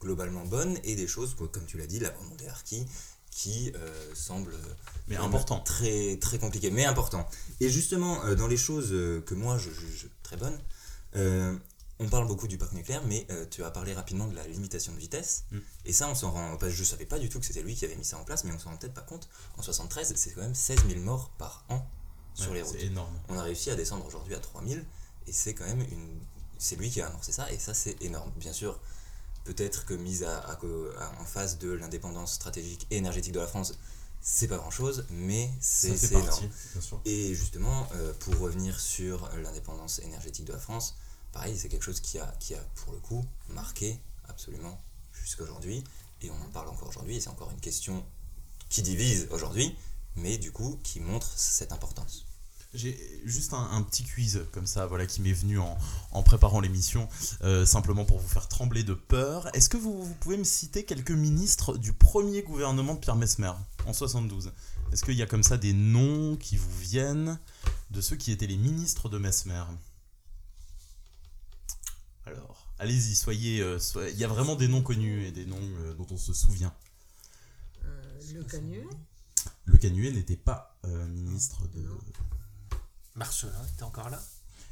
[0.00, 2.86] globalement bonnes et des choses, comme tu l'as dit, l'abandon des harkis,
[3.30, 4.54] qui euh, semblent
[5.08, 5.60] Mais vraiment important.
[5.60, 7.26] Très, très compliqué, mais important.
[7.60, 10.60] Et justement, euh, dans les choses euh, que moi je juge très bonnes,
[11.16, 11.56] euh,
[11.98, 14.92] on parle beaucoup du parc nucléaire, mais euh, tu as parlé rapidement de la limitation
[14.92, 15.44] de vitesse.
[15.50, 15.58] Mm.
[15.86, 16.56] Et ça, on s'en rend.
[16.56, 18.44] Que je savais pas du tout que c'était lui qui avait mis ça en place,
[18.44, 19.28] mais on s'en rend peut-être pas compte.
[19.56, 21.86] En 73, c'est quand même 16 000 morts par an
[22.34, 22.76] sur Ouais, les routes.
[22.78, 23.14] C'est énorme.
[23.28, 24.84] On a réussi à descendre aujourd'hui à 3000
[25.26, 26.18] et c'est quand même une
[26.62, 28.30] c'est lui qui a amorcé ça et ça c'est énorme.
[28.36, 28.78] Bien sûr
[29.44, 33.40] peut-être que mise à, à co- à- en face de l'indépendance stratégique et énergétique de
[33.40, 33.74] la France
[34.20, 37.00] c'est pas grand chose mais c'est partie, énorme.
[37.04, 40.94] et justement euh, pour revenir sur l'indépendance énergétique de la France
[41.32, 43.98] pareil c'est quelque chose qui a qui a pour le coup marqué
[44.28, 44.80] absolument
[45.12, 45.82] jusqu'à aujourd'hui
[46.20, 48.06] et on en parle encore aujourd'hui et c'est encore une question
[48.68, 49.76] qui divise aujourd'hui
[50.14, 52.26] mais du coup qui montre cette importance
[52.74, 55.76] J'ai juste un, un petit quiz comme ça, voilà, qui m'est venu en,
[56.10, 57.06] en préparant l'émission,
[57.42, 59.54] euh, simplement pour vous faire trembler de peur.
[59.54, 63.52] Est-ce que vous, vous pouvez me citer quelques ministres du premier gouvernement de Pierre Mesmer
[63.84, 64.52] en 72
[64.90, 67.38] Est-ce qu'il y a comme ça des noms qui vous viennent
[67.90, 69.64] de ceux qui étaient les ministres de Mesmer?
[72.24, 75.58] Alors, allez-y, soyez, euh, soyez- Il y a vraiment des noms connus et des noms
[75.60, 76.72] euh, dont on se souvient.
[78.32, 78.86] Le Canuet.
[79.66, 81.80] Le Canuet n'était pas ministre de.
[81.82, 81.98] Non.
[83.14, 84.20] Marcelin était encore là?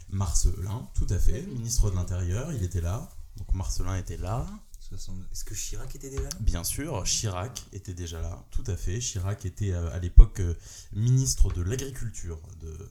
[0.09, 1.55] Marcelin, tout à fait, Oui.
[1.55, 3.09] ministre de l'Intérieur, il était là.
[3.36, 4.47] Donc Marcelin était là.
[4.88, 6.28] 60 Est-ce que Chirac était déjà là?
[6.41, 8.99] Bien sûr, Chirac était déjà là, tout à fait.
[8.99, 10.55] Chirac était euh, à l'époque euh,
[10.93, 12.91] ministre de l'Agriculture de...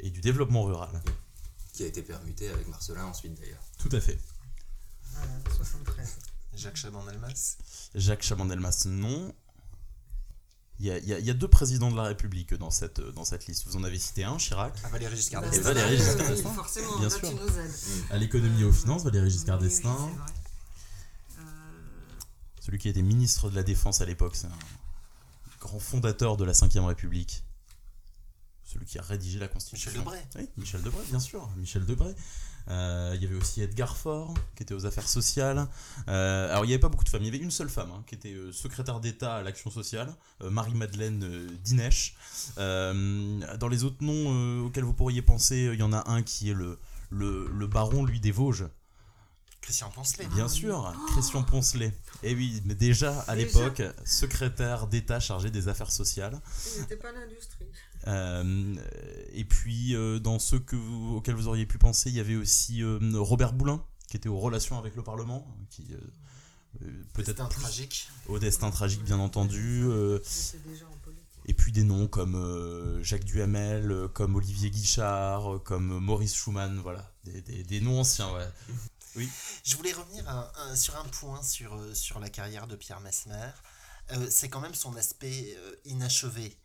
[0.00, 1.00] et du Développement Rural.
[1.72, 3.62] Qui a été permuté avec Marcelin ensuite d'ailleurs.
[3.78, 4.18] Tout à fait.
[5.12, 6.16] Voilà, 73.
[6.54, 7.56] Jacques Chaban-Delmas?
[7.94, 9.32] Jacques Chaban-Delmas, non.
[10.80, 13.66] Il y, a, il y deux présidents de la République dans cette, dans cette liste.
[13.66, 14.78] Vous en avez cité un, Chirac.
[14.84, 15.74] Ah, Valéry Giscard Et d'Estaing.
[15.74, 16.54] Valéry Giscard d'Estaing.
[16.54, 17.32] Forcément, Bien sûr.
[18.10, 20.10] À l'économie et aux finances, Valéry Giscard Oui, oui, d'Estaing.
[21.40, 21.42] Euh,
[22.60, 24.58] Celui qui était ministre de la Défense à l'époque, c'est un
[25.60, 27.42] grand fondateur de la Ve République.
[28.62, 29.90] Celui qui a rédigé la Constitution.
[29.90, 30.18] Michel Debré.
[30.36, 31.50] Oui, Michel Debré, bien sûr.
[31.56, 32.14] Michel Debré.
[32.70, 35.66] Euh, il y avait aussi Edgar Faure, qui était aux affaires sociales.
[36.08, 37.22] Euh, alors, il n'y avait pas beaucoup de femmes.
[37.22, 40.14] Il y avait une seule femme, hein, qui était euh, secrétaire d'État à l'action sociale,
[40.42, 42.14] euh, Marie-Madeleine euh, Dinesh.
[42.58, 46.10] Euh, dans les autres noms euh, auxquels vous pourriez penser, euh, il y en a
[46.10, 46.78] un qui est le,
[47.10, 48.66] le, le baron, lui, des Vosges.
[49.60, 50.26] Christian Poncelet.
[50.28, 51.92] Bien sûr, Christian Poncelet.
[52.22, 56.40] Et oui, mais déjà à l'époque, secrétaire d'État chargé des affaires sociales.
[56.74, 57.66] Il n'était pas l'industrie.
[58.08, 58.74] Euh,
[59.32, 62.36] et puis, euh, dans ceux que vous- auxquels vous auriez pu penser, il y avait
[62.36, 65.98] aussi euh, Robert Boulin, qui était aux relations avec le Parlement, qui euh,
[66.82, 68.08] euh, peut-être un tragique.
[68.28, 69.84] au destin tragique, bien entendu.
[71.46, 76.34] et puis des noms comme euh, Jacques Duhamel, euh, comme Olivier Guichard, euh, comme Maurice
[76.34, 78.48] Schumann, voilà, des, des- des noms anciens, ouais.
[79.64, 83.50] Je voulais revenir à- à- sur un point sur, sur la carrière de Pierre Mesmer.
[84.12, 86.56] Euh, c'est quand même son aspect euh, inachevé.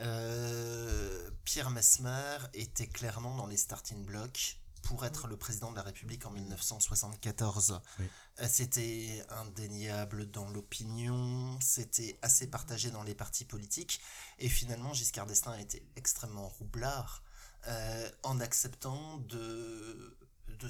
[0.00, 5.82] Euh, Pierre Mesmer était clairement dans les starting blocks pour être le président de la
[5.82, 7.80] République en 1974.
[7.98, 8.06] Oui.
[8.40, 14.00] Euh, C'était indéniable dans l'opinion, c'était assez partagé dans les partis politiques,
[14.38, 17.22] et finalement Giscard d'Estaing a été extrêmement roublard
[17.66, 20.18] euh, en acceptant de,
[20.48, 20.68] de, de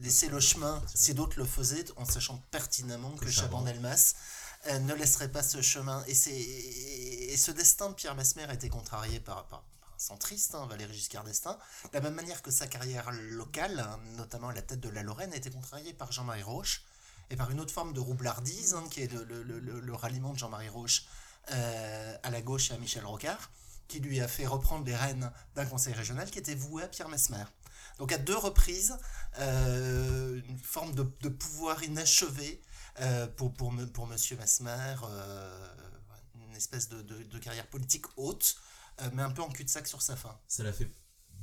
[0.00, 3.62] laisser le chemin si d'autres le faisaient, en sachant pertinemment que, Que Chaban.
[3.62, 4.14] Delmas
[4.66, 6.04] ne laisserait pas ce chemin.
[6.06, 9.62] Et, et ce destin de Pierre Mesmer a été contrarié par, par,
[9.98, 14.48] centriste, hein, Valéry Giscard d'Estaing, de la même manière que sa carrière locale, hein, notamment
[14.48, 16.84] à la tête de la Lorraine, a été contrariée par Jean-Marie Roche
[17.30, 21.04] et par une autre forme de roublardise, hein, qui est le, ralliement de Jean-Marie Roche
[21.50, 23.50] euh, à la gauche et à Michel Rocard,
[23.86, 27.08] qui lui a fait reprendre les rênes d'un conseil régional qui était voué à Pierre
[27.08, 27.44] Mesmer.
[27.98, 28.96] Donc à deux reprises,
[29.40, 32.67] euh, une forme de, pouvoir inachevé euh,
[33.36, 35.68] pour, pour, me- pour Monsieur Mesmer, euh,
[36.34, 38.56] une espèce de, de- de carrière politique haute,
[39.00, 40.38] euh, mais un peu en cul-de-sac sur sa fin.
[40.48, 40.90] Ça l'a fait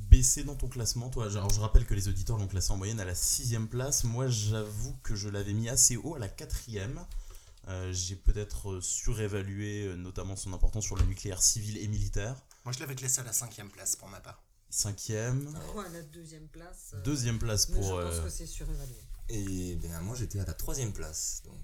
[0.10, 3.00] baisser dans ton classement, toi Alors, je rappelle que les auditeurs l'ont classé en moyenne
[3.00, 4.04] à la sixième place.
[4.04, 7.06] Moi, j'avoue que je l'avais mis assez haut, à la quatrième.
[7.68, 12.36] Euh, J'ai peut-être euh, surévalué euh, notamment son importance sur le nucléaire civil et militaire.
[12.64, 14.44] Moi, je l'avais laissé à la cinquième place pour ma part.
[14.70, 15.52] Cinquième.
[15.54, 17.86] Pourquoi à la deuxième place euh, Deuxième place mais pour...
[18.02, 19.00] Je pense euh, que c'est surévalué.
[19.30, 21.42] Et ben moi j'étais à la troisième place.
[21.46, 21.56] Donc,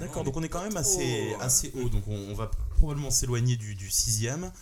[0.00, 2.50] D'accord, donc on est quand même pas assez, euh, assez haut, donc on, on va
[2.76, 4.52] probablement s'éloigner du, du sixième.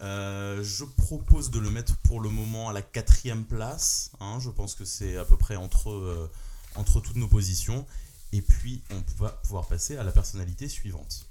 [0.00, 4.10] Euh, je propose de le mettre pour le moment à la quatrième place.
[4.20, 6.30] hein, je pense que c'est à peu près entre, euh,
[6.76, 7.86] entre toutes nos positions.
[8.32, 11.26] Et puis, on va pouvoir passer à la personnalité suivante.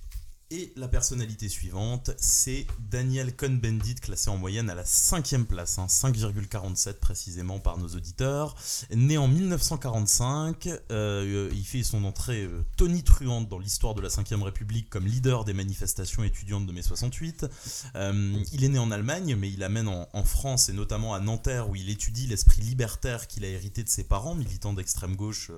[0.55, 6.89] Et la personnalité suivante, c'est Daniel Cohn-Bendit, classé en moyenne à la cinquième place, 5,47
[6.89, 8.53] hein, précisément par nos auditeurs.
[8.93, 14.43] Né en 1945, euh, il fait son entrée euh, tonitruante dans l'histoire de la Ve
[14.43, 17.47] République comme leader des manifestations étudiantes de mai 68.
[17.95, 21.19] Euh, il est né en Allemagne, mais il amène en, en, France et notamment à
[21.19, 25.49] Nanterre où il étudie l'esprit libertaire qu'il a hérité de ses parents, militants d'extrême gauche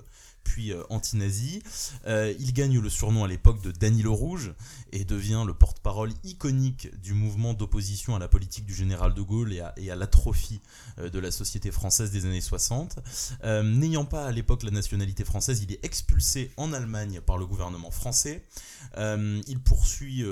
[0.46, 1.62] puis euh, anti-nazi.
[2.08, 4.54] Euh, il gagne le surnom à l'époque de Danilo Rouge
[4.94, 9.52] et devient le porte-parole iconique du mouvement d'opposition à la politique du général de Gaulle
[9.52, 10.62] et à, l'atrophie
[11.00, 13.00] euh, de la société française des années 60.
[13.44, 17.92] N'ayant pas à l'époque la nationalité française, il est expulsé en Allemagne par le gouvernement
[17.92, 18.46] français.
[18.98, 20.24] il poursuit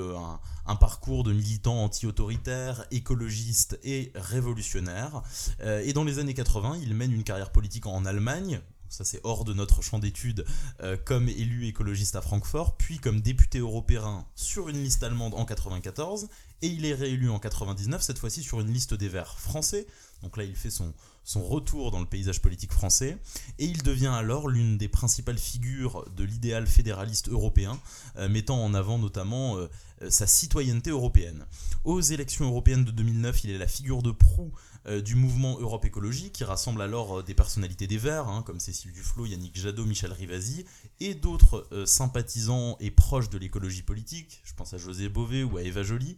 [0.66, 5.22] un, parcours de militant anti-autoritaire, écologiste et révolutionnaire.
[5.60, 9.44] et dans les années 80, il mène une carrière politique en Allemagne, ça c'est hors
[9.44, 10.44] de notre champ d'études,
[10.80, 15.44] euh, comme élu écologiste à Francfort, puis comme député européen sur une liste allemande en
[15.44, 16.28] 94,
[16.62, 19.86] et il est réélu en 99, cette fois-ci sur une liste des Verts français.
[20.22, 20.94] Donc là, il fait son,
[21.36, 23.18] retour dans le paysage politique français,
[23.58, 27.78] et il devient alors l'une des principales figures de l'idéal fédéraliste européen,
[28.16, 29.68] euh, mettant en avant notamment euh,
[30.08, 31.44] sa citoyenneté européenne.
[31.84, 35.84] Aux élections européennes de 2009, il est la figure de proue euh, du mouvement Europe
[35.84, 39.84] Écologie, qui rassemble alors euh, des personnalités des Verts, hein, comme Cécile Duflot, Yannick Jadot,
[39.84, 40.64] Michel Rivasi,
[41.00, 45.56] et d'autres euh, sympathisants et proches de l'écologie politique, je pense à José Bové ou
[45.56, 46.16] à Eva Joly.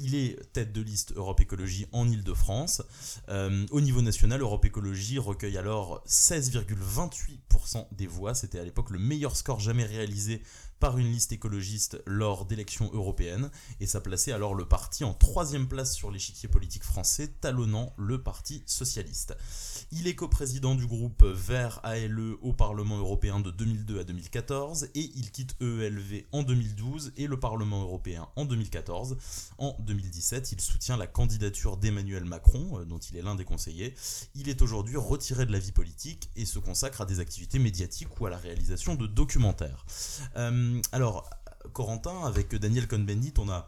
[0.00, 2.82] il est tête de liste Europe Écologie en Ile-de-France.
[3.28, 9.36] au niveau national, Europe Écologie recueille alors 16,28% des voix, c'était à l'époque le meilleur
[9.36, 10.42] score jamais réalisé
[10.82, 15.68] par une liste écologiste lors d'élections européennes, et ça plaçait alors le parti en troisième
[15.68, 19.36] place sur l'échiquier politique français, talonnant le Parti socialiste.
[19.92, 25.12] Il est coprésident du groupe Vert ALE au Parlement européen de 2002 à 2014, et
[25.14, 29.18] il quitte EELV en 2012 et le Parlement européen en 2014.
[29.58, 33.94] En 2017, il soutient la candidature d'Emmanuel Macron, euh, dont il est l'un des conseillers.
[34.34, 38.20] Il est aujourd'hui retiré de la vie politique et se consacre à des activités médiatiques
[38.20, 39.86] ou à la réalisation de documentaires.
[40.36, 41.28] Euh, alors,
[41.72, 43.66] Corentin, avec Daniel Cohn-Bendit, on a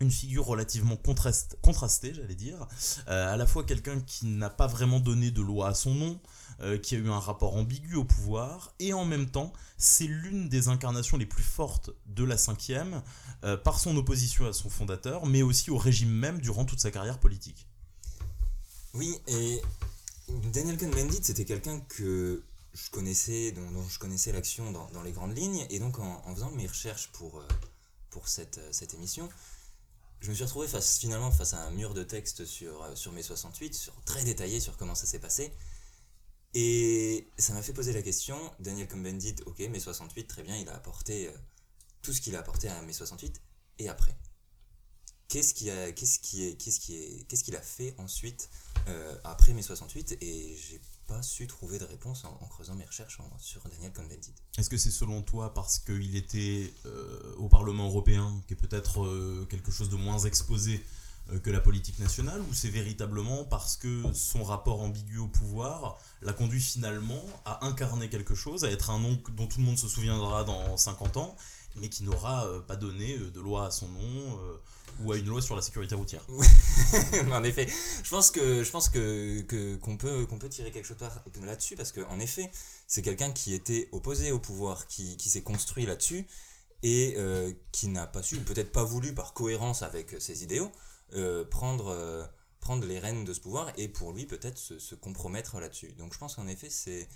[0.00, 2.68] une figure relativement contrastée, j'allais dire.
[3.08, 6.20] Euh, à la fois quelqu'un qui n'a pas vraiment donné de loi à son nom,
[6.60, 10.50] euh, qui a eu un rapport ambigu au pouvoir, et en même temps, c'est l'une
[10.50, 13.02] des incarnations les plus fortes de la cinquième,
[13.62, 17.20] par son opposition à son fondateur, mais aussi au régime même durant toute sa carrière
[17.20, 17.68] politique.
[18.92, 19.60] Oui, et
[20.52, 22.42] Daniel Cohn-Bendit, c'était quelqu'un que
[22.76, 25.66] je connaissais, dont, je connaissais l'action dans, les grandes lignes.
[25.70, 27.48] Et donc, en, faisant mes recherches pour, euh,
[28.10, 29.28] pour cette, euh, cette émission,
[30.20, 33.12] je me suis retrouvé face, finalement face à un mur de texte sur, euh, sur
[33.12, 35.52] mes 68, sur, très détaillé sur comment ça s'est passé.
[36.52, 40.68] Et ça m'a fait poser la question, Daniel Combendit, ok, mai 68, très bien, il
[40.68, 41.30] a apporté
[42.02, 43.42] tout ce qu'il a apporté à mai 68,
[43.78, 44.16] et après?
[45.28, 48.48] Qu'est-ce qu'il a, qu'est-ce qui est, qu'est-ce a fait ensuite
[49.24, 50.56] après mai 68 Et
[51.06, 54.34] pas su trouver de réponse en, creusant mes recherches sur Daniel Cohn-Bendit.
[54.58, 59.04] Est-ce que c'est selon toi parce qu'il était euh, au Parlement européen, qui est peut-être
[59.04, 60.84] euh, quelque chose de moins exposé
[61.30, 65.98] euh, que la politique nationale, ou c'est véritablement parce que son rapport ambigu au pouvoir
[66.22, 69.78] l'a conduit finalement à incarner quelque chose, à être un nom dont tout le monde
[69.78, 71.36] se souviendra dans 50 ans,
[71.76, 74.38] mais qui n'aura pas donné de loi à son nom
[75.00, 76.24] ou à une loi sur la sécurité routière.
[77.32, 77.66] en effet,
[78.02, 80.96] je pense que je que qu'on peut tirer quelque chose
[81.44, 82.50] là-dessus parce qu'en effet,
[82.86, 86.26] c'est quelqu'un qui était opposé au pouvoir, qui, s'est construit là-dessus
[86.82, 90.70] et euh, qui n'a pas su, peut-être pas voulu par cohérence avec ses idéaux,
[91.14, 92.24] euh, prendre euh,
[92.60, 95.92] prendre les rênes de ce pouvoir et pour lui peut-être se, se compromettre là-dessus.
[95.92, 97.08] Donc je pense qu'en effet c'est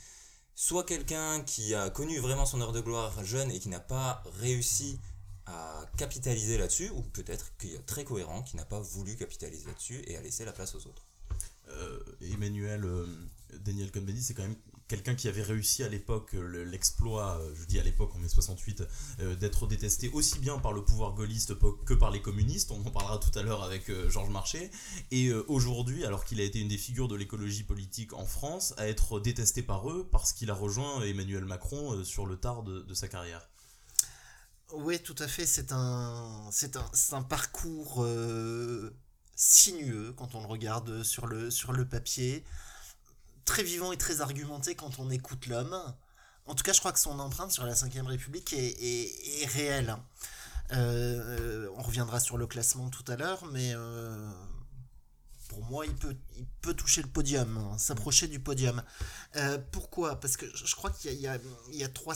[0.55, 4.23] soit quelqu'un qui a connu vraiment son heure de gloire jeune et qui n'a pas
[4.41, 4.99] réussi
[5.47, 10.03] à capitaliser là-dessus, ou peut-être qu'il est très cohérent, qui n'a pas voulu capitaliser là-dessus
[10.07, 11.07] et a laissé la place aux autres.
[11.69, 13.07] Euh, Emmanuel euh,
[13.61, 14.57] Daniel Cohn-Bendit, c'est quand même
[14.89, 18.83] quelqu'un qui avait réussi à l'époque l'exploit, euh, je dis à l'époque en mai 68,
[19.39, 22.73] d'être détesté aussi bien par le pouvoir gaulliste que par les communistes.
[22.73, 24.71] On en parlera tout à l'heure avec Georges Marchais.
[25.13, 28.89] Et aujourd'hui, alors qu'il a été une des figures de l'écologie politique en France, à
[28.89, 33.07] être détesté par eux parce qu'il a rejoint Emmanuel Macron sur le tard de sa
[33.07, 33.49] carrière.
[34.73, 35.47] Oui, tout à fait.
[35.47, 38.95] C'est un, c'est un, un, parcours euh,
[39.35, 42.45] sinueux quand on le regarde sur le, sur le papier.
[43.45, 45.77] Très vivant et très argumenté quand on écoute l'homme.
[46.47, 49.97] En tout cas, je crois que son empreinte sur la Ve République est, est, réelle.
[50.73, 54.31] Euh, on reviendra sur le classement tout à l'heure, mais euh,
[55.51, 58.85] pour moi, il peut, toucher le podium, hein, s'approcher du podium.
[59.35, 60.21] Euh, pourquoi?
[60.21, 62.15] Parce que je crois qu'il y a, trois,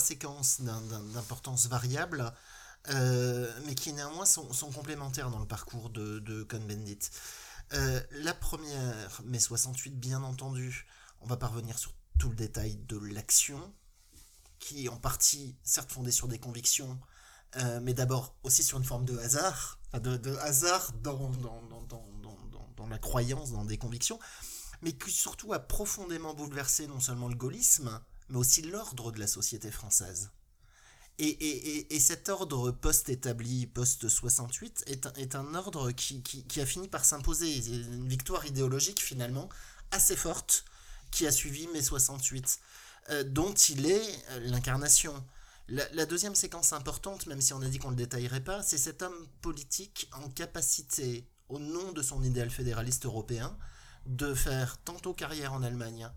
[0.00, 2.32] séquences d'importance variable,
[2.90, 7.00] euh, mais qui néanmoins sont, complémentaires dans le parcours de, de Cohn-Bendit.
[7.72, 10.86] Euh, la première, mai 68, bien entendu,
[11.20, 13.74] on va parvenir sur tout le détail de l'action,
[14.60, 16.96] qui est en partie, certes fondée sur des convictions,
[17.82, 22.07] mais d'abord aussi sur une forme de hasard, de, hasard dans, dans, dans, dans,
[22.86, 24.18] la croyance, dans des convictions,
[24.82, 29.26] mais qui surtout a profondément bouleversé non seulement le gaullisme, mais aussi l'ordre de la
[29.26, 30.30] société française.
[31.20, 36.22] Et, et, et, cet ordre post-établi, post-68, est, est, un ordre qui,
[36.60, 39.48] a fini par s'imposer, une victoire idéologique finalement
[39.90, 40.64] assez forte
[41.10, 42.60] qui a suivi mai 68,
[43.10, 45.12] euh, dont il est euh, l'incarnation.
[45.68, 48.78] La, deuxième séquence importante, même si on a dit qu'on ne le détaillerait pas, c'est
[48.78, 53.56] cet homme politique en capacité, au nom de son idéal fédéraliste européen,
[54.06, 56.08] de faire tantôt carrière en Allemagne,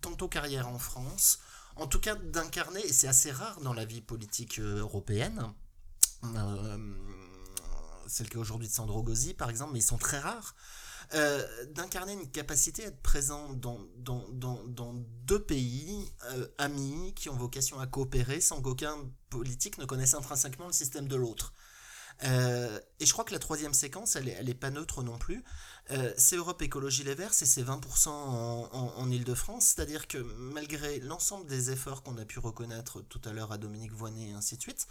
[0.00, 1.38] tantôt carrière en France,
[1.76, 5.52] en tout cas d'incarner, et c'est assez rare dans la vie politique euh, européenne,
[6.24, 6.78] euh,
[8.06, 10.54] c'est le cas aujourd'hui de Sandro Gozzi par exemple, mais ils sont très rares,
[11.14, 14.92] euh, d'incarner une capacité à être présent dans, dans, dans, dans
[15.24, 18.94] deux pays euh, amis qui ont vocation à coopérer sans qu'aucun
[19.30, 21.54] politique ne connaisse intrinsèquement le système de l'autre.
[22.24, 25.44] Euh, et je crois que la troisième séquence, elle n'est est pas neutre non plus.
[26.16, 32.02] c'est Europe Écologie Les Verts, c'est 20% en, Ile-de-France, c'est-à-dire que malgré l'ensemble des efforts
[32.02, 34.86] qu'on a pu reconnaître tout à l'heure à Dominique Voinet et ainsi de suite,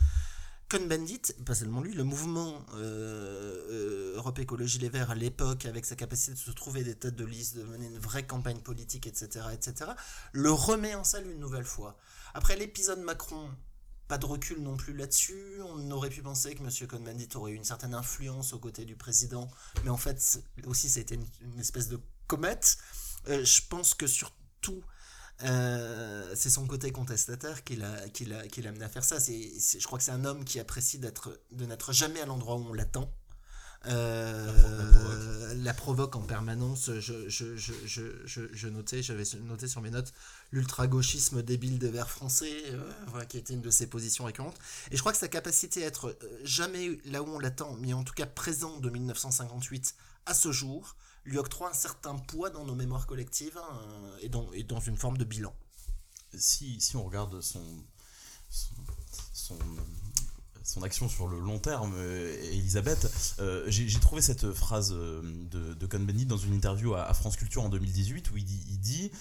[0.70, 5.86] Cohn-Bendit, pas seulement lui, le mouvement euh, euh, Europe Écologie Les Verts à l'époque, avec
[5.86, 9.08] sa capacité de se trouver des têtes de liste, de mener une vraie campagne politique,
[9.08, 9.92] etc., etc.,
[10.34, 11.98] le remet en salle une nouvelle fois.
[12.34, 13.50] Après l'épisode Macron,
[14.08, 15.62] pas de recul non plus là-dessus.
[15.66, 16.88] On aurait pu penser que M.
[16.88, 19.50] Cohn-Bendit aurait eu une certaine influence aux côtés du président,
[19.84, 22.78] mais en fait, aussi, ça a été une, espèce de comète.
[23.28, 24.84] Euh, je pense que surtout
[25.44, 29.20] euh, c'est son côté contestataire qui l'a qui l'a qui l'a amené à faire ça.
[29.20, 32.56] C'est, je crois que c'est un homme qui apprécie d'être de n'être jamais à l'endroit
[32.56, 33.12] où on l'attend.
[33.86, 36.16] Euh, la, provoque.
[36.16, 36.92] en permanence.
[37.00, 40.14] Je, je, je, je, je notais, j'avais noté sur mes notes
[40.52, 44.58] l'ultra-gauchisme débile des Verts français, euh, qui était une de ses positions récurrentes.
[44.92, 48.04] Et je crois que sa capacité à être jamais là où on l'attend, mais en
[48.04, 49.96] tout cas présent de 1958
[50.26, 50.96] à ce jour,
[51.26, 53.82] lui octroie un certain poids dans nos mémoires collectives hein,
[54.22, 55.54] et, dans, et dans une forme de bilan.
[56.34, 57.62] Si, si on regarde son
[60.84, 63.10] action sur le long terme, euh, Elisabeth.
[63.40, 67.64] Euh, j'ai trouvé cette phrase euh, de, de Cohn-Bendit dans une interview à, France Culture
[67.64, 69.12] en 2018 où il dit, il, dit,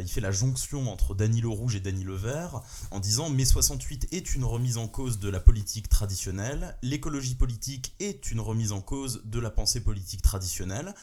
[0.00, 4.34] il fait la jonction entre Danilo Rouge et Danilo Vert en disant mai 68 est
[4.34, 9.22] une remise en cause de la politique traditionnelle, l'écologie politique est une remise en cause
[9.24, 10.94] de la pensée politique traditionnelle.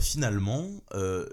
[0.00, 0.68] finalement,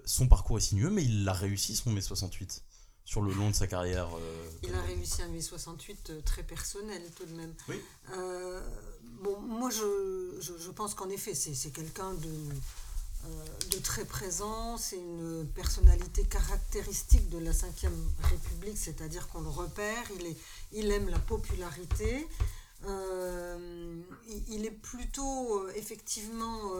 [0.05, 2.63] son parcours est sinueux, mais il a réussi son mai 68
[3.09, 4.07] sur le long de sa carrière.
[4.15, 7.55] Euh, il a réussi un mai 68 euh, très personnel tout de même.
[7.67, 7.81] Oui.
[8.13, 8.61] Euh,
[9.23, 14.97] bon, moi je, je, je pense qu'en effet c'est quelqu'un de, de très présent, c'est
[14.97, 17.65] une personnalité caractéristique de la Ve
[18.29, 20.37] République, c'est-à-dire qu'on le repère, il, est,
[20.71, 22.27] il aime la popularité.
[22.85, 24.03] il,
[24.49, 26.73] il, est plutôt effectivement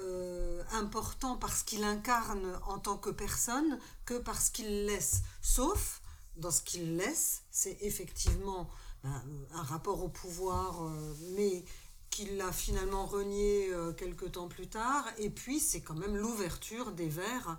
[0.00, 5.22] euh, important parce qu'il incarne en tant que personne que parce qu'il laisse.
[5.42, 6.00] Sauf,
[6.36, 8.68] dans ce qu'il laisse, c'est effectivement
[9.02, 9.22] ben,
[9.54, 11.64] un rapport au pouvoir, euh, mais
[12.10, 15.04] qu'il a finalement renié euh, quelques temps plus tard.
[15.18, 17.58] Et puis, c'est quand même l'ouverture des Verts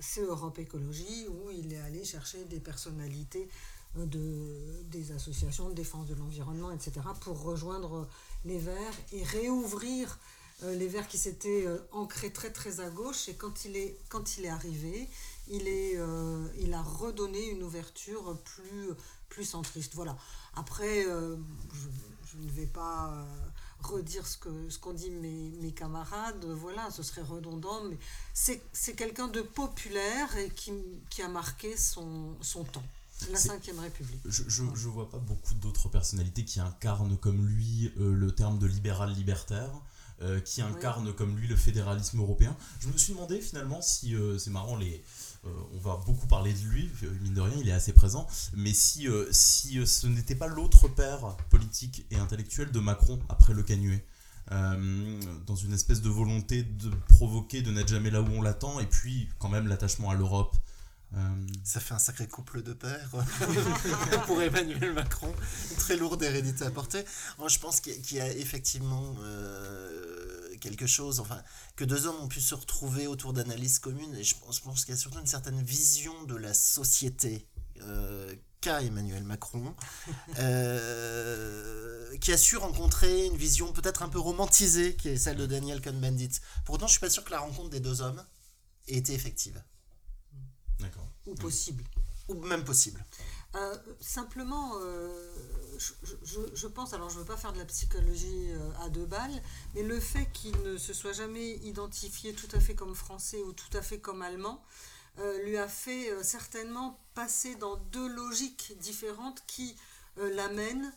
[0.00, 3.48] c'est Europe Écologie, où il est allé chercher des personnalités
[3.94, 8.08] de, des associations de défense de l'environnement, etc., pour rejoindre
[8.44, 13.28] les Verts et réouvrir euh, les Verts qui s'étaient euh, ancrés très très à gauche
[13.28, 15.08] et quand il est, quand il est arrivé,
[15.48, 18.90] il, est, euh, il a redonné une ouverture plus,
[19.28, 19.94] plus centriste.
[19.94, 20.16] Voilà.
[20.54, 23.26] Après, je, ne vais pas
[23.80, 27.98] redire ce qu'ont ce dit mes, mes, camarades, voilà, ce serait redondant, mais
[28.32, 30.72] c'est quelqu'un de populaire et qui,
[31.10, 32.84] qui a marqué son, son temps.
[33.30, 34.20] La Ve République.
[34.26, 39.12] Je ne vois pas beaucoup d'autres personnalités qui incarnent comme lui le terme de libéral
[39.12, 39.70] libertaire.
[40.22, 42.56] Euh, qui incarne comme lui le fédéralisme européen.
[42.80, 45.04] Je me suis demandé finalement si, euh, c'est marrant, les,
[45.44, 46.90] euh, on va beaucoup parler de lui,
[47.20, 51.36] mine de rien, il est assez présent, mais si, si ce n'était pas l'autre père
[51.50, 54.02] politique et intellectuel de Macron après le canuet.
[54.50, 58.86] dans une espèce de volonté de provoquer, de n'être jamais là où on l'attend, et
[58.86, 60.56] puis quand même l'attachement à l'Europe,
[61.64, 63.10] ça fait un sacré couple de pères
[64.26, 65.34] pour Emmanuel Macron,
[65.78, 67.04] très lourde hérédité à porter.
[67.38, 69.14] Moi, je pense qu'il y a effectivement
[70.56, 71.42] quelque chose, enfin,
[71.76, 74.14] que deux hommes ont pu se retrouver autour d'analyses communes.
[74.16, 77.46] Et je pense, je pense qu'il y a surtout une certaine vision de la société
[77.82, 79.74] euh, qu'a Emmanuel Macron,
[80.38, 85.46] euh, qui a su rencontrer une vision peut-être un peu romantisée, qui est celle de
[85.46, 86.40] Daniel Cohn-Bendit.
[86.64, 88.24] Pourtant, je suis pas sûr que la rencontre des deux hommes
[88.88, 89.62] ait été effective.
[91.26, 91.84] Ou possible.
[92.28, 93.04] ou même possible.
[93.54, 95.30] Euh, simplement, euh,
[95.78, 95.92] je,
[96.24, 99.06] je- je pense, alors je ne veux pas faire de la psychologie euh, à deux
[99.06, 99.42] balles,
[99.74, 103.52] mais le fait qu'il ne se soit jamais identifié tout à fait comme français ou
[103.52, 104.62] tout à fait comme allemand,
[105.44, 109.74] lui a fait certainement passer dans deux logiques différentes qui
[110.18, 110.92] l'amènent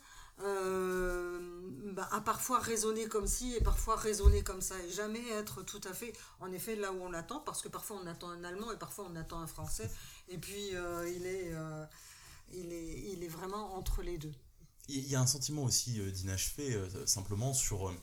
[1.94, 5.82] bah, à parfois raisonner comme ci et parfois raisonner comme ça et jamais être tout
[5.86, 8.72] à fait en effet là où on l'attend parce que parfois on attend un allemand
[8.72, 9.90] et parfois on attend un français
[10.30, 11.86] et puis euh, il est euh,
[12.54, 14.32] il est, il est vraiment entre les deux.
[14.92, 16.76] Il y a un sentiment aussi euh, d'inachevé,
[17.06, 17.94] simplement sur, euh,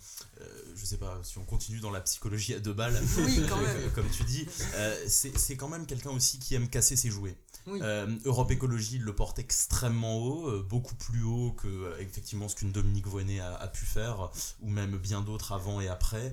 [0.77, 3.91] je sais pas, si on continue dans la psychologie à deux balles, Oui, quand même.
[3.93, 7.37] comme tu dis, euh, c'est quand même quelqu'un aussi qui aime casser ses jouets.
[7.67, 7.81] Oui.
[7.83, 13.09] Euh, Europe Écologie le porte extrêmement haut, beaucoup plus haut que effectivement ce qu'une Dominique
[13.09, 16.33] Voynet a, a pu faire, ou même bien d'autres avant et après.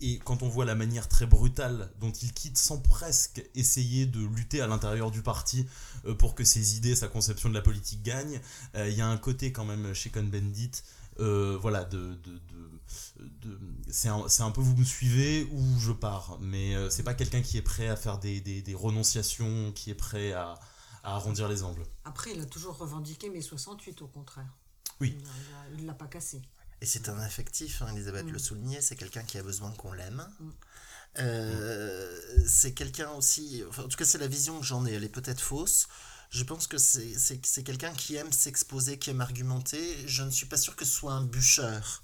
[0.00, 4.20] Et quand on voit la manière très brutale dont il quitte sans presque essayer de
[4.26, 5.66] lutter à l'intérieur du parti
[6.04, 8.40] euh, pour que ses idées, sa conception de la politique gagne,
[8.74, 10.72] euh, il y a un côté quand même chez Cohn-Bendit,
[11.20, 15.92] euh, voilà, de, de, de- de- c'est un, un peu vous me suivez ou je
[15.92, 19.70] pars, mais euh, c'est pas quelqu'un qui est prêt à faire des, des, des renonciations,
[19.72, 20.54] qui est prêt à,
[21.04, 21.84] à arrondir les angles.
[22.04, 24.52] Après, il a toujours revendiqué mai 68 au contraire.
[25.00, 25.16] Oui.
[25.76, 26.42] Il ne l'a pas cassé.
[26.84, 28.32] Et c'est un affectif, hein, Elisabeth Mm.
[28.32, 30.28] le soulignait, c'est quelqu'un qui a besoin qu'on l'aime.
[30.38, 30.50] Mm.
[31.20, 35.04] Euh, c'est quelqu'un aussi, enfin, en tout cas c'est la vision que j'en ai, elle
[35.04, 35.88] est peut-être fausse.
[36.28, 39.96] Je pense que c'est quelqu'un qui aime s'exposer, qui aime argumenter.
[40.06, 42.02] Je ne suis pas sûr que ce soit un bûcheur,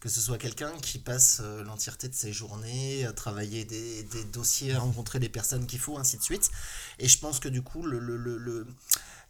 [0.00, 4.24] que ce soit quelqu'un qui passe euh, l'entièreté de ses journées à travailler des, des
[4.24, 6.50] dossiers, à rencontrer les personnes qu'il faut, ainsi de suite.
[6.98, 8.66] Et je pense que du coup, le, le, le,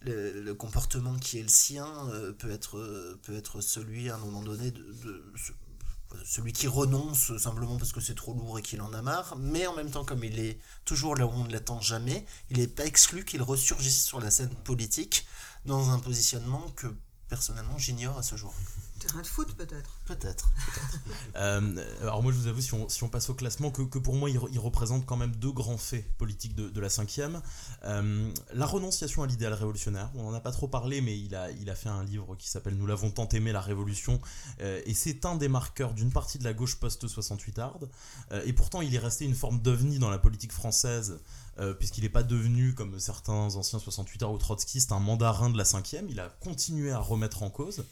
[0.01, 4.19] le- comportement qui est le sien euh, peut, être, euh, peut être celui à un
[4.19, 5.53] moment donné de, de- ce-
[6.25, 9.67] celui qui renonce simplement parce que c'est trop lourd et qu'il en a marre, mais
[9.67, 12.69] en même temps comme il est toujours là où on ne l'attend jamais, il n'est
[12.69, 15.27] pas exclu qu'il ressurgisse sur la scène politique
[15.67, 16.87] dans un positionnement que
[17.29, 18.55] personnellement j'ignore à ce jour.
[18.99, 20.01] Terrain de foot peut-être.
[20.07, 20.51] Peut-être.
[21.37, 24.15] Euh, alors moi je vous avoue, si on, si on passe au classement, que, pour
[24.15, 27.43] moi il, re- il représente quand même deux grands faits politiques de, la cinquième.
[27.85, 31.51] Euh, la renonciation à l'idéal révolutionnaire, on n'en a pas trop parlé, mais il a,
[31.51, 34.19] il a fait un livre qui s'appelle Nous l'avons tant aimé, la révolution,
[34.63, 37.89] euh, et c'est un des marqueurs d'une partie de la gauche post-68arde,
[38.33, 41.21] Euh, et pourtant il est resté une forme d'ovni dans la politique française,
[41.59, 45.65] euh, puisqu'il n'est pas devenu, comme certains anciens 68ards ou trotskistes, un mandarin de la
[45.65, 47.85] cinquième, il a continué à remettre en cause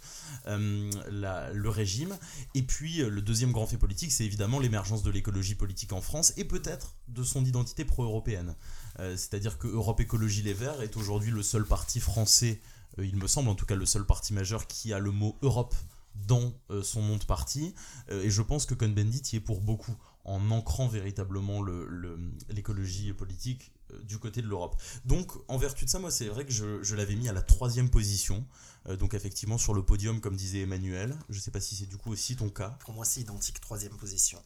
[0.47, 2.19] euh, le régime,
[2.55, 6.03] et puis euh, le deuxième grand fait politique, c'est évidemment l'émergence de l'écologie politique en
[6.03, 8.55] France et peut-être de son identité pro-européenne.
[8.99, 12.61] C'est-à-dire que Europe Écologie Les Verts est aujourd'hui le seul parti français,
[12.99, 15.75] il me semble en tout cas le seul parti majeur qui a le mot Europe
[16.15, 16.53] dans
[16.85, 17.75] son nom de parti.
[18.09, 22.19] Et je pense que Cohn-Bendit y est pour beaucoup, en ancrant véritablement le- le-
[22.49, 24.81] l'écologie politique euh, du côté de l'Europe.
[25.05, 27.43] Donc, en vertu de ça, moi, c'est vrai que je, je l'avais mis à la
[27.43, 28.47] troisième position.
[28.89, 31.17] Euh, donc, effectivement, sur le podium, comme disait Emmanuel.
[31.29, 32.71] Je sais pas si c'est du coup aussi ton cas.
[32.81, 34.43] Pour moi c'est identique, troisième position.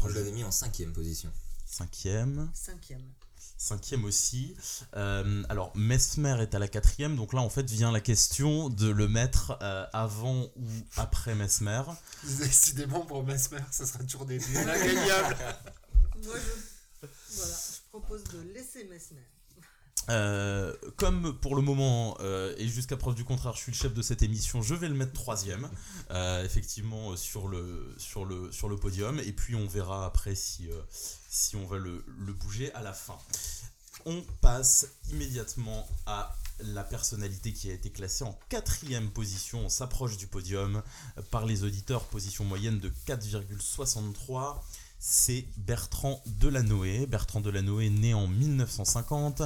[0.00, 1.32] Moi, je l'avais mis en cinquième position.
[1.64, 2.50] Cinquième.
[2.54, 3.02] Cinquième.
[3.58, 4.54] Cinquième aussi.
[4.96, 7.16] Euh, alors, Mesmer est à la quatrième.
[7.16, 11.82] Donc là, en fait, vient la question de le mettre euh, avant ou après Mesmer.
[12.38, 15.36] Décidément pour Mesmer, ça sera toujours des duels ingagnables.
[16.24, 19.26] Moi, je, voilà, je propose de laisser Messner.
[20.08, 23.92] Euh, comme pour le moment, euh, et jusqu'à preuve du contraire, je suis le chef
[23.92, 25.68] de cette émission, je vais le mettre troisième,
[26.10, 30.68] euh, effectivement, sur le, sur, le, sur le podium, et puis on verra après si,
[31.28, 33.18] si on va le, le bouger à la fin.
[34.04, 40.16] On passe immédiatement à la personnalité qui a été classée en quatrième position, on s'approche
[40.16, 40.82] du podium
[41.32, 44.60] par les auditeurs, position moyenne de 4,63.
[44.98, 47.06] C'est Bertrand Delanoë.
[47.06, 49.42] Bertrand Delanoë, né en 1950,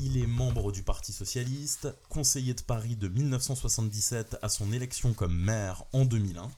[0.00, 5.36] il est membre du Parti Socialiste, conseiller de Paris de 1977 à son élection comme
[5.36, 6.50] maire en 2001,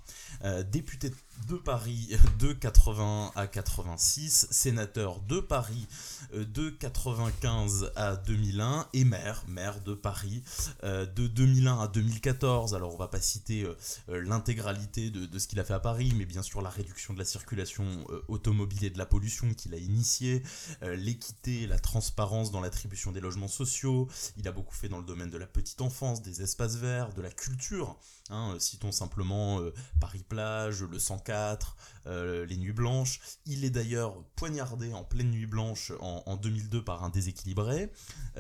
[0.44, 1.16] euh, député de
[1.64, 5.86] Paris de 80 à 86, sénateur de Paris
[6.34, 9.44] euh, de 95 à 2001 et maire,
[9.84, 10.42] de Paris
[10.84, 12.74] euh, de 2001 à 2014.
[12.74, 13.76] Alors on va pas citer euh,
[14.08, 17.14] euh, l'intégralité de, de ce qu'il a fait à Paris, mais bien sûr la réduction
[17.14, 20.42] de la circulation euh, automobile et de la pollution qu'il a initiée,
[20.82, 24.08] euh, l'équité, la transparence dans l'attribution des logements sociaux.
[24.36, 27.22] Il a beaucoup fait dans le domaine de la petite enfance, des espaces verts, de
[27.22, 27.96] la culture.
[28.30, 28.52] hein.
[28.54, 31.76] Euh, citons simplement euh, Paris-Plage, le 104
[32.06, 33.20] 104, Les Nuits Blanches.
[33.46, 37.90] Il est d'ailleurs poignardé en pleine nuit blanche en, en 2002 par un déséquilibré.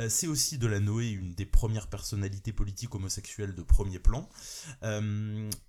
[0.08, 4.28] C'est aussi de la Noé une des premières personnalités politiques homosexuelles de premier plan.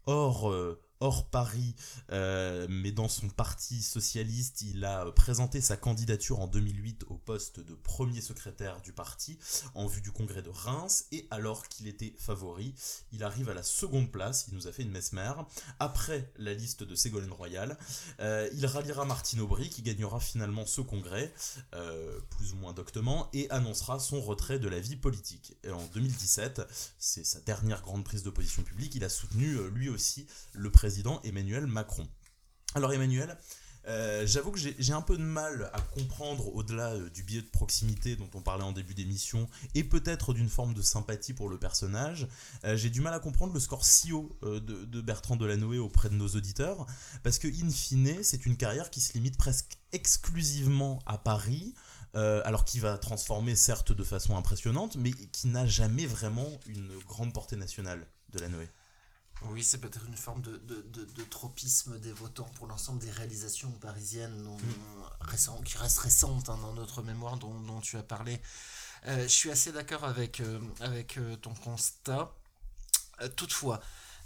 [0.06, 1.76] or, hors Paris,
[2.12, 7.60] euh, mais dans son parti socialiste, il a présenté sa candidature en 2008 au poste
[7.60, 9.38] de premier secrétaire du parti
[9.76, 12.74] en vue du congrès de Reims, et alors qu'il était favori,
[13.12, 15.34] il arrive à la seconde place, il nous a fait une mesmer,
[15.80, 17.78] après la liste de Ségolène Royal.
[18.20, 21.34] Euh, il ralliera Martine Aubry, qui gagnera finalement ce congrès,
[21.76, 25.58] euh, plus ou moins doctement, et annoncera son retrait de la vie politique.
[25.64, 26.62] Et en 2017,
[26.98, 30.87] c'est sa dernière grande prise de position publique, il a soutenu lui aussi le président
[30.88, 32.08] président Emmanuel Macron.
[32.74, 33.38] Alors Emmanuel,
[33.90, 37.48] euh, j'avoue que j'ai un peu de mal à comprendre, au-delà euh, du biais de
[37.48, 41.60] proximité dont on parlait en début d'émission, et peut-être d'une forme de sympathie pour le
[41.60, 42.30] personnage,
[42.64, 46.08] euh, j'ai du mal à comprendre le score si haut de, de, Bertrand Delanoë auprès
[46.08, 46.86] de nos auditeurs,
[47.22, 51.74] parce que, in fine, c'est une carrière qui se limite presque exclusivement à Paris,
[52.14, 57.34] alors qui va transformer certes de façon impressionnante, mais qui n'a jamais vraiment une grande
[57.34, 58.70] portée nationale, Delanoë.
[59.44, 63.72] Oui, c'est peut-être une forme de, de, de, tropisme des votants pour l'ensemble des réalisations
[63.72, 65.64] parisiennes mm.
[65.64, 68.42] qui restent récentes hein, dans notre mémoire dont, dont, tu as parlé.
[69.06, 72.34] Euh, je suis assez d'accord avec, euh, avec euh, ton constat.
[73.36, 73.80] toutefois,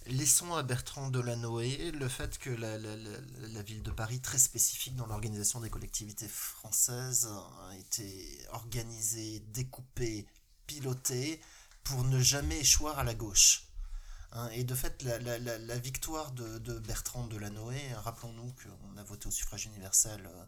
[0.06, 3.18] laissons à Bertrand Delanoë le fait que la, la, la,
[3.50, 7.28] la ville de Paris, très spécifique dans l'organisation des collectivités françaises,
[7.70, 10.26] a été organisée, découpée,
[10.68, 11.42] pilotée
[11.84, 13.71] pour ne jamais échouer à la gauche.
[14.34, 19.66] Hein, et de fait, la, victoire de, Bertrand Delanoë, rappelons-nous qu'on a voté au suffrage
[19.66, 20.46] universel euh,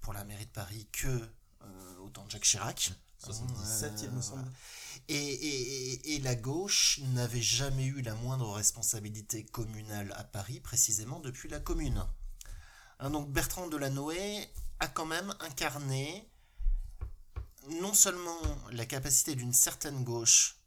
[0.00, 2.92] pour la mairie de Paris que euh, au temps de Jacques Chirac.
[3.18, 4.44] 77, il me semble.
[5.08, 11.48] Et, et, la gauche n'avait jamais eu la moindre responsabilité communale à Paris, précisément depuis
[11.48, 12.04] la commune.
[12.98, 14.46] Hein, donc Bertrand Delanoë
[14.80, 16.28] a quand même incarné
[17.80, 18.40] non seulement
[18.72, 20.58] la capacité d'une certaine gauche,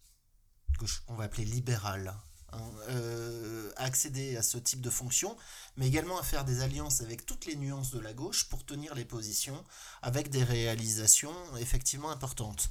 [0.79, 2.15] gauche qu'on va appeler libérale,
[2.53, 2.60] Hein,
[2.90, 5.36] euh, à accéder à ce type de fonction,
[5.76, 8.95] mais également à faire des alliances avec toutes les nuances de la gauche pour tenir
[8.95, 9.61] les positions
[10.02, 12.69] avec des réalisations effectivement importantes.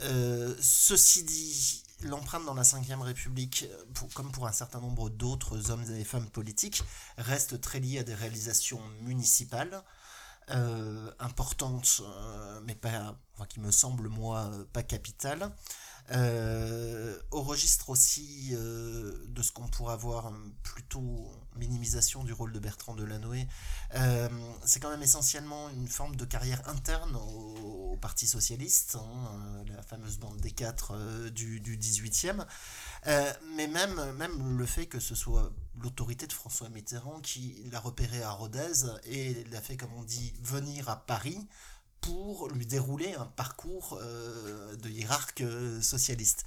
[0.00, 3.66] Euh, ceci dit, l'empreinte dans la Ve République,
[4.14, 6.82] comme pour un certain nombre d'autres hommes et femmes politiques,
[7.18, 9.84] reste très liée à des réalisations municipales.
[10.50, 12.00] Euh, importantes,
[12.64, 12.74] mais
[13.50, 15.52] qui me semblent moi pas capitales.
[16.10, 20.32] Euh, au registre aussi euh, de ce qu'on pourrait avoir
[20.62, 23.46] plutôt minimisation du rôle de Bertrand Delanoë,
[23.94, 24.28] euh,
[24.64, 30.18] c'est quand même essentiellement une forme de carrière interne au, Parti Socialiste, hein, la fameuse
[30.18, 30.96] bande des quatre
[31.30, 32.46] du, du 18e.
[33.56, 35.50] mais même, même le fait que ce soit
[35.82, 40.32] l'autorité de François Mitterrand qui l'a repéré à Rodez et l'a fait, comme on dit,
[40.42, 41.48] venir à Paris
[42.00, 46.44] pour lui dérouler un parcours euh, de hiérarque euh, socialiste.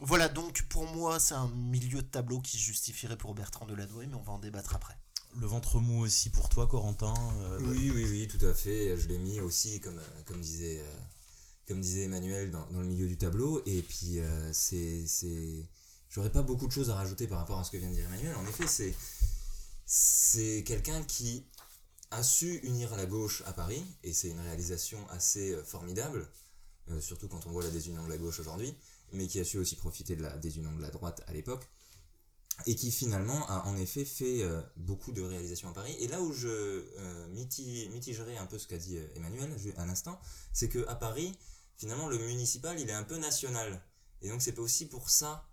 [0.00, 4.06] Voilà, donc pour moi, c'est un milieu de tableau qui se justifierait pour Bertrand Delanoë,
[4.06, 4.96] mais on va en débattre après.
[5.38, 8.96] Le ventre mou aussi pour toi, Corentin euh, Oui, oui, oui, tout à fait.
[8.96, 10.82] Je l'ai mis aussi, comme, comme, disait,
[11.66, 13.62] comme disait Emmanuel, dans, dans, le milieu du tableau.
[13.66, 14.18] Et puis,
[14.52, 15.04] c'est.
[16.08, 18.06] J'aurais pas beaucoup de choses à rajouter par rapport à ce que vient de dire
[18.06, 18.34] Emmanuel.
[18.36, 18.94] En effet, c'est.
[19.84, 21.44] C'est quelqu'un qui
[22.10, 26.28] a su unir la gauche à Paris, et c'est une réalisation assez euh, formidable,
[26.90, 28.74] euh, surtout quand on voit la désunion de la gauche aujourd'hui,
[29.12, 31.68] mais qui a su aussi profiter de la désunion de la droite à l'époque,
[32.66, 35.94] et qui finalement a en effet fait euh, beaucoup de réalisations à Paris.
[36.00, 36.84] Et là où je
[37.28, 40.18] mitigerai un peu ce qu'a dit Emmanuel à l'instant,
[40.54, 41.36] c'est qu'à Paris,
[41.76, 43.82] finalement, le municipal, il est un peu national.
[44.22, 45.46] Et donc c'est aussi pour ça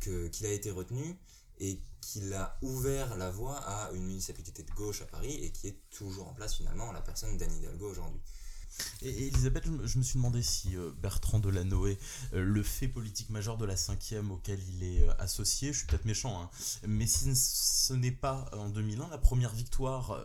[0.00, 1.18] qu'il a été retenu,
[1.60, 5.68] et qu'il a ouvert la voie à une municipalité de gauche à Paris et qui
[5.68, 8.20] est toujours en place finalement la personne d'Anne Hidalgo aujourd'hui.
[9.02, 11.98] Et, Elisabeth, je, me suis demandé si euh, Bertrand Delanoë,
[12.34, 15.86] euh, le fait politique majeur de la cinquième auquel il est euh, associé, je suis
[15.86, 16.50] peut-être méchant, hein,
[16.86, 20.22] mais si ce n'est pas en 2001 la première victoire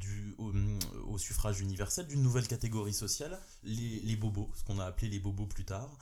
[0.00, 5.08] du, au, suffrage universel d'une nouvelle catégorie sociale, les, les bobos, ce qu'on a appelé
[5.08, 5.96] les bobos plus tard,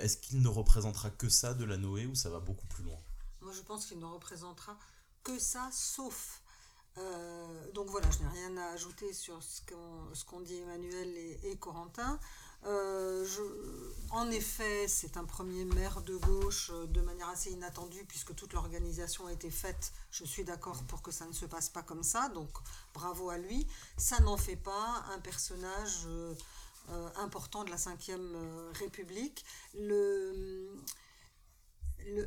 [0.00, 2.98] est-ce qu'il ne représentera que ça Delanoë ou ça va beaucoup plus loin?
[3.42, 4.76] Moi, je pense qu'il ne représentera
[5.22, 6.42] que ça, sauf.
[6.98, 9.62] Euh, donc voilà, je n'ai rien à ajouter sur ce
[10.24, 11.08] qu'ont dit Emmanuel
[11.44, 12.18] et, Corentin.
[12.64, 13.26] Euh,
[14.10, 18.52] en effet, c'est un premier maire de gauche euh, de manière assez inattendue puisque toute
[18.52, 19.92] l'organisation a été faite.
[20.12, 22.50] Je suis d'accord pour que ça ne se passe pas comme ça, donc
[22.94, 23.66] bravo à lui.
[23.96, 26.06] Ça n'en fait pas un personnage
[27.16, 29.44] important de la Ve République.
[29.74, 30.76] Le,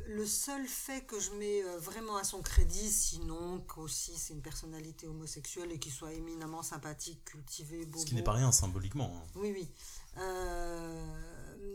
[0.06, 4.42] le, seul fait que je mets euh, vraiment à son crédit, sinon qu'aussi c'est une
[4.42, 7.98] personnalité homosexuelle et qu'il soit éminemment sympathique, cultivé, beau.
[7.98, 9.12] Ce qui n'est pas rien symboliquement.
[9.16, 9.30] Hein.
[9.36, 9.68] Oui, oui.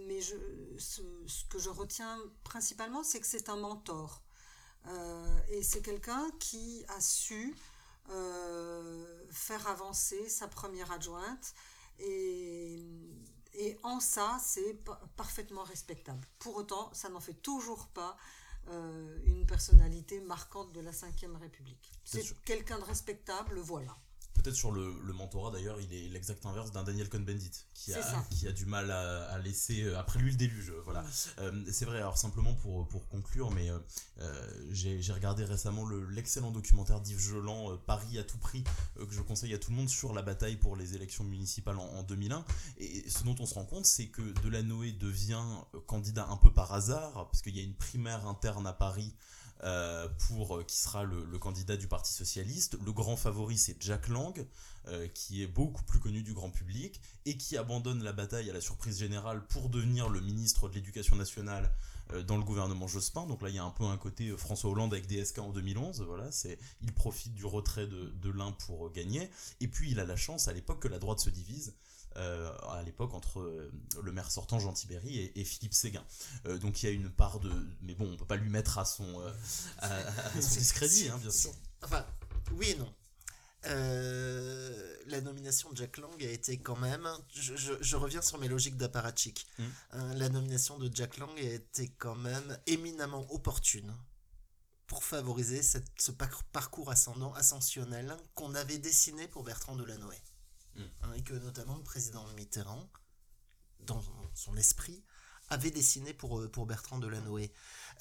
[0.08, 0.36] mais je,
[0.78, 1.02] ce,
[1.50, 4.22] que je retiens principalement, c'est que c'est un mentor.
[5.50, 7.56] et c'est quelqu'un qui a su
[9.32, 11.54] faire avancer sa première adjointe
[12.00, 12.84] et
[13.54, 14.78] et en ça, c'est
[15.16, 16.26] parfaitement respectable.
[16.40, 18.18] Pour autant, ça n'en fait toujours pas
[18.70, 21.92] euh, une personnalité marquante de la Ve République.
[22.04, 23.98] C'est quelqu'un de respectable, voilà.
[24.42, 28.48] Peut-être sur le, mentorat d'ailleurs, il est l'exact inverse d'un Daniel Cohn-Bendit qui a, qui
[28.48, 30.74] a du mal à, laisser euh, après lui le déluge.
[30.84, 31.04] Voilà.
[31.40, 33.70] Euh, c'est vrai, alors simplement pour, pour conclure, mais
[34.20, 38.64] euh, j'ai regardé récemment l'excellent documentaire d'Yves Jolan, Paris à tout prix,
[38.96, 41.86] que je conseille à tout le monde sur la bataille pour les élections municipales en,
[41.86, 42.44] en 2001.
[42.80, 45.44] Et ce dont on se rend compte, c'est que Delanoë devient
[45.86, 49.14] candidat un peu par hasard, parce qu'il y a une primaire interne à Paris.
[49.64, 52.78] Euh, pour euh, qui sera le, candidat du Parti socialiste.
[52.84, 54.44] Le grand favori, c'est Jack Lang,
[54.88, 58.54] euh, qui est beaucoup plus connu du grand public et qui abandonne la bataille à
[58.54, 61.72] la surprise générale pour devenir le ministre de l'Éducation nationale
[62.28, 63.26] dans le gouvernement Jospin.
[63.26, 66.02] Donc là, il y a un peu un côté François Hollande avec DSK en 2011.
[66.02, 69.30] Voilà, c'est il profite du retrait de, de l'un pour gagner.
[69.62, 71.74] Et puis il a la chance à l'époque que la droite se divise.
[72.18, 73.72] Euh, à l'époque entre euh,
[74.04, 76.04] le maire sortant Jean Tibéry et, Philippe Séguin.
[76.46, 77.52] Euh, donc il y a une part de...
[77.82, 79.22] Mais bon, on peut pas lui mettre à son,
[79.78, 81.54] à, son discrédit, hein, bien sûr.
[81.82, 82.06] Enfin,
[82.54, 82.94] oui et non.
[85.08, 87.08] la nomination de Jack Lang a été quand même.
[87.34, 89.48] Je, reviens sur mes logiques d'apparatchik.
[89.58, 89.64] Mmh.
[90.16, 93.96] la nomination de Jack Lang a été quand même éminemment opportune
[94.86, 100.18] pour favoriser cette, ce parcours ascendant ascensionnel qu'on avait dessiné pour Bertrand Delanoë.
[100.78, 102.90] Hein, et que notamment le président Mitterrand,
[103.82, 104.02] dans
[104.34, 105.04] son esprit,
[105.50, 107.52] avait dessiné pour, euh, pour Bertrand Delanoë.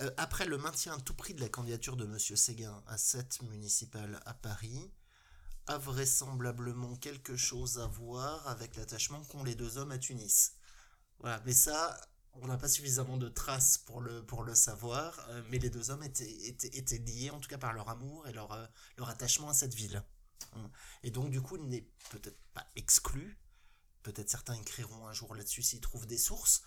[0.03, 2.19] Euh, après le maintien à tout prix de la candidature de M.
[2.19, 4.91] Séguin à cette municipale à Paris,
[5.67, 10.53] a vraisemblablement quelque chose à voir avec l'attachement qu'ont les deux hommes à Tunis.
[11.19, 12.01] Voilà, mais ça,
[12.35, 15.91] on n'a pas suffisamment de traces pour le, pour le savoir, euh, mais les deux
[15.91, 19.49] hommes étaient, étaient, étaient, liés, en tout cas par leur amour et leur, leur attachement
[19.49, 20.03] à cette ville.
[20.53, 20.71] Hein.
[21.03, 23.39] Et donc, du coup, il n'est peut-être pas exclu,
[24.03, 26.63] peut-être certains écriront un jour là-dessus s'ils trouvent des sources,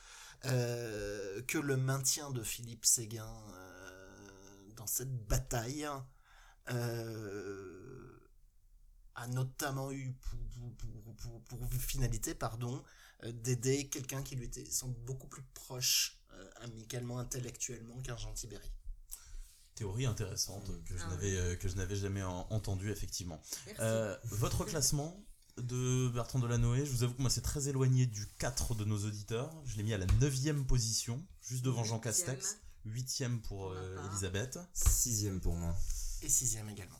[0.45, 5.88] euh, que le maintien de Philippe Séguin euh, dans cette bataille
[6.69, 8.30] euh,
[9.15, 10.14] a notamment eu
[11.47, 12.84] pour, finalité pardon,
[13.26, 14.65] d'aider quelqu'un qui lui était
[15.05, 16.19] beaucoup plus proche
[16.57, 18.69] amicalement, intellectuellement qu'un Jean Tibéri
[19.76, 23.41] théorie intéressante que je ah n'avais euh, que je n'avais jamais entendu effectivement.
[23.80, 25.20] Euh, votre classement
[25.58, 29.06] de Bertrand Delanoë, je vous avoue que moi c'est très éloigné du 4 de nos
[29.06, 29.52] auditeurs.
[29.66, 32.58] Je l'ai mis à la 9 position, juste devant Jean Castex.
[32.86, 34.60] 8 pour euh, Elisabeth.
[34.74, 35.76] 6 pour moi.
[36.22, 37.00] Et 6 également.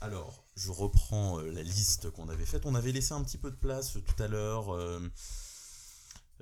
[0.00, 2.66] Alors, je reprends la liste qu'on avait faite.
[2.66, 5.00] On avait laissé un petit peu de place tout à l'heure euh,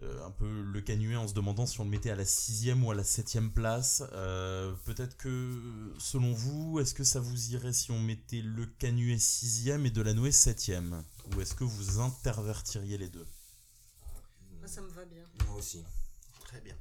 [0.00, 2.90] un peu le canuet en se demandant si on le mettait à la sixième ou
[2.90, 4.02] à la septième place.
[4.12, 9.18] Euh, peut-être que, selon vous, est-ce que ça vous irait si on mettait le canuet
[9.18, 11.04] sixième et de la nouée septième?
[11.34, 13.26] Ou est-ce que vous intervertiriez les deux?
[14.58, 15.24] Moi, ça me va bien.
[15.46, 15.84] Moi aussi.
[16.40, 16.76] Très bien.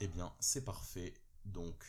[0.00, 1.14] Eh bien, c'est parfait.
[1.44, 1.84] Donc,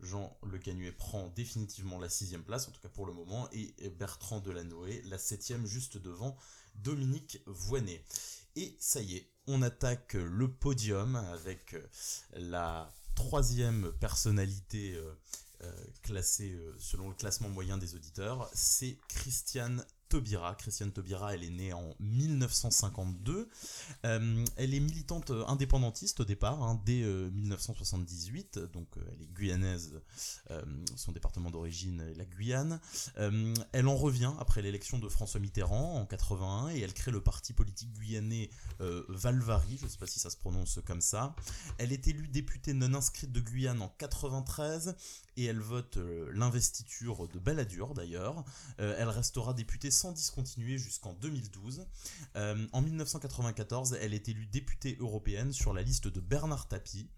[0.00, 3.74] Jean Le Canuet prend définitivement la sixième place, en tout cas pour le moment, et
[3.90, 6.36] Bertrand Delanoë la septième juste devant
[6.76, 8.04] Dominique Voinet.
[8.56, 11.86] Et ça y est, on attaque le podium avec euh,
[12.34, 15.14] la troisième personnalité euh,
[15.62, 15.72] euh,
[16.02, 19.84] classée selon le classement moyen des auditeurs, c'est Christiane
[20.58, 23.48] Christiane Taubira, elle est née en 1952.
[24.04, 28.56] Euh, elle est militante indépendantiste au départ, hein, dès 1978.
[28.56, 30.00] Euh, donc euh, elle est guyanaise.
[30.96, 32.80] son département d'origine est la Guyane.
[33.16, 37.52] elle en revient après l'élection de François Mitterrand en 81 et elle crée le parti
[37.52, 39.78] politique guyanais Valvari.
[39.78, 41.34] Je ne sais pas si ça se prononce comme ça.
[41.78, 44.94] Elle est élue députée non inscrite de Guyane en 93
[45.36, 45.98] et elle vote
[46.32, 48.44] l'investiture de Balladur d'ailleurs.
[48.78, 51.86] elle restera députée sans discontinuer jusqu'en 2012.
[52.36, 57.08] Euh, en 1994, elle est élue députée européenne sur la liste de Bernard Tapie.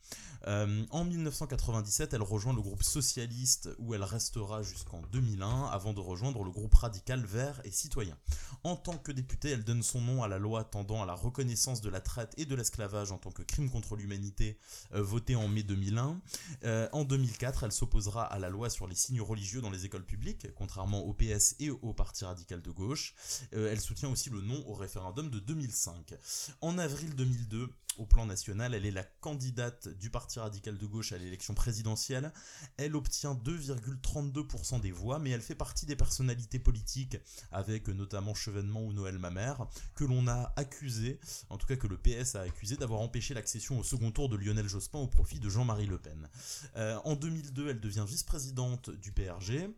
[0.47, 6.01] Euh, en 1997, elle rejoint le groupe socialiste où elle restera jusqu'en 2001 avant de
[6.01, 8.17] rejoindre le groupe radical vert et citoyen.
[8.63, 11.81] En tant que députée, elle donne son nom à la loi tendant à la reconnaissance
[11.81, 14.59] de la traite et de l'esclavage en tant que crime contre l'humanité
[14.95, 16.21] euh, votée en mai 2001.
[16.93, 17.73] en 2004, elle
[18.09, 21.71] à la loi sur les signes religieux dans les écoles publiques, contrairement au PS et
[21.71, 23.15] au Parti radical de gauche.
[23.55, 26.15] Euh, elle soutient aussi le non au référendum de 2005.
[26.61, 27.69] En avril 2002,
[27.99, 32.33] au plan national, elle est la candidate du Parti radical de gauche à l'élection présidentielle.
[32.77, 37.17] Elle obtient 2,32% des voix, mais elle fait partie des personnalités politiques,
[37.53, 41.19] avec notamment Chevènement ou Noël Mamère, que l'on a accusé,
[41.51, 44.37] en tout cas que le PS a accusé, d'avoir empêché l'accession au second tour de
[44.37, 46.29] Lionel Jospin au profit de Jean-Marie Le Pen.
[46.77, 49.69] Euh, en 2002, elle devient vice-présidente du PRG.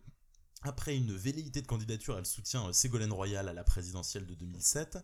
[0.66, 4.98] Après une velléité de candidature, elle soutient euh, Ségolène Royal à la présidentielle de 2007.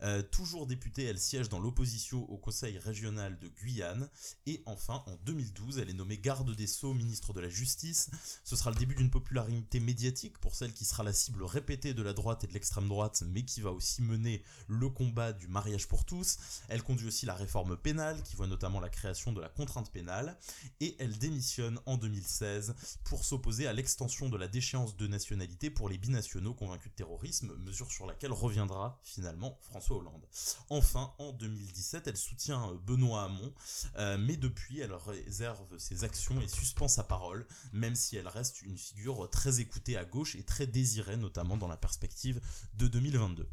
[0.00, 4.08] Euh, toujours députée, elle siège dans l'opposition au Conseil régional de Guyane.
[4.46, 8.10] Et enfin, en 2012, elle est nommée garde des Sceaux, ministre de la Justice.
[8.42, 12.02] Ce sera le début d'une popularité médiatique pour celle qui sera la cible répétée de
[12.02, 15.88] la droite et de l'extrême droite, mais qui va aussi mener le combat du mariage
[15.88, 16.38] pour tous.
[16.68, 20.38] Elle conduit aussi la réforme pénale, qui voit notamment la création de la contrainte pénale.
[20.80, 22.74] Et elle démissionne en 2016
[23.04, 26.96] pour s'opposer à l'extension de la déchéance de de nationalité pour les binationaux convaincus de
[26.96, 30.26] terrorisme, mesure sur laquelle reviendra finalement François Hollande.
[30.70, 33.52] Enfin, en 2017, elle soutient euh, Benoît Hamon,
[33.96, 38.62] euh, mais depuis, elle réserve ses actions et suspend sa parole, même si elle reste
[38.62, 42.40] une figure très écoutée à gauche et très désirée, notamment dans la perspective
[42.74, 43.48] de 2022.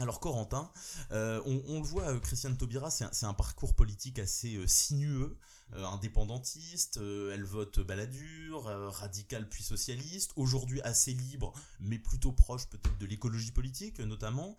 [0.00, 0.70] Alors Corentin,
[1.10, 5.36] euh, on, le voit, Christiane Taubira, c'est un, parcours politique assez sinueux,
[5.74, 12.66] indépendantiste, euh, elle vote baladure, euh, radicale puis socialiste, aujourd'hui assez libre, mais plutôt proche
[12.66, 14.56] peut-être de l'écologie politique notamment.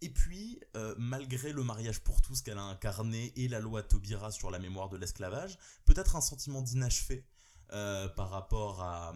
[0.00, 0.60] et puis,
[0.98, 4.88] malgré le mariage pour tous qu'elle a incarné et la loi Taubira sur la mémoire
[4.88, 7.24] de l'esclavage, peut-être un sentiment d'inachevé
[7.72, 9.14] euh, par rapport à,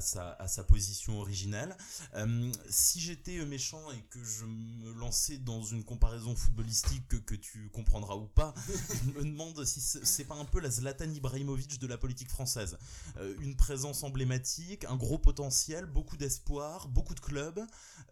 [0.00, 1.76] sa, position originelle.
[2.14, 7.34] Euh, si j'étais méchant et que je me lançais dans une comparaison footballistique que, que
[7.34, 11.80] tu comprendras ou pas, je me demande si c'est pas un peu la Zlatan Ibrahimovic
[11.80, 12.78] de la politique française.
[13.16, 17.60] Euh, une présence emblématique, un gros potentiel, beaucoup d'espoir, beaucoup de clubs,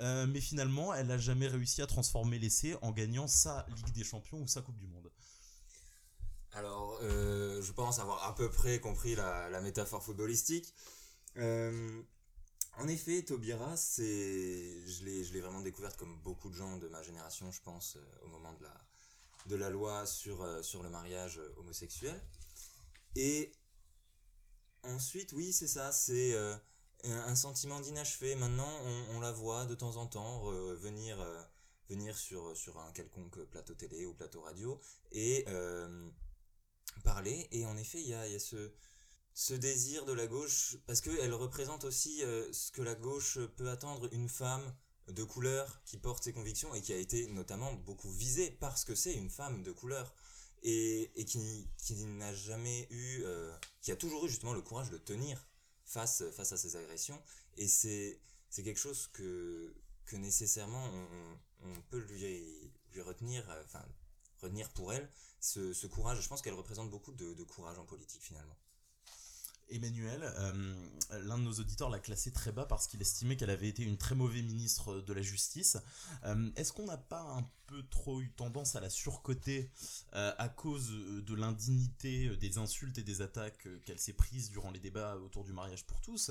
[0.01, 4.41] mais finalement, elle n'a jamais réussi à transformer l'essai en gagnant sa Ligue des Champions
[4.41, 5.14] ou sa Coupe du Monde.
[6.55, 10.73] Alors, euh, je pense avoir à peu près compris la, métaphore footballistique.
[11.37, 12.01] Euh,
[12.79, 13.25] en effet,
[13.77, 18.25] c'est, je l'ai, vraiment découverte comme beaucoup de gens de ma génération, je pense, euh,
[18.25, 18.87] au moment de la,
[19.47, 22.23] de la loi sur, sur le mariage homosexuel.
[23.17, 23.53] Et
[24.85, 26.37] ensuite, oui, c'est ça, c'est
[27.05, 28.37] un sentiment d'inachevé.
[28.37, 28.71] Maintenant,
[29.11, 31.19] on, la voit de temps en temps venir,
[31.89, 34.81] venir sur, sur un quelconque plateau télé ou plateau radio
[35.13, 35.45] et
[37.01, 37.49] parler.
[37.53, 38.73] Et en effet, il y a, ce,
[39.33, 43.69] ce désir de la gauche, parce qu'elle représente aussi euh, ce que la gauche peut
[43.71, 44.75] attendre, une femme
[45.09, 48.95] de couleur qui porte ses convictions et qui a été notamment beaucoup visée parce que
[48.95, 50.15] c'est une femme de couleur
[50.63, 54.91] et, et qui, qui n'a jamais eu, euh, qui a toujours eu justement le courage
[54.91, 55.47] de tenir
[55.85, 57.21] face, face à ces agressions.
[57.59, 58.19] Et c'est,
[58.49, 59.75] c'est quelque chose que,
[60.07, 63.85] que nécessairement on, on peut lui, lui retenir, euh, enfin,
[64.41, 65.09] retenir pour elle
[65.45, 66.21] ce, courage.
[66.21, 68.57] Je pense qu'elle représente beaucoup de, courage en politique finalement.
[69.75, 70.75] Emmanuel, euh,
[71.25, 73.97] l'un de nos auditeurs l'a classée très bas parce qu'il estimait qu'elle avait été une
[73.97, 75.77] très mauvaise ministre de la Justice.
[76.25, 79.71] Euh, est-ce qu'on n'a pas un peu trop eu tendance à la surcoter
[80.15, 84.79] euh, à cause de l'indignité des insultes et des attaques qu'elle s'est prise durant les
[84.79, 86.31] débats autour du mariage pour tous?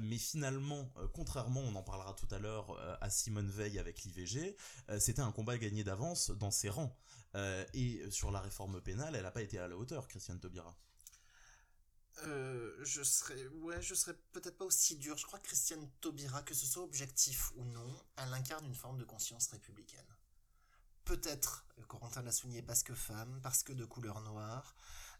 [0.00, 4.56] Mais finalement, contrairement, on en parlera tout à l'heure, à Simone Veil avec l'IVG,
[4.98, 6.96] c'était un combat gagné d'avance dans ses rangs.
[7.74, 10.76] Et sur la réforme pénale, elle n'a pas été à la hauteur, Christiane Taubira.
[12.24, 15.16] Euh, je serais, ouais, je serais peut-être pas aussi dur.
[15.16, 18.98] Je crois que Christiane Taubira, que ce soit objectif ou non, elle incarne une forme
[18.98, 20.04] de conscience républicaine.
[21.04, 24.76] Peut-être, euh, Corentin l'a souligné, parce que femme, parce que de couleur noire.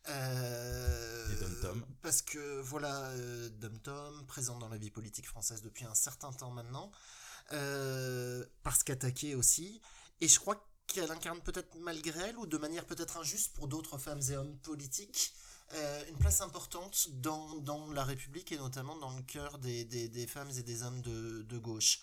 [0.09, 1.85] Euh, et Tom.
[2.03, 6.33] Parce que, voilà, euh, Dom Tom, présent dans la vie politique française depuis un certain
[6.33, 6.93] temps maintenant.
[8.63, 9.81] parce qu'attaqué aussi.
[10.21, 13.99] Et je crois qu'elle incarne peut-être malgré elle, ou de manière peut-être injuste pour d'autres
[13.99, 15.35] femmes et hommes politiques,
[15.75, 20.09] euh, une place importante dans, dans, la République et notamment dans le cœur des, des,
[20.09, 22.01] des femmes et des hommes de, de gauche.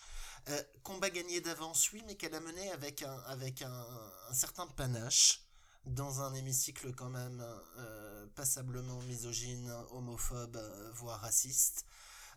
[0.49, 3.85] Euh, combat gagné d'avance, oui, mais qu'elle a mené avec un, avec un,
[4.29, 5.41] un, certain panache,
[5.85, 7.45] dans un hémicycle quand même
[7.77, 10.59] euh, passablement misogyne, homophobe,
[10.93, 11.85] voire raciste.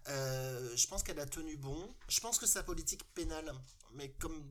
[0.06, 1.94] je pense qu'elle a tenu bon.
[2.09, 3.52] Je pense que sa politique pénale
[3.94, 4.42] mais comme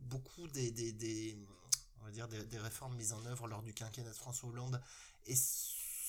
[0.00, 1.36] beaucoup des, des, des,
[2.00, 4.80] on va dire des, réformes mises en œuvre lors du quinquennat de François Hollande,
[5.26, 5.34] est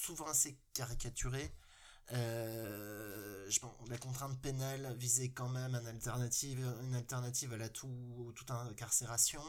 [0.10, 1.54] souvent assez caricaturée.
[2.14, 3.48] Euh,
[3.90, 9.44] la contrainte pénale visait quand même une alternative, une alternative à la tout, toute incarcération,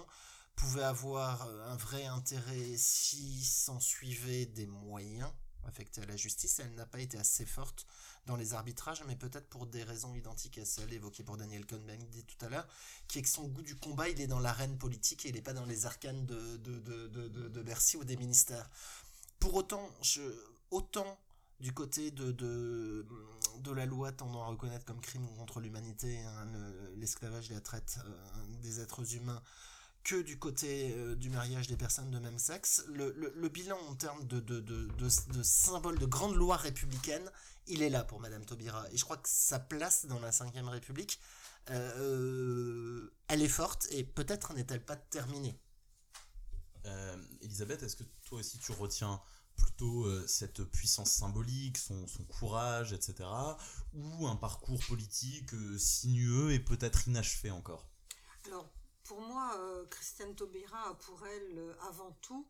[0.57, 5.33] pouvait avoir un vrai intérêt si s'en suivait des moyens
[5.65, 6.59] affectée à la justice.
[6.59, 7.87] Elle n'a pas été assez forte
[8.27, 12.25] dans les arbitrages, mais peut-être pour des raisons identiques à celles évoquées pour Daniel Cohn-Bendit
[12.25, 12.69] tout à l'heure,
[13.09, 15.41] qui est que son goût du combat, il est dans l'arène politique et il n'est
[15.41, 18.69] pas dans les arcanes de, de, de, de Bercy ou des ministères.
[19.39, 20.21] Pour autant, je,
[20.71, 21.19] autant
[21.61, 23.07] du côté de,
[23.75, 26.49] la loi tendant à reconnaître comme crime contre l'humanité hein,
[26.97, 29.43] l'esclavage et la traite euh, des êtres humains
[30.03, 34.27] que du côté euh, du mariage des personnes de même sexe, le bilan en termes
[34.27, 37.31] de, de, de, de, symbole de grande loi républicaine,
[37.67, 38.87] il est là pour Madame Taubira.
[38.93, 41.21] Et je crois que sa place dans la Ve République,
[41.69, 45.61] euh, elle est forte et peut-être n'est-elle pas terminée.
[47.43, 49.21] Elisabeth, est-ce que toi aussi tu retiens
[49.61, 53.29] plutôt euh, cette puissance symbolique, son, son, courage, etc.
[53.95, 57.87] Ou un parcours politique euh, sinueux et peut-être inachevé encore?
[58.47, 58.69] Alors,
[59.05, 62.47] pour moi, euh, Christiane Taubira a pour elle, avant tout,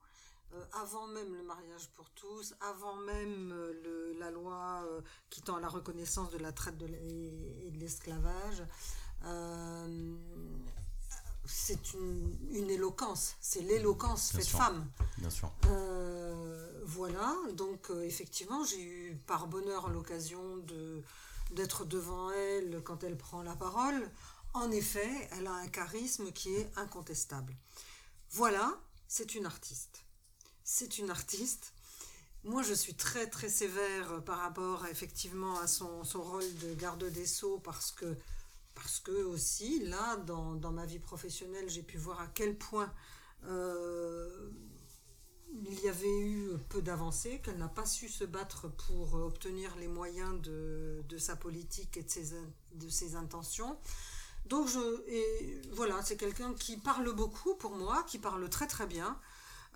[0.73, 4.85] avant même le mariage pour tous, avant même le, la loi
[5.31, 8.65] qui tend à la reconnaissance de la traite de et de l'esclavage,
[11.51, 14.87] c'est une, une, éloquence, c'est l'éloquence faite femme.
[15.19, 15.53] Bien sûr.
[15.67, 20.59] Euh, voilà, donc euh, effectivement, j'ai eu par bonheur l'occasion
[21.53, 24.11] d'être devant elle quand elle prend la parole.
[24.55, 27.55] En effet, elle a un charisme qui est incontestable.
[28.33, 28.77] Voilà,
[29.07, 30.05] c'est une artiste.
[30.65, 31.75] C'est une artiste.
[32.43, 37.27] Moi, je suis très très sévère par rapport effectivement à son, rôle de garde des
[37.27, 38.17] sceaux parce que
[38.75, 42.93] parce que aussi, là, dans, dans ma vie professionnelle, j'ai pu voir à quel point
[43.45, 44.51] euh,
[45.53, 49.89] il y avait eu peu d'avancées, qu'elle n'a pas su se battre pour obtenir les
[49.89, 52.35] moyens de, de sa politique et de ses,
[52.75, 53.77] de ses intentions.
[54.47, 58.87] Donc, je, et voilà, c'est quelqu'un qui parle beaucoup pour moi, qui parle très très
[58.87, 59.19] bien,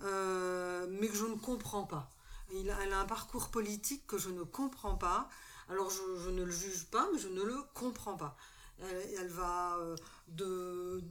[0.02, 2.10] euh, mais que je ne comprends pas.
[2.52, 5.28] Il a, elle a un parcours politique que je ne comprends pas.
[5.70, 8.36] Alors, je, ne le juge pas, mais je ne le comprends pas.
[8.80, 9.96] Elle, va euh,
[10.28, 11.02] de,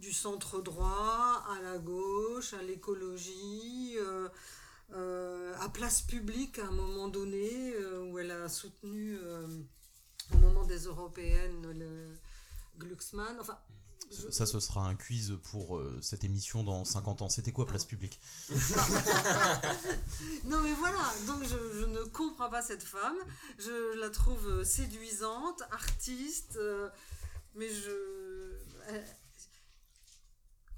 [0.00, 4.28] du centre droit à la gauche, à l'écologie, euh,
[4.92, 7.74] euh, à place publique à un moment donné,
[8.10, 9.18] où elle a soutenu
[10.32, 12.16] au moment des européennes le
[12.78, 13.36] Glucksmann.
[13.40, 13.58] Enfin,
[14.30, 17.28] ça, ce sera un quiz pour euh, cette émission dans 50 ans.
[17.28, 18.20] C'était quoi Place Publique?
[20.44, 23.16] Non, mais voilà, donc je, ne comprends pas cette femme.
[23.58, 26.88] Je la trouve séduisante, artiste, euh,
[27.54, 28.58] mais je.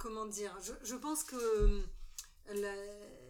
[0.07, 1.85] Comment dire je, je, pense que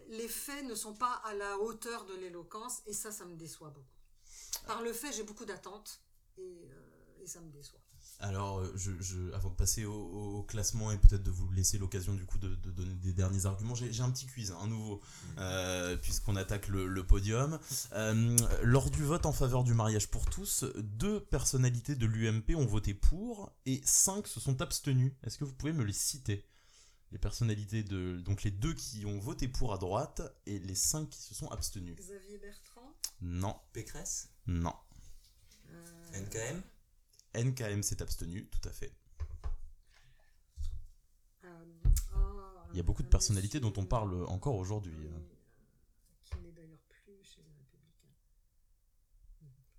[0.09, 3.69] les faits ne sont pas à la hauteur de l'éloquence, et ça, ça me déçoit
[3.69, 4.67] beaucoup.
[4.67, 6.01] Par le fait, j'ai beaucoup d'attentes,
[6.37, 7.79] et, euh, et ça me déçoit.
[8.19, 11.77] Alors, euh, je, je, avant de passer au, au classement et peut-être de vous laisser
[11.77, 14.95] l'occasion du coup de, de, donner des derniers arguments, j'ai un petit quiz, un nouveau,
[14.95, 15.35] mmh.
[15.37, 17.59] euh, puisqu'on attaque le, le podium.
[17.93, 22.65] Euh, lors du vote en faveur du mariage pour tous, deux personnalités de l'UMP ont
[22.65, 25.13] voté pour et cinq se sont abstenus.
[25.23, 26.43] Est-ce que vous pouvez me les citer?
[27.11, 31.09] Les personnalités de donc les deux qui ont voté pour à droite et les cinq
[31.09, 31.95] qui se sont abstenus.
[31.95, 33.55] Xavier Bertrand Non.
[33.73, 34.75] Pécresse Non.
[35.69, 36.21] Euh...
[36.21, 36.61] NKM
[37.35, 38.93] NKM s'est abstenu, tout à fait.
[41.43, 41.65] Euh,
[42.15, 44.95] oh, Il y a beaucoup de personnalités dont on parle encore aujourd'hui.
[44.95, 45.19] Euh,
[46.25, 48.09] qui n'est d'ailleurs plus chez les Républicains.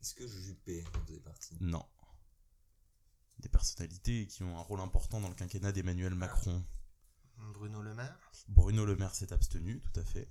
[0.00, 1.56] Est-ce que Juppé faisait partie?
[1.60, 1.84] Non.
[3.40, 6.64] Des personnalités qui ont un rôle important dans le quinquennat d'Emmanuel Macron.
[7.54, 10.28] Bruno Le Maire Bruno Le Maire s'est abstenu, tout à fait.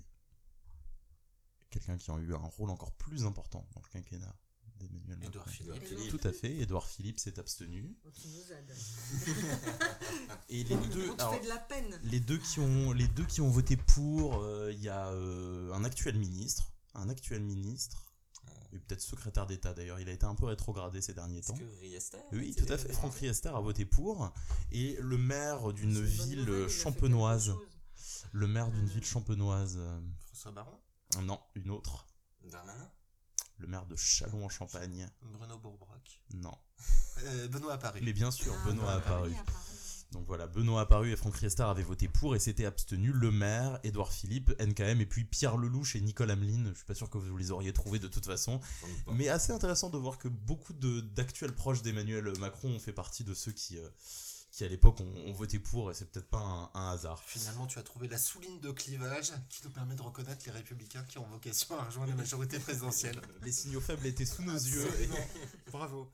[1.69, 4.35] Quelqu'un qui a eu un rôle encore plus important dans le quinquennat
[4.77, 5.43] d'Emmanuel Macron.
[5.47, 6.09] Philippe.
[6.09, 7.97] Tout à fait, Édouard Philippe s'est abstenu.
[10.49, 11.99] Et les deux, de la peine.
[12.03, 15.73] les deux qui ont, les deux qui ont voté pour, euh, il y a euh,
[15.73, 18.06] un actuel ministre, un actuel ministre,
[18.73, 19.99] et peut-être secrétaire d'État d'ailleurs.
[19.99, 21.53] Il a été un peu rétrogradé ces derniers temps.
[21.55, 22.91] Est-ce que Riester Oui, tout à fait.
[22.93, 24.31] Franck Riester a voté pour,
[24.71, 27.53] et le maire d'une ville nouvelle, champenoise,
[28.33, 30.79] le maire d'une ville champenoise, euh, François Baron
[31.21, 32.05] non, une autre,
[32.43, 32.91] Darmanin
[33.59, 36.53] le maire de Châlons en Champagne, Bruno Bourbrock non.
[37.23, 38.01] euh, Benoît Apparu.
[38.03, 39.33] Mais bien sûr, Ah, Benoît oui, apparu.
[40.13, 43.11] Donc voilà, Benoît apparu et Franck Riester avaient voté pour et s'étaient abstenus.
[43.13, 46.69] Le maire, Édouard Philippe, NKM et puis Pierre Lelouch et Nicole Hamelin.
[46.71, 48.59] Je suis pas sûr que vous les auriez trouvés de toute façon.
[49.13, 53.25] Mais assez intéressant de voir que beaucoup de- d'actuels proches d'Emmanuel Macron ont fait partie
[53.25, 53.89] de ceux qui, euh,
[54.57, 57.21] qui à l'époque ont, voté pour, et c'est peut-être pas un, un, hasard.
[57.23, 61.03] Finalement, tu as trouvé la souligne de clivage qui nous permet de reconnaître les républicains
[61.03, 63.21] qui ont vocation à rejoindre la majorité présidentielle.
[63.43, 64.87] Les signaux faibles étaient sous nos yeux.
[65.71, 66.11] Bravo.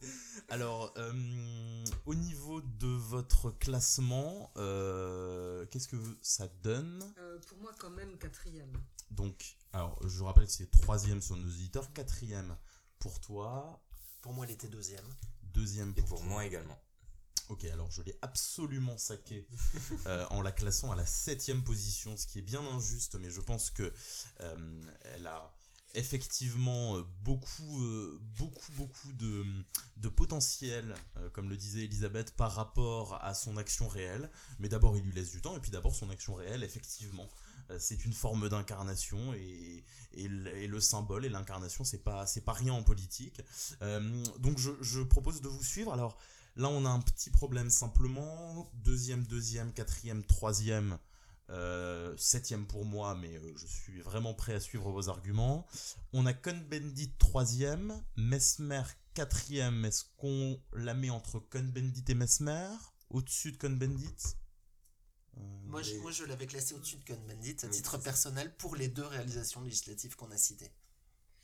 [0.49, 7.02] Alors, euh, au niveau de votre classement, euh, qu'est-ce que ça donne?
[7.20, 8.74] Euh, Pour moi, quand même, quatrième.
[9.10, 12.57] Donc, alors, je rappelle que c'est troisième sur nos auditeurs, quatrième
[12.99, 13.82] pour toi.
[14.22, 15.06] Pour moi, il était deuxième.
[15.53, 16.78] Deuxième pour, Et pour moi également.
[17.49, 19.45] Ok, alors je l'ai absolument saqué
[20.07, 23.41] euh, en la classant à la septième position, ce qui est bien injuste, mais je
[23.41, 23.91] pense que
[24.41, 24.82] euh,
[25.14, 25.53] elle a
[25.94, 27.82] effectivement euh, beaucoup,
[28.38, 29.45] beaucoup, beaucoup de,
[29.98, 30.95] de potentiel,
[31.34, 34.32] comme le disait Elisabeth, par rapport à son action réelle.
[34.60, 37.30] Mais d'abord, il lui laisse du temps, et puis d'abord, son action réelle, effectivement,
[37.78, 39.84] c'est une forme d'incarnation et,
[40.14, 43.41] et, le symbole et l'incarnation c'est pas c'est pas rien en politique
[44.40, 46.18] donc je, je, propose de vous suivre alors
[46.56, 48.70] Là, on a un petit problème simplement.
[48.76, 51.00] Deuxième, deuxième, quatrième, troisième,
[51.50, 55.66] euh, septième pour moi, mais euh, je suis vraiment prêt à suivre vos arguments.
[56.14, 59.84] On a Cohn-Bendit troisième, Mesmer quatrième.
[59.86, 62.70] Est-ce qu'on la met entre Cohn-Bendit et Mesmer?
[63.10, 64.36] Au-dessus de Cohn-Bendit
[65.38, 68.88] euh, moi, je, moi, je l'avais classé au-dessus de Cohn-Bendit à titre personnel pour les
[68.88, 70.72] deux réalisations législatives qu'on a citées.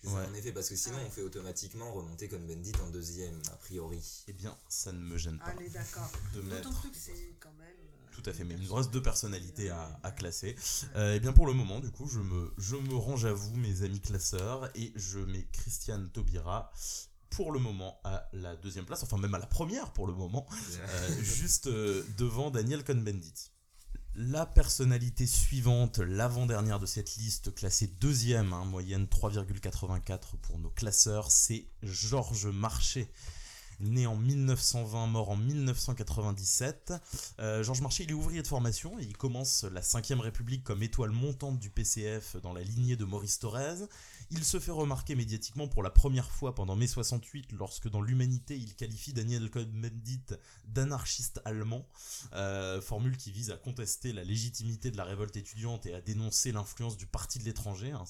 [0.07, 4.01] En effet, parce que sinon on fait automatiquement remonter comme Bendit en deuxième, a priori.
[4.27, 5.45] Eh bien, ça ne me gêne pas.
[5.47, 6.09] Allez, d'accord.
[6.34, 6.71] De mettre...
[6.93, 7.67] c'est quand même.
[7.67, 10.55] Euh, Tout à fait, mais il nous reste deux personnalités à, à classer.
[10.95, 13.55] Euh, eh bien, pour le moment, du coup, je me, je me range à vous,
[13.57, 16.71] mes amis classeurs, et je mets Christiane Taubira
[17.30, 20.47] pour le moment à la deuxième place, enfin même à la première pour le moment,
[20.80, 23.51] euh, juste devant Daniel Cohn-Bendit.
[24.15, 31.31] La personnalité suivante, l'avant-dernière de cette liste, classée deuxième, hein, moyenne 3,84 pour nos classeurs,
[31.31, 33.10] c'est Georges Marchais
[33.80, 36.94] né en 1920, mort en 1997.
[37.40, 40.84] Euh, Georges Marchais, il est ouvrier de formation et il commence la 5ème République comme
[40.84, 43.86] étoile montante du PCF dans la lignée de Maurice Thorez.
[44.31, 48.56] Il se fait remarquer médiatiquement pour la première fois pendant mai 68 lorsque dans l'Humanité
[48.56, 50.35] il qualifie Daniel Cohn-Bendit
[50.65, 51.88] d'anarchiste allemand,
[52.34, 56.51] euh, formule qui vise à contester la légitimité de la révolte étudiante et à dénoncer
[56.51, 57.91] l'influence du parti de l'étranger.
[57.91, 58.03] Hein.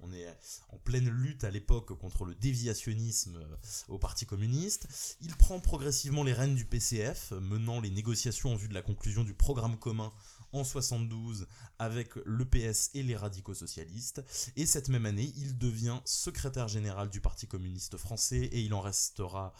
[0.00, 0.26] on est
[0.70, 3.56] en pleine lutte à l'époque contre le déviationnisme euh,
[3.88, 4.88] au Parti communiste.
[5.20, 9.22] Il prend progressivement les rênes du PCF, menant les négociations en vue de la conclusion
[9.22, 10.12] du programme commun
[10.52, 11.46] en 72
[11.78, 14.22] avec l'EPS et les radicaux socialistes.
[14.56, 18.80] Et cette même année, il devient secrétaire général du Parti communiste français et il en
[18.80, 19.52] restera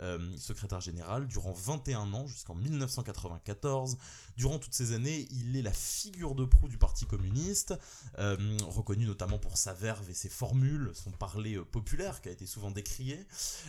[0.00, 3.98] euh, secrétaire général durant 21 ans jusqu'en 1994.
[4.36, 7.72] Durant toutes ces années, il est la figure de proue du Parti communiste,
[8.18, 8.36] euh,
[8.66, 12.44] reconnu notamment pour sa verve et ses formules, son parler euh, populaire qui a été
[12.44, 13.26] souvent décrié.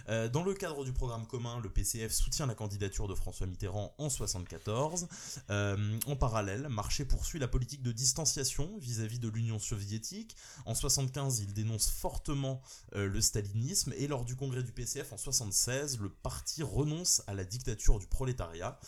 [0.09, 3.95] Euh, dans le cadre du programme commun, le PCF soutient la candidature de François Mitterrand
[3.97, 5.07] en 1974.
[5.49, 10.35] en parallèle, Marché poursuit la politique de distanciation vis-à-vis de l'Union soviétique.
[10.65, 12.61] En 1975, il dénonce fortement
[12.93, 17.45] le stalinisme et lors du congrès du PCF en 1976, le parti renonce à la
[17.45, 18.79] dictature du prolétariat.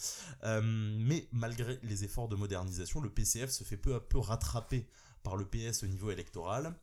[0.44, 4.88] mais malgré les efforts de modernisation, le PCF se fait peu à peu rattraper
[5.24, 6.76] par le PS au niveau électoral.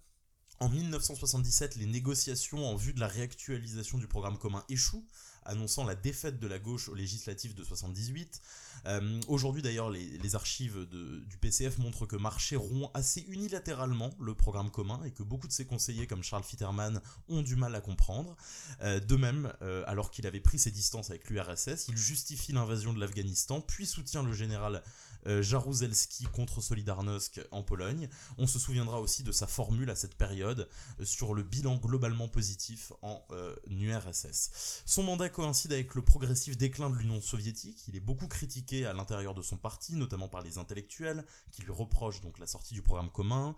[0.59, 5.05] En 1977, les négociations en vue de la réactualisation du programme commun échouent,
[5.47, 8.41] annonçant la défaite de la gauche aux législatives de 78.
[8.87, 14.71] Euh, aujourd'hui d'ailleurs, les, archives du PCF montrent que Marché rompt assez unilatéralement le programme
[14.71, 18.37] commun et que beaucoup de ses conseillers comme Charles Fitterman ont du mal à comprendre.
[18.83, 22.93] Euh, de même, euh, alors qu'il avait pris ses distances avec l'URSS, il justifie l'invasion
[22.93, 24.83] de l'Afghanistan, puis soutient le général
[25.25, 28.09] Jaruzelski contre Solidarnosc en Pologne.
[28.39, 30.69] On se souviendra aussi de sa formule à cette période
[31.03, 33.27] sur le bilan globalement positif en
[33.69, 34.83] URSS.
[34.85, 37.85] Son mandat coïncide avec le progressif déclin de l'Union soviétique.
[37.89, 41.73] Il est beaucoup critiqué à l'intérieur de son parti, notamment par les intellectuels, qui lui
[41.73, 43.57] reprochent donc la sortie du programme commun.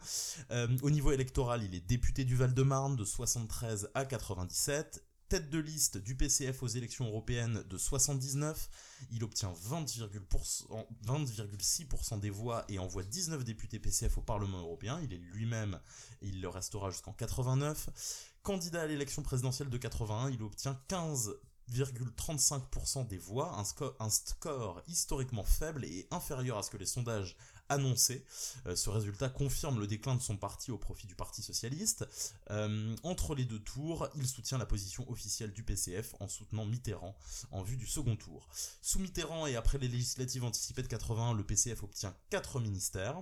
[0.51, 5.59] Euh, au niveau électoral, il est député du Val-de-Marne de 73 à 97 tête de
[5.59, 8.71] liste du PCF aux élections européennes de 79.
[9.11, 15.01] Il obtient 20,6% des voix et envoie 19 députés PCF au Parlement européen.
[15.03, 15.79] Il est lui-même
[16.23, 17.91] il le restera jusqu'en 89.
[18.43, 21.37] Candidat à l'élection présidentielle de 81, il obtient 15
[21.73, 23.63] 0,35% des voix,
[24.01, 27.37] un score, historiquement faible et inférieur à ce que les sondages
[27.69, 28.25] annonçaient.
[28.67, 32.07] Euh, ce résultat confirme le déclin de son parti au profit du Parti socialiste.
[32.51, 37.17] Euh, entre les deux tours, il soutient la position officielle du PCF en soutenant Mitterrand
[37.51, 38.49] en vue du second tour.
[38.83, 43.21] Sous Mitterrand et après les législatives anticipées de 80, le PCF obtient 4 ministères.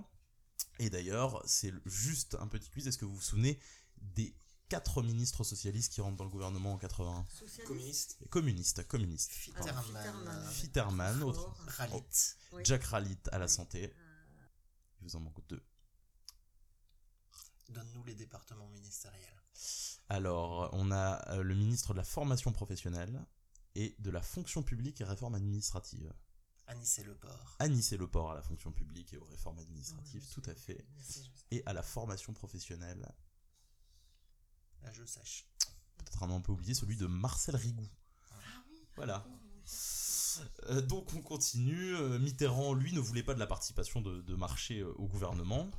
[0.78, 3.58] Et d'ailleurs, c'est juste un petit quiz, est-ce que vous vous souvenez
[4.14, 4.34] des
[4.68, 7.24] quatre ministres socialistes qui rentrent dans le gouvernement en 81.
[7.28, 7.66] Socialiste.
[7.66, 8.18] Communiste.
[8.30, 9.32] Communistes, communistes.
[9.32, 11.22] Fitterman, Fitterman.
[11.22, 11.54] autre.
[12.52, 12.62] Oui.
[12.64, 13.92] Jack Ralit à la santé.
[15.06, 15.62] Il vous en manque deux.
[17.68, 19.40] Donne-nous les départements ministériels.
[20.08, 23.24] Alors, on a euh, le ministre de la formation professionnelle
[23.76, 26.12] et de la fonction publique et réforme administrative.
[26.66, 27.54] Anis et le port.
[27.60, 30.54] Anis et le port à la fonction publique et aux réformes administratives, Oui, tout à
[30.56, 30.84] fait.
[31.52, 33.08] Et à la formation professionnelle,
[34.82, 35.46] Là, je sèche.
[35.98, 37.88] peut-être un nom un peu oublié, celui de Marcel Rigoux.
[38.96, 39.24] Voilà.
[40.70, 41.94] Euh, donc on continue.
[41.96, 45.70] Euh, Mitterrand, lui, ne voulait pas de la participation de, marché euh, au gouvernement.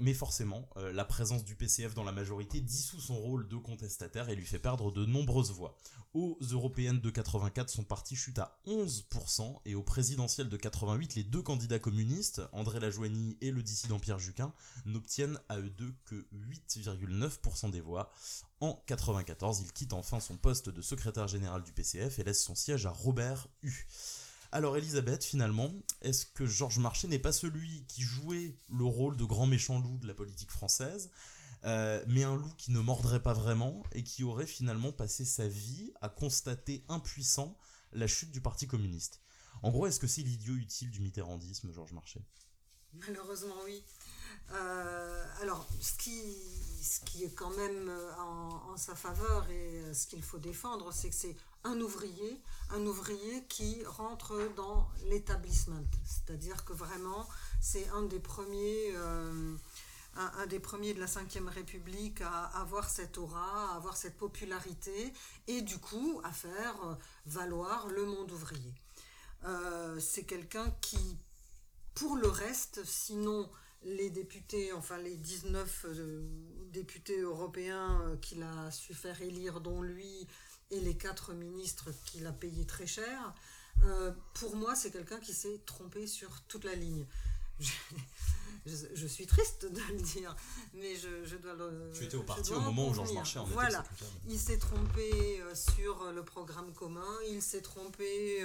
[0.00, 4.36] Mais forcément, la présence du PCF dans la majorité dissout son rôle de contestataire et
[4.36, 5.76] lui fait perdre de nombreuses voix.
[6.14, 11.22] Aux européennes de 84, son parti chute à 11%, et aux présidentielles de 88, les
[11.22, 14.52] deux candidats communistes, André Lajoigny et le dissident Pierre Juquin,
[14.86, 18.10] n'obtiennent à eux deux que 8,9% des voix.
[18.60, 22.56] En 94, il quitte enfin son poste de secrétaire général du PCF et laisse son
[22.56, 23.86] siège à Robert Hue.
[24.50, 25.70] Alors Elisabeth, finalement,
[26.00, 29.98] est-ce que Georges Marchais n'est pas celui qui jouait le rôle de grand méchant loup
[29.98, 31.10] de la politique française,
[31.64, 35.46] euh, mais un loup qui ne mordrait pas vraiment et qui aurait finalement passé sa
[35.46, 37.56] vie à constater impuissant
[37.92, 39.20] la chute du Parti communiste?
[39.62, 42.24] En gros, est-ce que c'est l'idiot utile du mitterrandisme, Georges Marchais?
[42.94, 43.84] Malheureusement, oui.
[44.52, 46.22] Euh, alors, ce qui,
[46.82, 50.92] ce qui est quand même euh, en, sa faveur et euh, ce qu'il faut défendre,
[50.92, 55.82] c'est que c'est un ouvrier, un ouvrier qui rentre dans l'établissement.
[56.04, 57.28] C'est-à-dire que vraiment,
[57.60, 58.94] c'est un des premiers.
[60.16, 65.12] un, des premiers de la Ve République à avoir cette aura, à avoir cette popularité
[65.46, 66.74] et du coup à faire
[67.26, 68.74] valoir le monde ouvrier.
[70.00, 71.18] C'est quelqu'un qui,
[71.94, 73.48] pour le reste, sinon
[73.84, 76.22] les députés, enfin les 19 euh,
[76.72, 80.26] députés européens euh, qu'il a su faire élire, dont lui
[80.70, 83.34] et les quatre ministres qu'il a payés très cher,
[83.84, 87.06] euh, pour moi c'est quelqu'un qui s'est trompé sur toute la ligne.
[88.66, 90.36] Je, je- je suis triste de le dire,
[90.74, 91.90] mais je, je dois le.
[91.94, 93.14] Tu étais au parti au en moment où Georges.
[93.14, 93.82] Marchais en Voilà.
[94.28, 98.44] Il s'est trompé sur le programme commun, il s'est trompé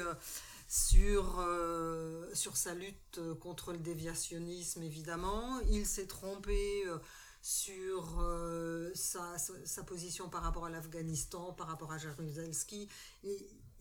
[0.67, 6.97] sur, euh, sur sa lutte contre le déviationnisme, évidemment, il s'est trompé euh,
[7.41, 12.87] sur euh, sa, sa- position par rapport à l'Afghanistan, par rapport à Jaruzelski.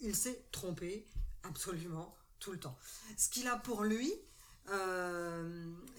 [0.00, 1.06] Il s'est trompé
[1.44, 2.76] absolument tout le temps.
[3.16, 4.12] Ce qu'il a pour lui,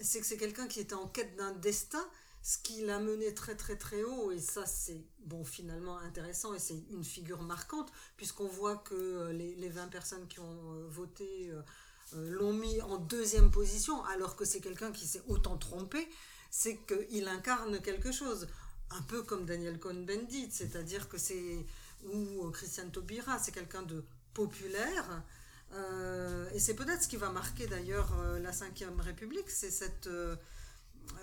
[0.00, 2.04] c'est que c'est quelqu'un qui était en quête d'un destin,
[2.44, 6.58] ce qui l'a mené très très très haut, et ça c'est bon finalement intéressant, et
[6.58, 10.86] c'est une figure marquante, puisqu'on voit que euh, les, les 20 personnes qui ont euh,
[10.90, 11.62] voté euh,
[12.12, 16.06] l'ont mis en deuxième position, alors que c'est quelqu'un qui s'est autant trompé,
[16.50, 18.46] c'est qu'il incarne quelque chose.
[18.90, 21.64] Un peu comme Daniel Cohn-Bendit, c'est-à-dire que c'est.
[22.12, 24.04] ou euh, Christian Taubira, c'est quelqu'un de
[24.34, 25.22] populaire,
[26.54, 30.08] et c'est peut-être ce qui va marquer d'ailleurs la Ve République, c'est cette,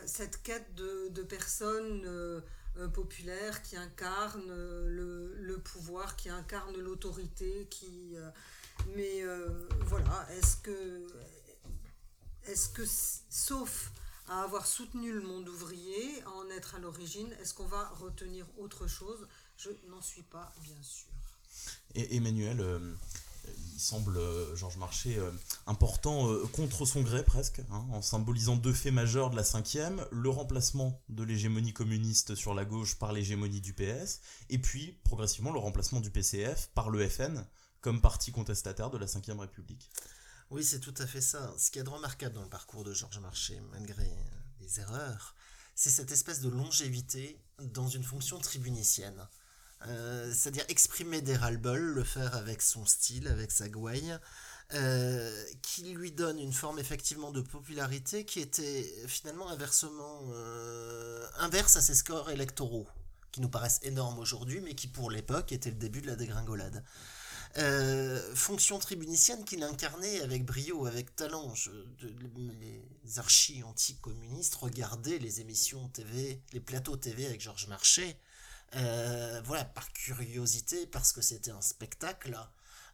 [0.06, 2.42] cette quête de, personnes euh,
[2.78, 8.16] euh, populaires qui incarnent euh, le, pouvoir, qui incarnent l'autorité, qui...
[8.96, 9.24] mais
[9.82, 11.08] voilà, est-ce que...
[12.48, 12.82] Est-ce que,
[13.30, 13.92] sauf
[14.28, 18.48] à avoir soutenu le monde ouvrier, à en être à l'origine, est-ce qu'on va retenir
[18.58, 19.28] autre chose?
[19.58, 21.12] Je n'en suis pas, bien sûr.
[21.94, 22.66] Et Emmanuel,
[23.74, 24.20] il semble,
[24.56, 25.20] Georges Marchais,
[25.68, 30.06] important euh, contre son gré presque, hein, en symbolisant deux faits majeurs de la cinquième,
[30.12, 35.52] le remplacement de l'hégémonie communiste sur la gauche par l'hégémonie du PS, et puis progressivement
[35.52, 37.46] le remplacement du PCF par le FN
[37.82, 39.90] comme parti contestataire de la Ve République.
[40.52, 41.54] Oui, c'est tout à fait ça.
[41.58, 44.24] Ce qui est remarquable dans le parcours de Georges Marchais, malgré euh,
[44.60, 45.36] les erreurs,
[45.76, 49.28] c'est cette espèce de longévité dans une fonction tribunicienne.
[49.88, 54.18] Euh, C'est-à-dire exprimer des ras-le-bol, le faire avec son style, avec sa gouaille,
[54.74, 61.76] euh, qui lui donne une forme effectivement de popularité qui était finalement inversement euh, inverse
[61.76, 62.88] à ses scores électoraux,
[63.34, 66.86] qui nous paraissent énormes aujourd'hui, mais qui pour l'époque étaient le début de la dégringolade.
[67.58, 71.54] Euh, fonction tribunicienne qu'il incarnait avec brio, avec talent.
[72.62, 78.18] Les archis anticommunistes regardaient les émissions TV, les plateaux TV avec Georges Marchais,
[78.72, 82.40] voilà, par curiosité, parce que c'était un spectacle,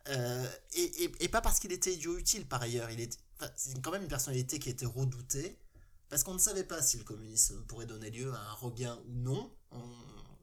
[0.09, 2.89] euh, et, et- et pas parce qu'il était idiot utile par ailleurs.
[2.91, 5.57] Il est, enfin, c'est quand même une personnalité qui était redoutée,
[6.09, 9.13] parce qu'on ne savait pas si le communisme pourrait donner lieu à un regain ou
[9.13, 9.51] non.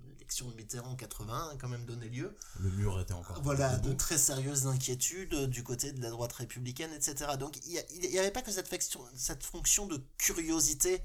[0.07, 2.35] L'élection de Mitterrand en 80 a quand même donné lieu.
[2.61, 3.43] Le mur était encore.
[3.43, 7.32] Voilà, de très sérieuses inquiétudes du côté de la droite républicaine, etc.
[7.39, 11.03] Donc il n'y avait pas que cette, fonction de curiosité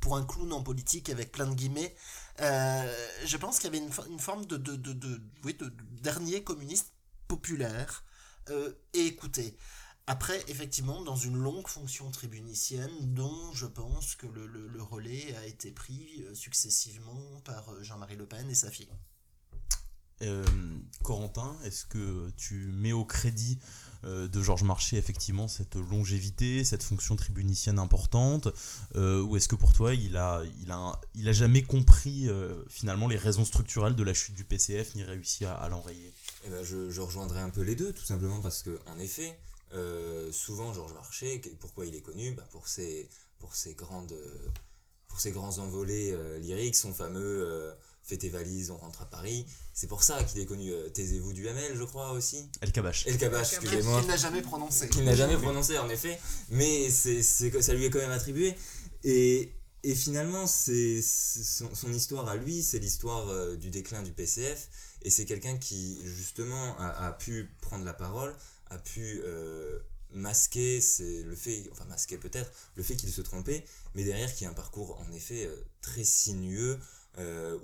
[0.00, 1.94] pour un clown en politique avec plein de guillemets.
[2.40, 5.70] Euh, je pense qu'il y avait une, une forme de, de, de, de, oui, de
[6.00, 6.92] dernier communiste
[7.30, 8.02] populaire
[8.50, 9.56] euh, et écouté.
[10.08, 15.70] Après, effectivement, dans une longue fonction tribunicienne, dont je pense que le, relais a été
[15.70, 18.90] pris euh, successivement par euh, Jean-Marie Le Pen et sa fille.
[20.22, 20.44] Euh,
[21.04, 23.60] Corentin, est-ce que tu mets au crédit
[24.02, 28.48] de Georges Marchais effectivement cette longévité, cette fonction tribunicienne importante,
[28.94, 30.42] ou est-ce que pour toi il a,
[31.14, 32.28] jamais compris
[32.70, 36.14] finalement les raisons structurelles de la chute du PCF ni réussi à l'enrayer?
[36.44, 39.38] Eh ben, je, je rejoindrai un peu les deux, tout simplement parce que, en effet,
[39.74, 42.32] euh, souvent Georges Marchais, pourquoi il est connu?
[42.32, 43.08] Bah, pour, ses,
[43.38, 44.14] pour, ses grandes,
[45.08, 47.72] pour ses grands envolées euh, lyriques, son fameux euh,
[48.02, 49.46] Fais tes valises, on rentre à Paris.
[49.74, 50.72] C'est pour ça qu'il est connu.
[50.72, 52.48] euh, Taisez-vous du Hamel, je crois aussi.
[52.62, 53.06] El Kabash.
[53.06, 53.52] El Kabash.
[53.52, 54.00] excusez-moi.
[54.00, 54.88] Qu'il n'a jamais prononcé.
[54.88, 56.18] qu'il n'a jamais prononcé en effet,
[56.48, 58.56] mais c'est, c'est, ça lui est quand même attribué.
[59.04, 59.52] Et,
[59.82, 64.68] et finalement, c'est, son, histoire à lui, c'est l'histoire euh, du déclin du PCF.
[65.02, 68.36] Et c'est quelqu'un qui, justement, a, pu prendre la parole,
[68.68, 69.78] a pu euh,
[70.12, 70.80] masquer
[71.24, 74.54] le fait, enfin masquer peut-être, le fait qu'il se trompait, mais derrière qui a un
[74.54, 76.78] parcours en effet euh, très sinueux,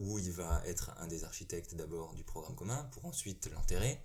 [0.00, 3.98] où il va être un des architectes d'abord du programme commun, pour ensuite l'enterrer,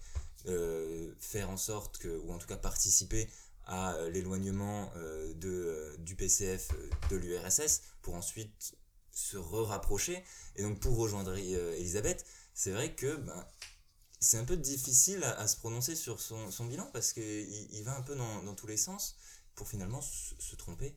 [1.20, 3.28] faire en sorte que, ou en tout cas participer
[3.72, 6.72] à euh, l'éloignement euh, de, euh, du PCF
[7.10, 8.76] de l'URSS, pour ensuite
[9.12, 10.24] se re-rapprocher.
[10.58, 13.48] Et donc pour rejoindre Elisabeth, c'est vrai que ben,
[14.20, 17.84] c'est un peu difficile à, à se prononcer sur son, son bilan, parce qu'il il
[17.84, 19.18] va un peu dans, dans tous les sens,
[19.56, 20.96] pour finalement se, se tromper,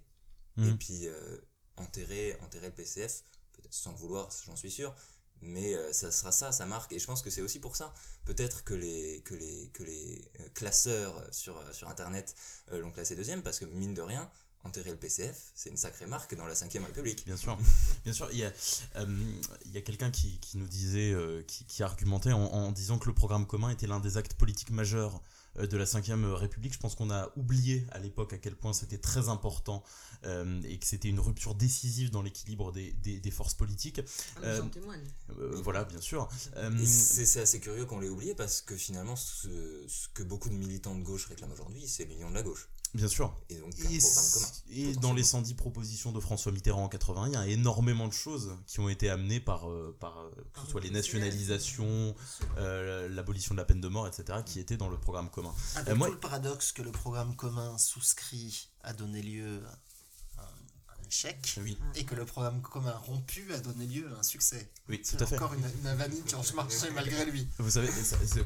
[0.63, 0.79] et Mhm.
[0.79, 1.39] puis euh,
[1.77, 4.95] enterrer, enterrer le PCF, peut-être sans le vouloir, j'en suis sûr,
[5.43, 7.93] mais euh, ça sera ça, sa marque, et je pense que c'est aussi pour ça,
[8.25, 12.35] peut-être que les, que les, que les euh, classeurs sur, euh, sur Internet
[12.73, 14.31] euh, l'ont classé deuxième, parce que mine de rien,
[14.65, 17.25] enterrer le PCF, c'est une sacrée marque dans la 5ème République.
[17.27, 17.59] Bien sûr,
[18.05, 18.31] bien sûr.
[18.33, 18.53] Il y a,
[18.99, 21.15] a quelqu'un qui, qui nous disait,
[21.47, 25.21] qui, qui argumentait en, disant que le programme commun était l'un des actes politiques majeurs
[25.57, 26.73] de la Ve République.
[26.75, 29.83] Je pense qu'on a oublié à l'époque à quel point c'était très important
[30.25, 34.01] euh, et que c'était une rupture décisive dans l'équilibre des, des, des forces politiques.
[34.37, 35.05] Ah, Euh, J'en témoigne.
[35.39, 36.29] Euh, voilà, bien sûr.
[36.57, 39.49] Euh, c'est c'est assez curieux qu'on l'ait oublié, parce que finalement, ce,
[39.89, 42.69] ce que beaucoup de militants de gauche réclament aujourd'hui, c'est l'union de la gauche.
[42.95, 43.37] Bien sûr.
[43.51, 48.07] Et donc dans les 110 propositions de François Mitterrand en 80, il y a énormément
[48.09, 52.15] de choses qui ont été amenées par, euh, par euh, que ce soit les nationalisations,
[52.59, 55.53] euh, l'abolition de la peine de mort, etc., qui étaient dans le programme commun.
[55.77, 59.63] Avec Euh, moi- tout le paradoxe que le programme commun souscrit a donné lieu
[61.63, 64.69] Oui, et que le programme commun rompu a donné lieu à un succès.
[64.89, 65.37] oui C'est tout à fait.
[65.37, 67.47] encore une, une qui en marché malgré lui.
[67.59, 67.89] Vous savez,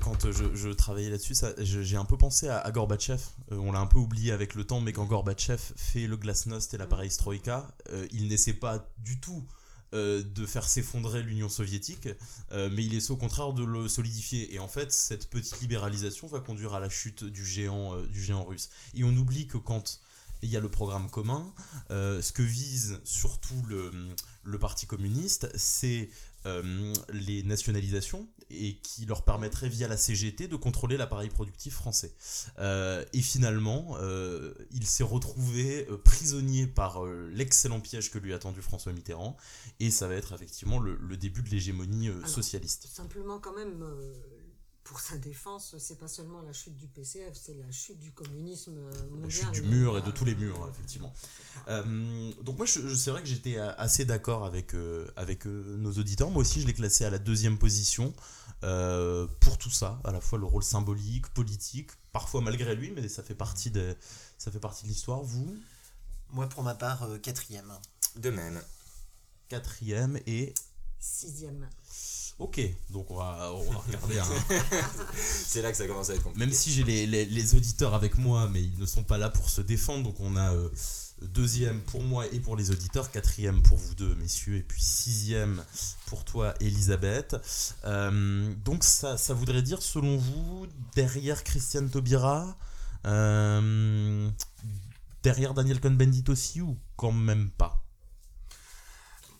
[0.01, 3.23] quand je, je travaillais là-dessus, j'ai un peu pensé à, à Gorbatchev.
[3.53, 6.75] Euh, on l'a un peu oublié avec le temps, mais quand Gorbatchev fait le glasnost
[6.75, 9.45] et l'appareil Stroïka, euh, il n'essaie pas du tout
[9.95, 12.09] euh, de faire s'effondrer l'Union soviétique,
[12.53, 14.55] euh, mais il essaie au contraire de le solidifier.
[14.55, 18.23] Et en fait, cette petite libéralisation va conduire à la chute du géant, euh, du
[18.23, 18.69] géant russe.
[18.95, 20.01] Et on oublie que quand
[20.43, 21.53] il y a le programme commun,
[21.91, 23.91] euh, ce que vise surtout le,
[24.45, 26.09] le Parti communiste, c'est
[26.47, 32.15] euh, les nationalisations et qui leur permettrait via la CGT de contrôler l'appareil productif français.
[32.59, 38.63] Euh, et finalement, euh, il s'est retrouvé prisonnier par l'excellent piège que lui a tendu
[38.63, 39.37] François Mitterrand
[39.81, 42.87] et ça va être effectivement le, le début de l'hégémonie socialiste.
[42.87, 43.85] Simplement, quand même,
[44.89, 48.77] pour sa défense, c'est pas seulement la chute du PCF, c'est la chute du communisme
[48.79, 49.47] euh, mondial.
[49.49, 51.13] La chute du mur et de tous les murs, effectivement.
[51.69, 55.47] Euh, donc moi, je, je- c'est vrai que j'étais euh, assez d'accord avec, euh, avec
[55.47, 56.31] euh, nos auditeurs.
[56.31, 58.15] Moi aussi, je l'ai classé à la deuxième position
[58.65, 63.09] euh, pour tout ça, à la fois le rôle symbolique, politique, parfois malgré lui, mais
[63.09, 63.95] ça fait partie de,
[64.39, 65.21] ça fait partie de l'histoire.
[65.23, 65.55] Vous,
[66.31, 67.73] Moi, pour ma part, euh, quatrième.
[68.17, 68.59] De même.
[69.49, 70.55] quatrième et
[70.99, 71.69] Sixième.
[72.39, 72.61] Ok.
[72.91, 74.19] Donc on va, on va regarder.
[74.19, 74.25] un-
[75.17, 76.45] C'est là que ça commence à être compliqué.
[76.47, 79.29] Même si j'ai les, les- les auditeurs avec moi, mais ils ne sont pas là
[79.31, 80.69] pour se défendre, donc on a euh,
[81.23, 85.65] deuxième pour moi et pour les auditeurs, quatrième pour vous deux, messieurs, et puis sixième
[86.07, 87.37] pour toi, Elisabeth.
[87.85, 92.57] Euh, donc ça, ça voudrait dire, selon vous, derrière Christiane Taubira,
[93.07, 94.29] euh,
[95.23, 97.83] derrière Daniel Cohn-Bendit aussi, ou quand même pas?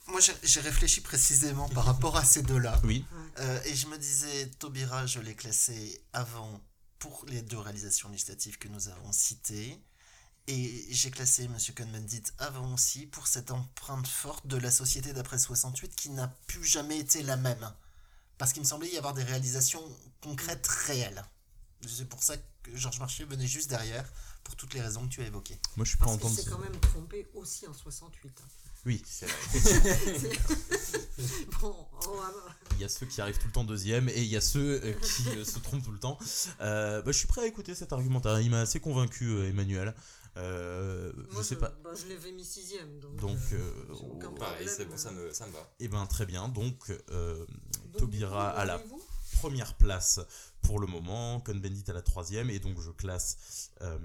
[0.09, 2.81] Moi, j'ai- réfléchi précisément par rapport à ces deux-là.
[2.85, 3.05] Oui.
[3.39, 6.61] Euh, et je me disais, Taubira, je l'ai classé avant
[6.99, 9.81] pour les deux réalisations législatives que nous avons citées.
[10.47, 11.57] Et j'ai classé M.
[11.77, 16.65] Cohn-Bendit avant aussi pour cette empreinte forte de la société d'après 68 qui n'a plus
[16.65, 17.71] jamais été la même.
[18.39, 19.83] Parce qu'il me semblait y avoir des réalisations
[20.23, 21.23] concrètes réelles.
[21.87, 24.11] C'est pour ça que Georges Marchais venait juste derrière,
[24.43, 25.61] pour toutes les raisons que tu as évoquées.
[25.77, 26.37] Moi, je suis pas Parce entendu.
[26.37, 28.33] s'est quand même trompé aussi en 68.
[28.87, 29.03] Oui.
[29.07, 30.31] C'est vrai.
[31.61, 31.75] bon,
[32.73, 34.81] Il y a ceux qui arrivent tout le temps deuxième et il y a ceux
[34.83, 36.19] euh, qui euh, se trompent tout le temps.
[36.61, 38.41] Euh, bah, je suis prêt à écouter cet argumentaire.
[38.41, 39.95] Il m'a assez convaincu, Emmanuel.
[40.37, 41.73] Euh, moi, je sais pas.
[41.83, 43.01] bah, je l'avais mis sixième.
[43.19, 43.73] Donc, euh,
[44.13, 45.69] aucun Pareil, c'est bon, ça me, ça me va.
[45.81, 46.49] eh ben très bien.
[46.49, 47.45] Donc, euh,
[47.99, 48.81] Donc, coup, à la
[49.39, 50.21] première place
[50.63, 53.99] pour le moment, Cohn-Bendit à la troisième, et donc je classe euh,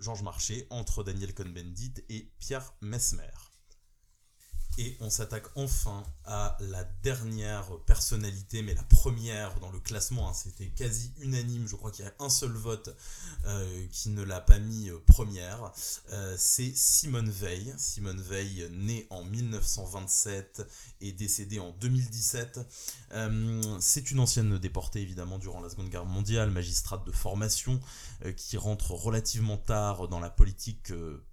[0.00, 3.49] Georges Marché entre Daniel Cohn-Bendit et Pierre Mesmer.
[4.82, 10.26] Et on s'attaque enfin à la dernière personnalité, mais la première dans le classement.
[10.26, 11.68] hein, C'était quasi unanime.
[11.68, 12.96] Je crois qu'il y a un seul vote
[13.44, 15.70] euh, qui ne l'a pas mis euh, première.
[16.12, 17.74] Euh, C'est Simone Veil.
[17.76, 20.66] Simone Veil, née en 1927
[21.02, 22.60] et décédée en 2017.
[23.12, 27.78] Euh, C'est une ancienne déportée, évidemment, durant la Seconde Guerre mondiale, magistrate de formation,
[28.34, 30.90] qui rentre relativement tard dans la politique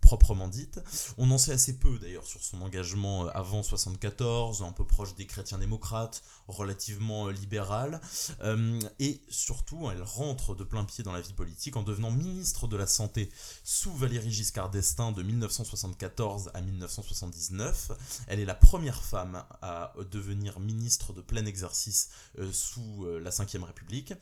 [0.07, 0.79] proprement dite.
[1.17, 5.15] On en sait assez peu, d'ailleurs, sur son engagement euh, avant 74, un peu proche
[5.15, 7.99] des chrétiens démocrates, relativement euh, libéral.
[8.41, 12.69] Euh, et surtout, elle rentre de plein pied dans la vie politique en devenant ministre
[12.69, 13.29] de la Santé
[13.65, 17.91] sous Valéry Giscard d'Estaing de 1974 à 1979.
[18.27, 22.11] Elle est la première femme à devenir ministre de plein exercice
[22.53, 24.13] sous la Ve République.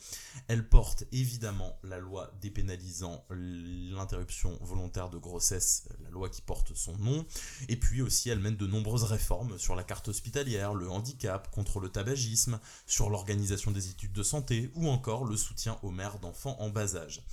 [0.47, 6.97] Elle porte évidemment la loi dépénalisant l'interruption volontaire de grossesse, la loi qui porte son
[6.97, 7.26] nom.
[7.69, 11.80] Et puis aussi, elle mène de nombreuses réformes sur la carte hospitalière, le handicap, contre
[11.80, 16.57] le tabagisme, sur l'organisation des études de santé ou encore le soutien aux mères d'enfants
[16.60, 17.23] en bas âge.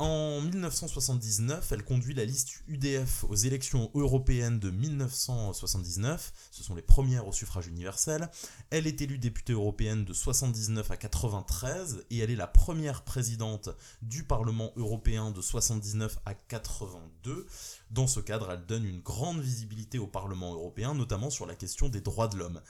[0.00, 6.32] En 1979, elle conduit la liste UDF aux élections européennes de 1979.
[6.52, 8.30] Ce sont les premières au suffrage universel.
[8.70, 13.70] Elle est élue députée européenne de 79 à 93 et elle est la première présidente
[14.00, 17.46] du Parlement européen de 79 à 82.
[17.90, 21.88] Dans ce cadre, elle donne une grande visibilité au Parlement européen, notamment sur la question
[21.88, 22.60] des droits de l'homme.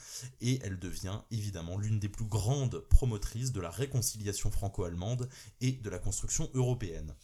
[0.41, 5.29] Et elle devient évidemment l'une des plus grandes promotrices de la réconciliation franco-allemande
[5.61, 7.15] et de la construction européenne.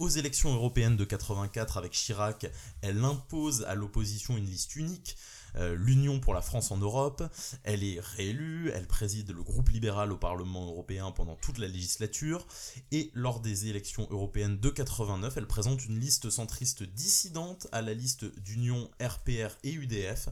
[0.00, 2.46] Aux élections européennes de 84 avec Chirac,
[2.82, 5.16] elle impose à l'opposition une liste unique,
[5.56, 7.22] l'Union pour la France en Europe.
[7.62, 12.46] Elle est réélue, elle préside le groupe libéral au Parlement européen pendant toute la législature.
[12.90, 17.94] Et lors des élections européennes de 89, elle présente une liste centriste dissidente à la
[17.94, 20.28] liste d'Union RPR et UDF,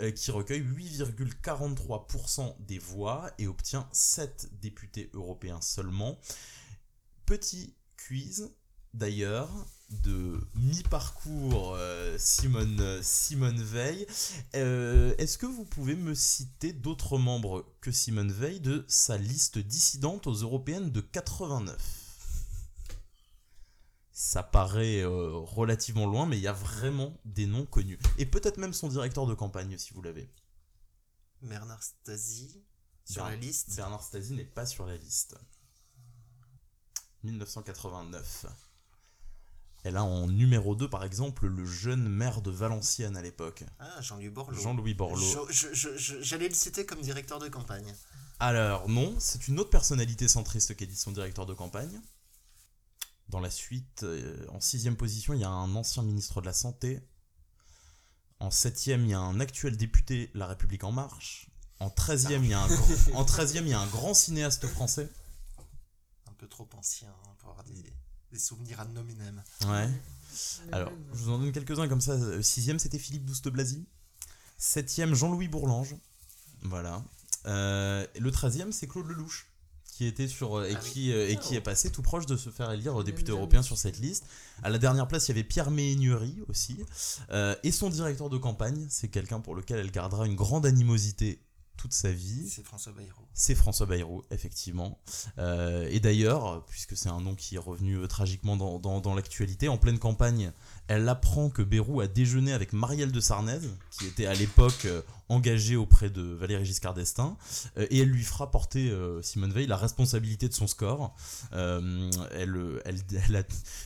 [0.00, 6.18] euh, qui recueille 8,43% des voix et obtient 7 députés européens seulement.
[7.26, 8.50] Petit quiz
[8.92, 9.50] d'ailleurs
[9.90, 14.06] de mi-parcours euh, Simone, Simone Veil.
[14.54, 19.58] Euh, Est-ce que vous pouvez me citer d'autres membres que Simone Veil de sa liste
[19.58, 22.00] dissidente aux européennes de 89
[24.16, 27.98] ça paraît euh, relativement loin, mais il y a vraiment des noms connus.
[28.16, 30.30] Et peut-être même son directeur de campagne, si vous l'avez.
[31.42, 32.62] Bernard Stasi
[33.04, 33.74] sur Ber- la liste.
[33.74, 35.34] Bernard Stasi n'est pas sur la liste.
[37.24, 38.46] 1989.
[39.84, 44.00] Elle a en numéro 2, par exemple, le jeune maire de Valenciennes à l'époque, Ah,
[44.00, 44.58] Jean-Louis Borloo.
[44.58, 45.48] Jean-Louis Borloo.
[45.50, 47.94] J'allais le citer comme directeur de campagne.
[48.40, 52.00] Alors, non, c'est une autre personnalité centriste qui est dit son directeur de campagne.
[53.28, 56.52] Dans la suite, euh, en sixième position, il y a un ancien ministre de la
[56.54, 57.00] Santé.
[58.40, 61.50] En septième, il y a un actuel député La République En Marche.
[61.78, 64.66] En treizième, il y a un grand, en 13e, il y a un grand cinéaste
[64.66, 65.10] français.
[66.26, 67.92] Un peu trop ancien pour avoir des,
[68.34, 69.42] des souvenirs ad nominem.
[69.66, 69.88] Ouais.
[70.72, 72.12] Alors, je vous en donne quelques-uns comme ça.
[72.12, 73.86] Euh, Sixième, c'était Philippe Douste Blazy.
[74.58, 75.94] Septième, Jean-Louis Bourlange.
[76.62, 77.04] Voilà.
[77.46, 79.46] Euh, et le treizième, c'est Claude Lelouch,
[79.84, 81.58] qui était sur euh, et Ah qui et qui Oh.
[81.58, 84.24] est passé tout proche de se faire élire député européen su sur cette liste.
[84.64, 86.76] À la dernière place, il y avait Pierre Méhaignerie aussi,
[87.30, 91.38] Euh, et son directeur de campagne, c'est quelqu'un pour lequel elle gardera une grande animosité
[91.76, 92.48] toute sa vie.
[92.48, 93.22] C'est François Bayrou.
[93.34, 94.98] C'est François Bayrou, effectivement.
[95.38, 99.14] Euh, et d'ailleurs, puisque c'est un nom qui est revenu euh, tragiquement dans, dans- dans
[99.14, 100.52] l'actualité, en pleine campagne,
[100.88, 105.02] elle apprend que Bayrou a déjeuné avec Marielle de Sarnez, qui était à l'époque euh,
[105.28, 107.36] engagée auprès de Valéry Giscard d'Estaing,
[107.78, 111.14] euh, et elle lui fera porter, euh, Simone Veil, la responsabilité de son score.
[111.52, 112.10] Euh,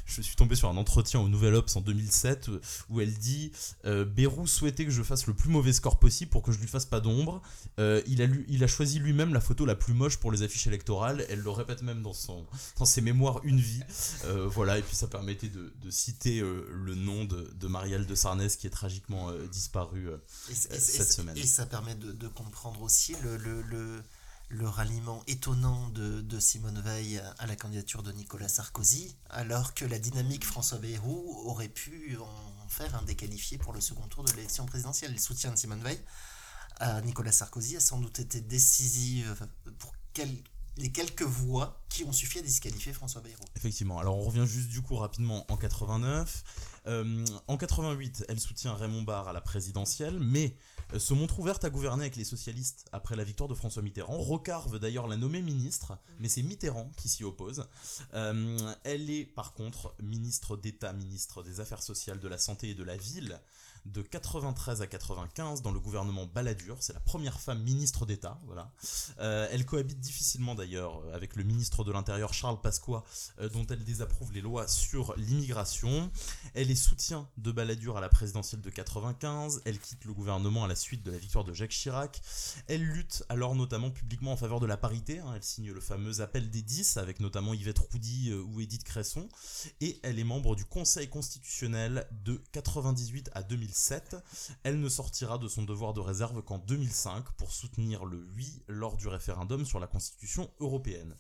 [0.07, 2.61] je suis tombé sur un entretien au Nouvel Obs en 2007 euh,
[2.91, 3.53] où elle dit
[3.85, 6.67] euh, Bayrou souhaitait que je fasse le plus mauvais score possible pour que je lui
[6.67, 7.43] fasse pas d'ombre.
[7.79, 11.25] Il, a choisi lui-même la photo la plus moche pour les affiches électorales.
[11.29, 12.13] Elle le répète même dans,
[12.85, 13.83] ses mémoires Une vie.
[14.47, 18.15] Voilà, et puis ça permettait de, de citer euh, le nom de, de Marielle de
[18.15, 20.09] Sarnez qui est tragiquement euh, disparue.
[20.09, 20.17] euh.
[20.49, 21.37] Et, Euh, et cette et semaine.
[21.37, 24.03] et ça permet de, de comprendre aussi le, le- le-
[24.51, 29.99] le ralliement étonnant de, Simone Veil à la candidature de Nicolas Sarkozy, alors que la
[29.99, 34.65] dynamique François Bayrou aurait pu en faire un déqualifié pour le second tour de l'élection
[34.65, 35.13] présidentielle.
[35.13, 36.01] Le soutien de Simone Veil
[36.81, 39.27] à Nicolas Sarkozy a sans doute été décisif
[39.79, 39.93] pour
[40.79, 43.45] les quelques voix qui ont suffi à disqualifier François Bayrou.
[43.57, 43.99] Effectivement.
[43.99, 46.45] Alors on revient juste du coup rapidement en 89.
[46.89, 50.57] Euh, en 88, elle soutient Raymond Barre à la présidentielle, mais
[50.95, 54.17] euh, se montre ouverte à gouverner avec les socialistes après la victoire de François Mitterrand.
[54.17, 57.69] Rocard veut d'ailleurs la nommer ministre, mais c'est Mitterrand qui s'y oppose.
[58.15, 62.75] Euh, elle est par contre ministre d'État, ministre des Affaires sociales, de la Santé et
[62.75, 63.39] de la Ville
[63.87, 66.77] de 93 à 95 dans le gouvernement Balladur.
[66.81, 68.41] C'est la première femme ministre d'État.
[68.47, 68.73] Voilà.
[69.21, 73.05] Euh, elle cohabite difficilement d'ailleurs avec le ministre de l'Intérieur Charles Pasqua,
[73.41, 76.11] euh, dont elle désapprouve les lois sur l'immigration.
[76.55, 79.63] Elle est soutien de Balladur à la présidentielle de 95.
[79.65, 82.21] Elle quitte le gouvernement à la suite de la victoire de Jacques Chirac.
[82.67, 85.19] Elle lutte alors notamment publiquement en faveur de la parité.
[85.19, 85.33] Hein.
[85.35, 89.29] Elle signe le fameux appel des 10 avec notamment Yvette Roudy euh, ou Édith Cresson.
[89.81, 93.43] Et elle est membre du Conseil constitutionnel de 98 à
[93.91, 94.23] 2000
[94.65, 98.97] elle ne sortira de son devoir de réserve qu'en 2005 pour soutenir le oui lors
[98.97, 101.15] du référendum sur la Constitution européenne.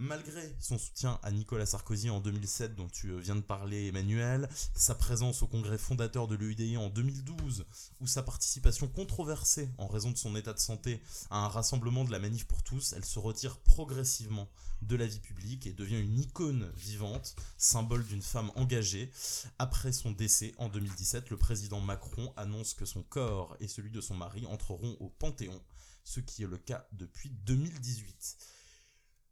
[0.00, 4.48] Malgré son soutien à Nicolas Sarkozy en 2007 dont tu euh, viens de parler Emmanuel,
[4.72, 7.66] sa présence au congrès fondateur de l'EUDI en 2012
[8.00, 12.12] ou sa participation controversée en raison de son état de santé à un rassemblement de
[12.12, 14.48] la manif pour tous, elle se retire progressivement
[14.82, 19.10] de la vie publique et devient une icône vivante, symbole d'une femme engagée.
[19.58, 24.00] Après son décès en 2017, le président Macron annonce que son corps et celui de
[24.00, 25.60] son mari entreront au Panthéon,
[26.04, 28.36] ce qui est le cas depuis 2018.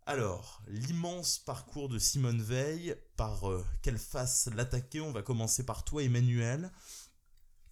[0.08, 5.84] Alors, l'immense parcours de Simone Veil, par euh, quelle face l'attaquer On va commencer par
[5.84, 6.70] toi, Emmanuel.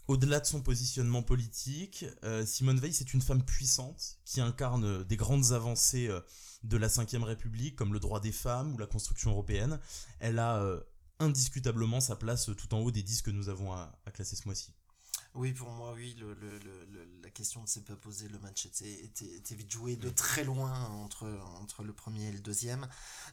[0.08, 5.16] Au-delà de son positionnement politique, euh, Simone Veil, c'est une femme puissante qui incarne des
[5.16, 6.20] grandes avancées euh,
[6.64, 9.78] de la Ve République, comme le droit des femmes ou la construction européenne.
[10.18, 10.60] Elle a
[11.20, 14.72] indiscutablement sa place tout en haut des disques que nous avons à classer ce mois-ci.
[15.34, 18.28] Oui, pour moi, oui, le, le, le, la question ne s'est pas posée.
[18.28, 21.26] Le match était, était, était, vite joué de très loin entre,
[21.60, 22.86] entre le premier et le deuxième.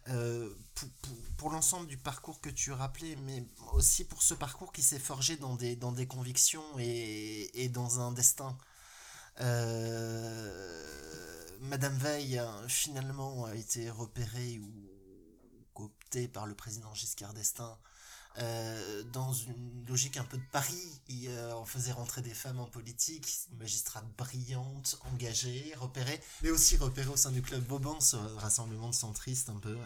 [0.07, 4.73] Euh, pour, pour, pour l'ensemble du parcours que tu rappelais, mais aussi pour ce parcours
[4.73, 8.57] qui s'est forgé dans des, dans des convictions et, et dans un destin.
[9.41, 14.89] Euh, Madame Veil, finalement, a été repérée ou
[15.75, 17.77] cooptée par le président Giscard d'Estaing
[18.37, 21.01] euh, dans une logique un peu de Paris.
[21.27, 23.27] Euh, on faisait rentrer des femmes en politique,
[23.59, 28.95] magistrates brillantes, engagées, repérées, mais aussi repérées au sein du club Vauban, ce rassemblement de
[28.95, 29.77] centristes un peu,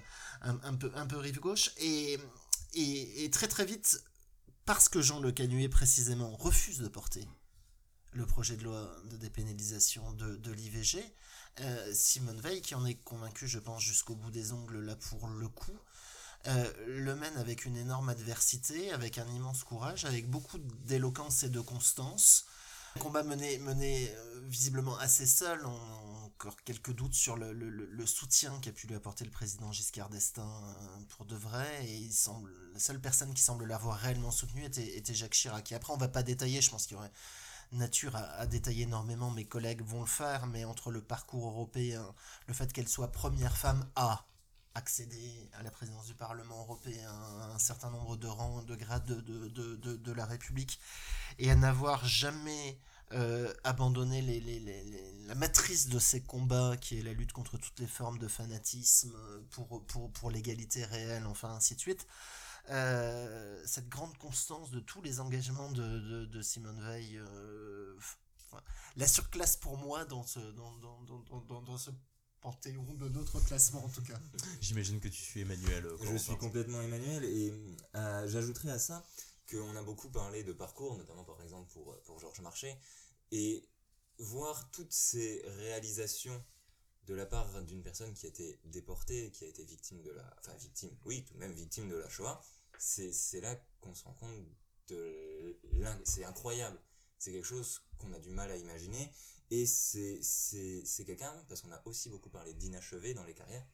[0.41, 1.71] un, peu, un peu rive gauche.
[1.77, 2.19] Et,
[2.75, 4.03] et, très très vite,
[4.65, 7.27] parce que Jean Le Canuet précisément refuse de porter
[8.13, 11.03] le projet de loi de dépénalisation de, de l'IVG,
[11.61, 15.27] euh, Simone Veil, qui en est convaincue, je pense, jusqu'au bout des ongles là pour
[15.27, 15.77] le coup,
[16.47, 21.49] euh, le mène avec une énorme adversité, avec un immense courage, avec beaucoup d'éloquence et
[21.49, 22.45] de constance.
[22.95, 28.71] Un combat mené, mené euh, visiblement assez seul, encore quelques doutes sur le, soutien qu'a
[28.71, 32.79] pu lui apporter le président Giscard d'Estaing euh, pour de vrai, et il semble, la
[32.79, 35.71] seule personne qui semble l'avoir réellement soutenu était, était, Jacques Chirac.
[35.71, 37.11] Et après, on va pas détailler, je pense qu'il y aurait
[37.71, 42.13] nature à, à, détailler énormément, mes collègues vont le faire, mais entre le parcours européen,
[42.47, 44.25] le fait qu'elle soit première femme à
[44.75, 47.11] accéder à la présidence du Parlement européen,
[47.53, 50.79] un certain nombre de rangs, de grades de, de, de, de la République,
[51.39, 52.77] et à n'avoir jamais
[53.13, 54.21] euh, abandonné
[55.27, 59.15] la matrice de ces combats, qui est la lutte contre toutes les formes de fanatisme,
[59.51, 62.05] pour, pour, pour l'égalité réelle, enfin ainsi de suite.
[62.69, 67.97] Euh, cette grande constance de tous les engagements de, Simone Veil, euh,
[68.97, 71.91] la surclasse pour moi dans ce, dans, dans, dans, dans ce
[72.45, 74.19] panthéon de notre classement en tout cas.
[74.61, 75.83] J'imagine que tu suis Emmanuel.
[75.83, 77.51] Euh, je suis complètement Emmanuel et
[77.95, 79.03] euh, j'ajouterais à ça
[79.49, 82.77] qu'on a beaucoup parlé de parcours, notamment par exemple pour, pour Georges Marchais,
[83.31, 83.67] et
[84.19, 86.39] voir toutes ces réalisations
[87.07, 90.35] de la part d'une personne qui a été déportée, qui a été victime de la...
[90.39, 92.43] Enfin victime, oui, tout de même victime de la Shoah,
[92.77, 94.45] c'est là qu'on se rend compte
[94.89, 95.59] de...
[96.03, 96.79] C'est incroyable.
[97.17, 99.11] C'est quelque chose qu'on a du mal à imaginer
[99.51, 103.65] et c'est quelqu'un, parce qu'on a aussi beaucoup parlé d'inachevé dans les carrières,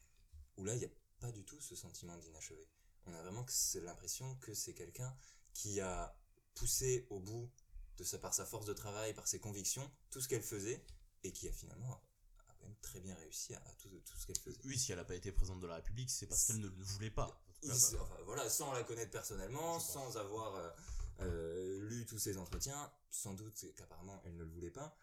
[0.57, 2.68] où là, il n'y a pas du tout ce sentiment d'inachevé.
[3.06, 3.45] On a vraiment
[3.76, 5.15] l'impression que c'est quelqu'un
[5.53, 6.15] qui a
[6.56, 7.49] poussé au bout
[7.98, 10.84] de sa, par sa force de travail, par ses convictions, tout ce qu'elle faisait,
[11.23, 14.39] et qui a finalement a quand même très bien réussi à, tout, tout, ce qu'elle
[14.39, 14.60] faisait.
[14.65, 16.84] Oui, si elle n'a pas été présidente de la République, c'est parce qu'elle ne le
[16.84, 17.41] voulait pas.
[18.26, 20.69] voilà, sans la connaître personnellement, sans avoir euh,
[21.22, 24.98] euh, lu tous ses entretiens, sans doute qu'apparemment elle ne le voulait pas.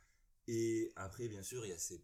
[0.49, 2.03] Et après, bien sûr, il y a ces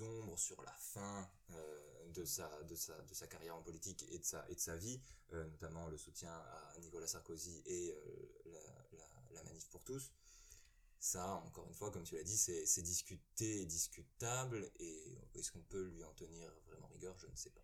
[0.00, 4.18] ombres sur la fin euh, de, sa, de, sa, de sa carrière en politique et
[4.18, 4.98] de sa, et de sa vie,
[5.34, 8.58] euh, notamment le soutien à Nicolas Sarkozy et euh,
[9.34, 10.10] la, manif pour tous.
[10.98, 15.62] Ça, encore une fois, comme tu l'as dit, c'est discuté et discutable, et est-ce qu'on
[15.64, 17.14] peut lui en tenir vraiment rigueur?
[17.18, 17.60] Je ne sais pas.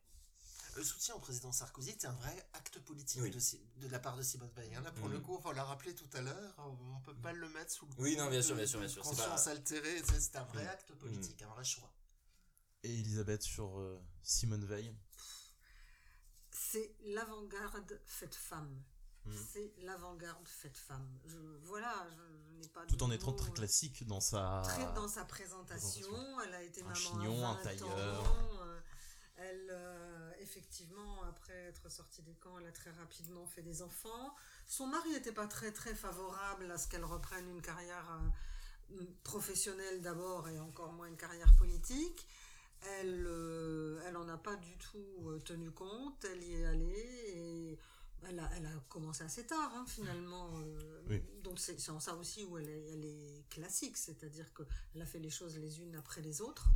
[0.76, 4.22] Le soutien au président Sarkozy était un vrai acte politique de, de, la part de
[4.22, 4.74] Simone Veil.
[4.74, 4.82] Hein.
[4.82, 5.22] Là, pour le mm.
[5.22, 8.16] coup, on l'a rappelé tout à l'heure, on peut pas le mettre sous le Oui,
[8.16, 9.02] non, bien sûr, bien sûr, bien sûr.
[9.02, 10.68] Conscience altérée, c'est un vrai mm.
[10.68, 11.44] acte politique, mm.
[11.44, 11.92] un vrai choix.
[12.82, 14.94] Et Elisabeth sur euh, Simone Veil?
[16.50, 18.82] C'est l'avant-garde faite femme.
[19.52, 21.20] C'est l'avant-garde faite femme.
[21.26, 22.84] Je, voilà, je, n'ai pas.
[22.86, 24.62] Tout en étant très classique dans sa.
[24.64, 26.40] Très dans sa présentation.
[26.40, 27.88] Elle a été maman chignon, à un tailleur.
[28.62, 28.80] Euh,
[29.36, 29.99] elle, euh,
[30.50, 34.34] effectivement, après être sortie des camps, elle a très rapidement fait des enfants.
[34.66, 38.04] Son mari n'était pas très très favorable à ce qu'elle reprenne une carrière
[39.22, 42.26] professionnelle d'abord et encore moins une carrière politique.
[43.00, 47.32] Elle, euh, elle en a pas du tout euh, tenu compte, elle y est allée
[47.36, 47.78] et
[48.22, 50.50] elle a, elle a commencé assez tard hein, finalement.
[50.60, 55.06] Euh, donc c'est en ça aussi où elle est, elle est classique, c'est-à-dire qu'elle a
[55.06, 56.68] fait les choses les unes après les autres.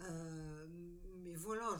[0.00, 1.78] mais voilà,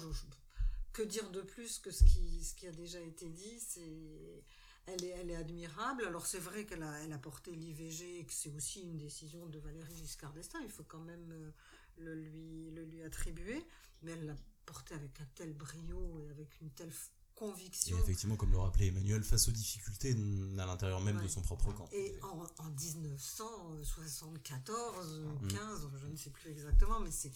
[0.97, 4.43] que dire de plus que ce qui, ce qui a déjà été dit, c'est
[4.86, 6.06] elle est, elle est admirable.
[6.06, 9.44] Alors c'est vrai qu'elle a, elle a porté l'IVG et que c'est aussi une décision
[9.47, 10.62] de Valérie Giscard d'Estaing.
[10.64, 11.52] Il faut quand même
[11.98, 13.62] le lui, le lui attribuer,
[14.02, 16.93] mais elle l'a porté avec un tel brio et avec une telle
[17.35, 17.98] conviction.
[17.98, 20.16] Et effectivement, comme le rappelait Emmanuel, face aux difficultés
[20.59, 21.90] à l'intérieur même de son propre camp.
[21.93, 27.32] Et en, en 1974, 15, je ne sais plus exactement, mais c'est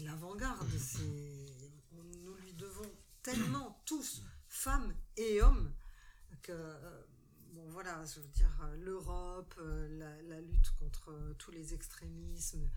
[0.00, 0.66] l'avant-garde.
[3.22, 5.72] tellement, tous, femmes et hommes,
[6.42, 7.02] que, euh,
[7.52, 12.68] bon voilà, je veux dire, l'Europe, euh, la, la, lutte contre euh, tous les extrémismes,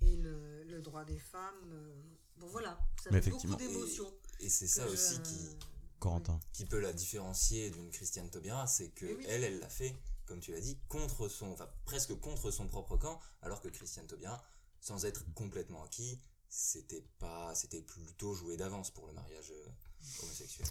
[0.00, 1.72] et le, le, droit des femmes.
[1.72, 2.02] Euh,
[2.38, 4.12] bon voilà, ça fait beaucoup d'émotions.
[4.40, 5.56] Et, c'est ça aussi qui,
[5.98, 6.38] Corentin.
[6.52, 9.96] qui peut la différencier d'une Christiane Taubira, c'est que elle, elle l'a fait,
[10.26, 14.06] comme tu l'as dit, contre son, enfin presque contre son propre camp, alors que Christiane
[14.06, 14.44] Taubira,
[14.80, 19.68] sans être complètement acquis, c'était pas c'était plutôt joué d'avance pour le mariage euh,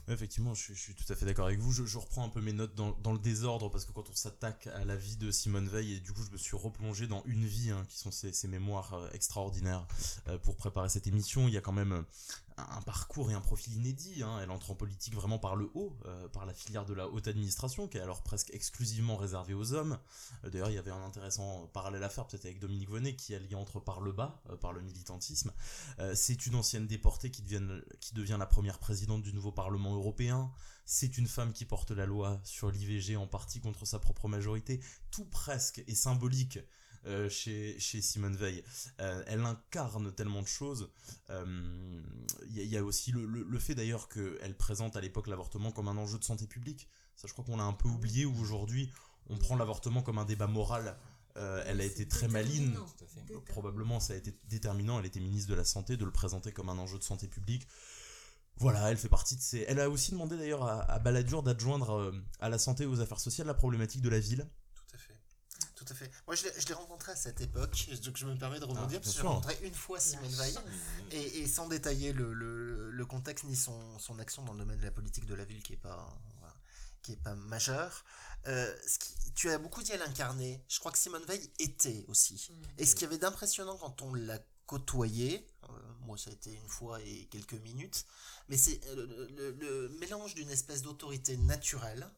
[0.07, 1.71] Effectivement, je, suis tout à fait d'accord avec vous.
[1.71, 4.85] Je, reprends un peu mes notes dans, le désordre parce que quand on s'attaque à
[4.85, 7.71] la vie de Simone Veil et du coup je me suis replongé dans une vie
[7.71, 9.87] hein, qui sont ces, ces mémoires euh, extraordinaires
[10.27, 11.47] euh, pour préparer cette émission.
[11.47, 12.03] Il y a quand même
[12.57, 14.23] un parcours et un profil inédit.
[14.23, 14.39] Hein.
[14.41, 17.27] Elle entre en politique vraiment par le haut, euh, par la filière de la haute
[17.27, 19.97] administration, qui est alors presque exclusivement réservée aux hommes.
[20.43, 23.35] Euh, d'ailleurs, il y avait un intéressant parallèle à faire, peut-être avec Dominique Vonnet, qui
[23.35, 25.51] allie entre par le bas, euh, par le militantisme.
[26.13, 27.43] c'est une ancienne déportée qui,
[27.99, 30.51] qui devient la première présidente du nouveau Parlement européen.
[30.85, 34.79] C'est une femme qui porte la loi sur l'IVG en partie contre sa propre majorité.
[35.11, 36.59] Tout presque est symbolique
[37.05, 38.63] euh, chez, chez Simone Veil.
[38.99, 40.89] Euh, elle incarne tellement de choses.
[41.29, 42.01] Il euh,
[42.49, 45.87] y, y, a aussi le, le, le fait d'ailleurs qu'elle présente à l'époque l'avortement comme
[45.87, 46.87] un enjeu de santé publique.
[47.15, 48.91] Ça, je crois qu'on l'a un peu oublié, où aujourd'hui,
[49.29, 50.97] on prend l'avortement comme un débat moral.
[51.37, 52.77] Euh, elle a été très maligne,
[53.47, 56.69] probablement ça a été déterminant, elle était ministre de la Santé, de le présenter comme
[56.69, 57.67] un enjeu de santé publique.
[58.57, 59.65] Voilà, elle fait partie de ces...
[59.67, 63.19] Elle a aussi demandé d'ailleurs à, à Balladur d'adjoindre à la santé et aux affaires
[63.19, 64.49] sociales la problématique de la ville.
[65.85, 66.11] Tout à fait.
[66.25, 69.15] Moi, je l'ai rencontré à cette époque, donc je me permets de rebondir, ah, parce
[69.15, 70.57] que j'ai rencontré une fois Simone Veil,
[71.11, 74.79] et, et, sans détailler le, le, le, contexte ni son, son action dans le domaine
[74.79, 76.55] de la politique de la ville, qui est pas, voilà,
[77.01, 78.03] qui est pas majeur.
[78.47, 80.63] Euh, ce qui, tu as beaucoup dit à l'incarner.
[80.67, 82.49] Je crois que Simone Veil était aussi.
[82.49, 82.63] Mm.
[82.79, 85.67] Et ce qui avait d'impressionnant quand on l'a côtoyé, euh,
[86.01, 88.05] moi ça a été une fois et quelques minutes,
[88.49, 92.09] mais c'est euh, le, le, mélange d'une espèce d'autorité naturelle,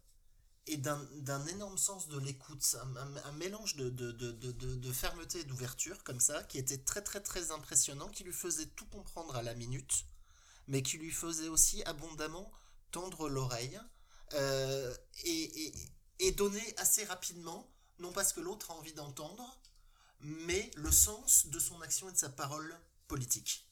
[0.67, 2.75] et d'un énorme sens de l'écoute,
[3.23, 7.21] un, mélange de, de, de, de fermeté et d'ouverture comme ça, qui était très très
[7.21, 10.05] très impressionnant, qui lui faisait tout comprendre à la minute,
[10.67, 12.51] mais qui lui faisait aussi abondamment
[12.91, 13.79] tendre l'oreille
[14.33, 15.73] euh, et, et,
[16.19, 19.61] et, donner assez rapidement, non pas ce que l'autre a envie d'entendre,
[20.19, 22.77] mais le sens de son action et de sa parole
[23.07, 23.65] politique.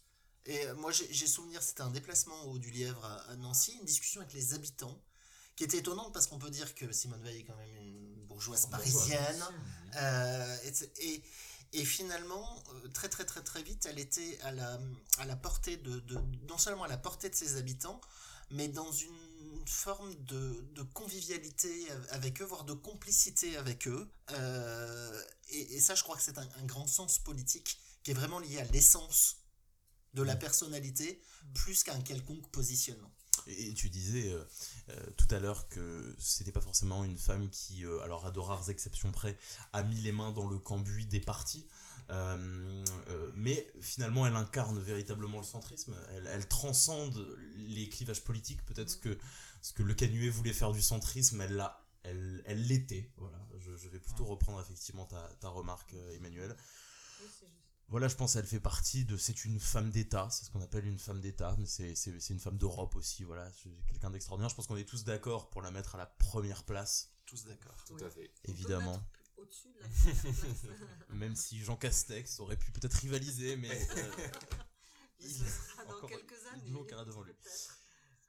[0.46, 4.34] Et moi j'ai souvenir, c'était un déplacement au du Lièvre à Nancy, une discussion avec
[4.34, 5.02] les habitants,
[5.56, 8.66] qui était étonnante parce qu'on peut dire que Simone Veil est quand même une bourgeoise
[8.68, 9.44] parisienne.
[9.96, 10.58] Euh,
[11.00, 11.24] et,
[11.74, 14.80] et, finalement, euh, très très très très vite, elle était à la,
[15.20, 16.20] à la portée de, de
[16.50, 18.02] non seulement à la portée de ses habitants,
[18.52, 19.16] mais dans une
[19.66, 24.08] forme de, de convivialité avec eux, voire de complicité avec eux.
[24.32, 28.14] Euh, et, et, ça, je crois que c'est un, un, grand sens politique qui est
[28.14, 29.38] vraiment lié à l'essence
[30.14, 31.22] de la personnalité,
[31.54, 33.12] plus qu'à un quelconque positionnement.
[33.48, 34.44] Et tu disais euh,
[34.90, 38.40] euh, tout à l'heure que c'était pas forcément une femme qui, euh, alors à de
[38.40, 39.38] rares exceptions près,
[39.74, 41.68] a mis les mains dans le cambouis des partis.
[42.10, 42.84] Euh,
[43.36, 45.96] mais finalement, elle incarne véritablement le centrisme.
[46.12, 48.64] Elle, elle transcende les clivages politiques.
[48.66, 49.18] Peut-être que
[49.62, 53.12] ce que Le Canuet voulait faire du centrisme, elle l'a, elle, l'était.
[53.18, 53.40] Voilà.
[53.60, 56.56] Je, je vais plutôt reprendre effectivement ta, ta remarque, Emmanuel.
[57.22, 57.65] Oui, c'est juste.
[57.88, 59.16] Voilà, je pense qu'elle fait partie de.
[59.16, 62.34] C'est une femme d'État, c'est ce qu'on appelle une femme d'État, mais c'est c'est- c'est
[62.34, 63.24] une femme d'Europe aussi.
[63.24, 64.50] Voilà, c'est quelqu'un d'extraordinaire.
[64.50, 67.84] Je pense qu'on est tous d'accord pour la mettre à la première place, Tous d'accord.
[67.86, 68.04] Tout Oui.
[68.04, 68.32] à fait.
[68.40, 68.92] On peut évidemment.
[68.98, 69.04] mettre
[69.38, 69.88] Au-dessus de la
[70.56, 71.10] première place.
[71.10, 73.70] Même si Jean Castex aurait pu peut-être rivaliser, mais.
[73.98, 74.12] euh,
[75.20, 76.72] Il- ce sera dans encore quelques années.
[76.88, 77.34] carrière devant lui.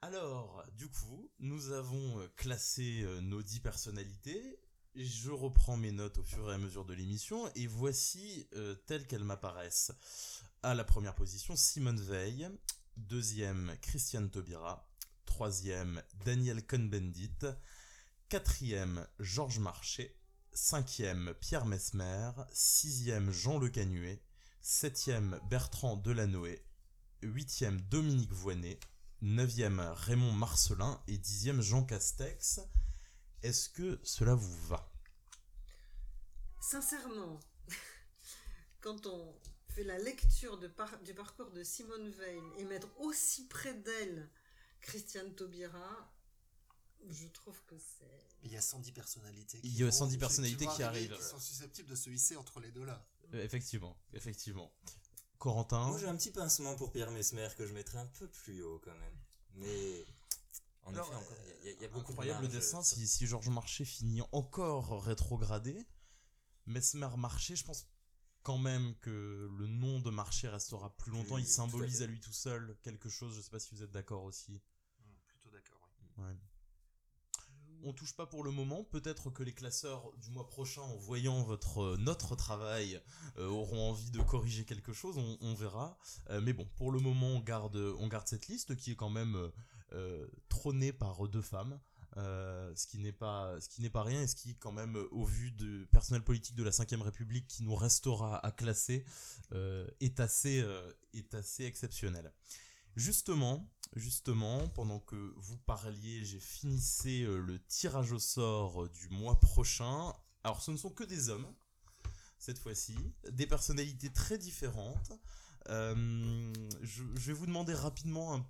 [0.02, 4.60] Alors, du coup, nous avons euh, classé euh, nos dix personnalités.
[4.98, 9.06] Je reprends mes notes au fur et à mesure de l'émission et voici euh, telles
[9.06, 9.92] qu'elles m'apparaissent.
[10.62, 12.48] À la première position, Simone Veil.
[12.96, 14.88] Deuxième, Christiane Taubira.
[15.26, 17.44] Troisième, Daniel Cohn-Bendit.
[18.30, 20.16] Quatrième, Georges Marchais.
[20.54, 22.30] Cinquième, Pierre Mesmer.
[22.50, 24.22] Sixième, Jean Le Canuet.
[24.62, 26.64] Septième, Bertrand Delanoë.
[27.20, 28.80] Huitième, Dominique Voynet.
[29.20, 31.02] Neuvième, Raymond Marcelin.
[31.06, 32.60] Et dixième, Jean Castex.
[33.46, 34.90] Est-ce que cela vous va?
[36.60, 37.38] Sincèrement,
[38.80, 39.34] quand on
[39.68, 44.28] fait la lecture de par- du parcours de Simone Veil et mettre aussi près d'elle
[44.80, 46.12] Christiane Taubira,
[47.08, 48.26] je trouve que c'est.
[48.42, 49.60] Il y a 110 personnalités.
[49.62, 51.16] Il y a vont- 110 qui- personnalités qui arrivent.
[51.16, 53.06] Qui sont susceptibles de se hisser entre les deux là.
[53.34, 54.72] Euh, Effectivement, effectivement.
[55.38, 55.86] Corentin?
[55.88, 58.80] Moi j'ai un petit pincement pour Pierre Mesmer que je mettrais un peu plus haut
[58.84, 59.16] quand même.
[59.54, 60.04] Mais
[60.86, 62.82] en Alors, effet, encore, il y y, y a beaucoup Incroyable de marge, dessin, euh,
[62.82, 65.86] si, si Georges Marchais finit encore rétrogradé.
[66.66, 67.86] Mesmer Marchais, je pense
[68.42, 71.34] quand même que le nom de Marchais restera plus longtemps.
[71.34, 73.34] Oui, Il à symbolise à lui tout seul quelque chose.
[73.34, 74.60] Je sais pas si vous êtes d'accord aussi.
[75.26, 76.24] Plutôt d'accord, oui.
[76.24, 76.36] Ouais.
[77.82, 78.84] On touche pas pour le moment.
[78.84, 83.00] Peut-être que les classeurs du mois prochain, en voyant votre euh, notre travail,
[83.38, 85.18] euh, auront envie de corriger quelque chose.
[85.18, 85.98] On, on verra.
[86.30, 89.10] Euh, mais bon, pour le moment, on garde on garde cette liste qui est quand
[89.10, 89.52] même
[89.92, 91.78] euh, trônée par deux femmes.
[92.16, 93.58] euh, ce qui n'est pas
[93.92, 96.70] pas rien et ce qui quand même euh, au vu du personnel politique de la
[96.70, 99.04] Ve République qui nous restera à classer
[100.00, 100.64] est assez
[101.12, 102.32] est assez exceptionnel.
[102.96, 110.14] Justement, justement, pendant que vous parliez, j'ai finissé le tirage au sort du mois prochain.
[110.44, 111.46] Alors, ce ne sont que des hommes,
[112.38, 112.96] cette fois-ci,
[113.30, 115.12] des personnalités très différentes.
[115.68, 118.46] Je, je vais vous demander rapidement un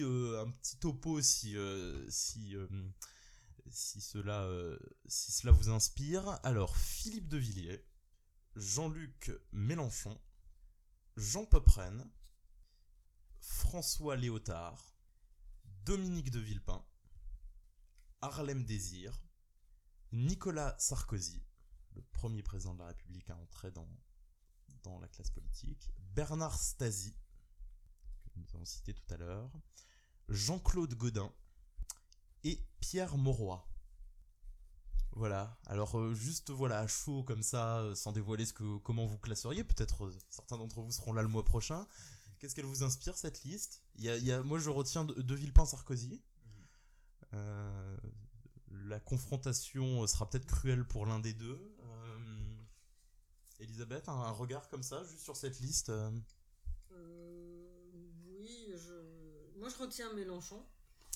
[0.00, 2.08] euh, un petit topo si, euh,
[2.54, 2.88] euh,
[3.70, 6.40] si, cela, vous inspire.
[6.42, 7.86] Alors, Philippe de Villiers,
[8.56, 10.20] Jean-Luc Mélenchon,
[11.16, 12.10] Jean Popren,
[13.40, 14.94] François Léotard,
[15.84, 16.84] Dominique de Villepin,
[18.20, 19.22] Harlem Désir,
[20.12, 21.42] Nicolas Sarkozy,
[21.94, 23.88] le premier président de la République à entrer dans,
[24.82, 27.14] dans la classe politique, Bernard Stasi,
[28.38, 29.50] nous avons cité tout à l'heure,
[30.28, 31.32] Jean-Claude Godin
[32.44, 33.66] et Pierre Mauroy.
[35.12, 39.04] Voilà, alors euh, juste voilà, à chaud comme ça, euh, sans dévoiler ce que, comment
[39.06, 41.86] vous classeriez, peut-être euh, certains d'entre vous seront là le mois prochain.
[42.38, 43.82] Qu'est-ce qu'elle vous inspire cette liste?
[44.44, 46.22] Moi je retiens de, Villepin-Sarkozy.
[47.34, 47.96] Euh,
[48.70, 51.74] la confrontation sera peut-être cruelle pour l'un des deux.
[53.58, 55.90] Elisabeth, un, regard comme ça, juste sur cette liste
[58.48, 59.58] oui, je...
[59.60, 60.62] moi je retiens Mélenchon.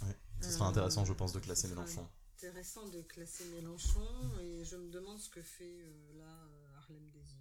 [0.03, 2.07] Ouais, ce sera Euh, intéressant, je pense, de classer Mélenchon.
[2.37, 4.07] Intéressant de classer Mélenchon
[4.41, 7.39] et je me demande ce que fait euh, là euh, Harlem Désir.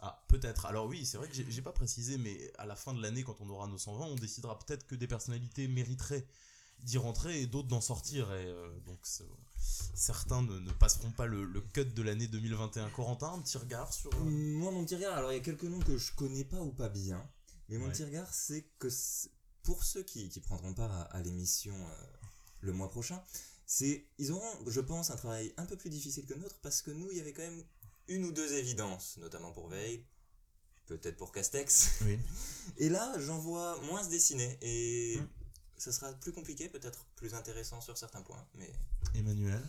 [0.00, 0.66] Ah, peut-être.
[0.66, 3.40] Alors oui, c'est vrai que j'ai pas précisé, mais à la fin de l'année, quand
[3.40, 6.26] on aura nos 120, on décidera peut-être que des personnalités mériteraient
[6.80, 8.30] d'y rentrer et d'autres d'en sortir.
[8.34, 8.98] Et euh, donc
[9.56, 12.90] certains ne, ne passeront pas le, le cut de l'année 2021.
[12.90, 14.12] Corentin, un petit regard sur...
[14.24, 16.72] Moi, mon petit regard, alors il y a quelques noms que je connais pas ou
[16.72, 17.22] pas bien,
[17.68, 17.92] mais mon Ouais.
[17.92, 18.88] petit regard, c'est que
[19.62, 22.04] pour ceux qui, qui prendront part à, à l'émission euh,
[22.60, 23.22] le mois prochain,
[23.66, 26.82] c'est ils auront, je pense, un travail un peu plus difficile que le nôtre parce
[26.82, 27.64] que nous, il y avait quand même
[28.08, 30.04] une ou deux évidences, notamment pour Veil,
[30.86, 32.00] peut-être pour Castex.
[32.02, 32.18] Oui.
[32.76, 35.26] Et là, j'en vois moins se dessiner et Hmm.
[35.78, 38.70] ça sera plus compliqué, peut-être plus intéressant sur certains points, mais
[39.14, 39.62] Emmanuel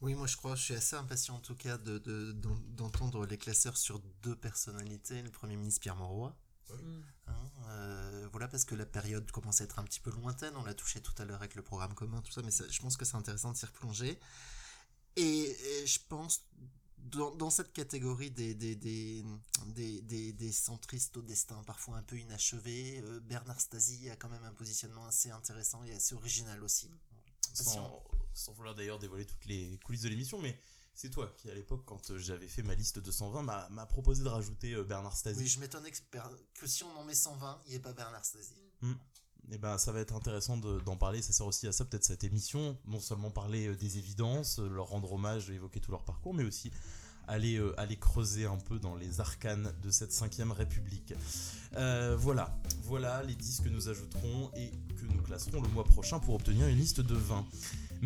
[0.00, 2.32] Oui, moi je crois, je suis assez impatient en tout cas de- de-
[2.76, 5.20] d'entendre les classeurs sur deux personnalités.
[5.22, 6.34] Le Premier ministre Pierre Mauroy.
[6.70, 7.00] Mm.
[7.28, 10.54] hein, euh, voilà, parce que la période commence à être un petit peu lointaine.
[10.56, 12.80] On l'a touché tout à l'heure avec le programme commun, tout ça, mais ça- je
[12.80, 14.18] pense que c'est intéressant de s'y replonger.
[15.16, 16.44] Et, et je pense
[16.98, 19.24] dans, dans cette catégorie des, des, des,
[19.66, 24.28] des, des, des centristes au destin parfois un peu inachevé, euh, Bernard Stasi a quand
[24.30, 26.90] même un positionnement assez intéressant et assez original aussi.
[27.52, 30.58] Sans, sans vouloir d'ailleurs dévoiler toutes les coulisses de l'émission, mais
[30.94, 34.22] c'est toi qui, à l'époque, quand j'avais fait ma liste de 120, m'a m'a proposé
[34.22, 35.38] de rajouter euh, Bernard Stasi.
[35.40, 38.54] Oui, je m'étonnais que, si on en met 120, il n'y ait pas Bernard Stasi.
[39.50, 41.20] Et ben, ça va être intéressant de- d'en parler.
[41.20, 42.78] Ça sert aussi à ça, peut-être, cette émission.
[42.86, 46.44] Non seulement parler euh, des évidences, euh, leur rendre hommage, évoquer tout leur parcours, mais
[46.44, 46.70] aussi
[47.26, 51.12] aller, euh, aller creuser un peu dans les arcanes de cette 5ème République.
[51.76, 52.56] Euh, voilà.
[52.82, 56.66] Voilà les 10 que nous ajouterons et que nous classerons le mois prochain pour obtenir
[56.68, 57.46] une liste de 20.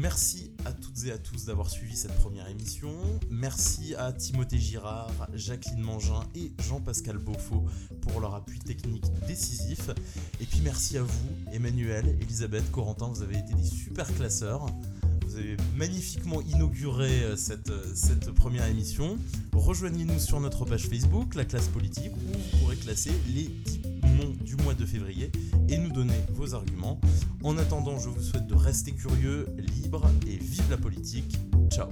[0.01, 2.93] Merci à toutes et à tous d'avoir suivi cette première émission.
[3.31, 7.65] Merci à Timothée Girard, Jacqueline Mangin et Jean-Pascal Beaufort
[8.03, 9.91] pour leur appui technique décisif.
[10.41, 14.66] Et puis merci à vous, Emmanuel, Elisabeth, Corentin, vous avez été des super classeurs.
[15.28, 19.18] Vous avez magnifiquement inauguré euh, cette, euh, cette première émission.
[19.52, 23.80] Rejoignez-nous sur notre page Facebook, la classe politique, où vous pourrez classer les 10
[24.16, 25.30] noms du mois de février
[25.68, 26.98] et nous donner vos arguments.
[27.44, 31.36] En attendant, je vous souhaite de rester curieux, libre et vive la politique.
[31.70, 31.88] Ciao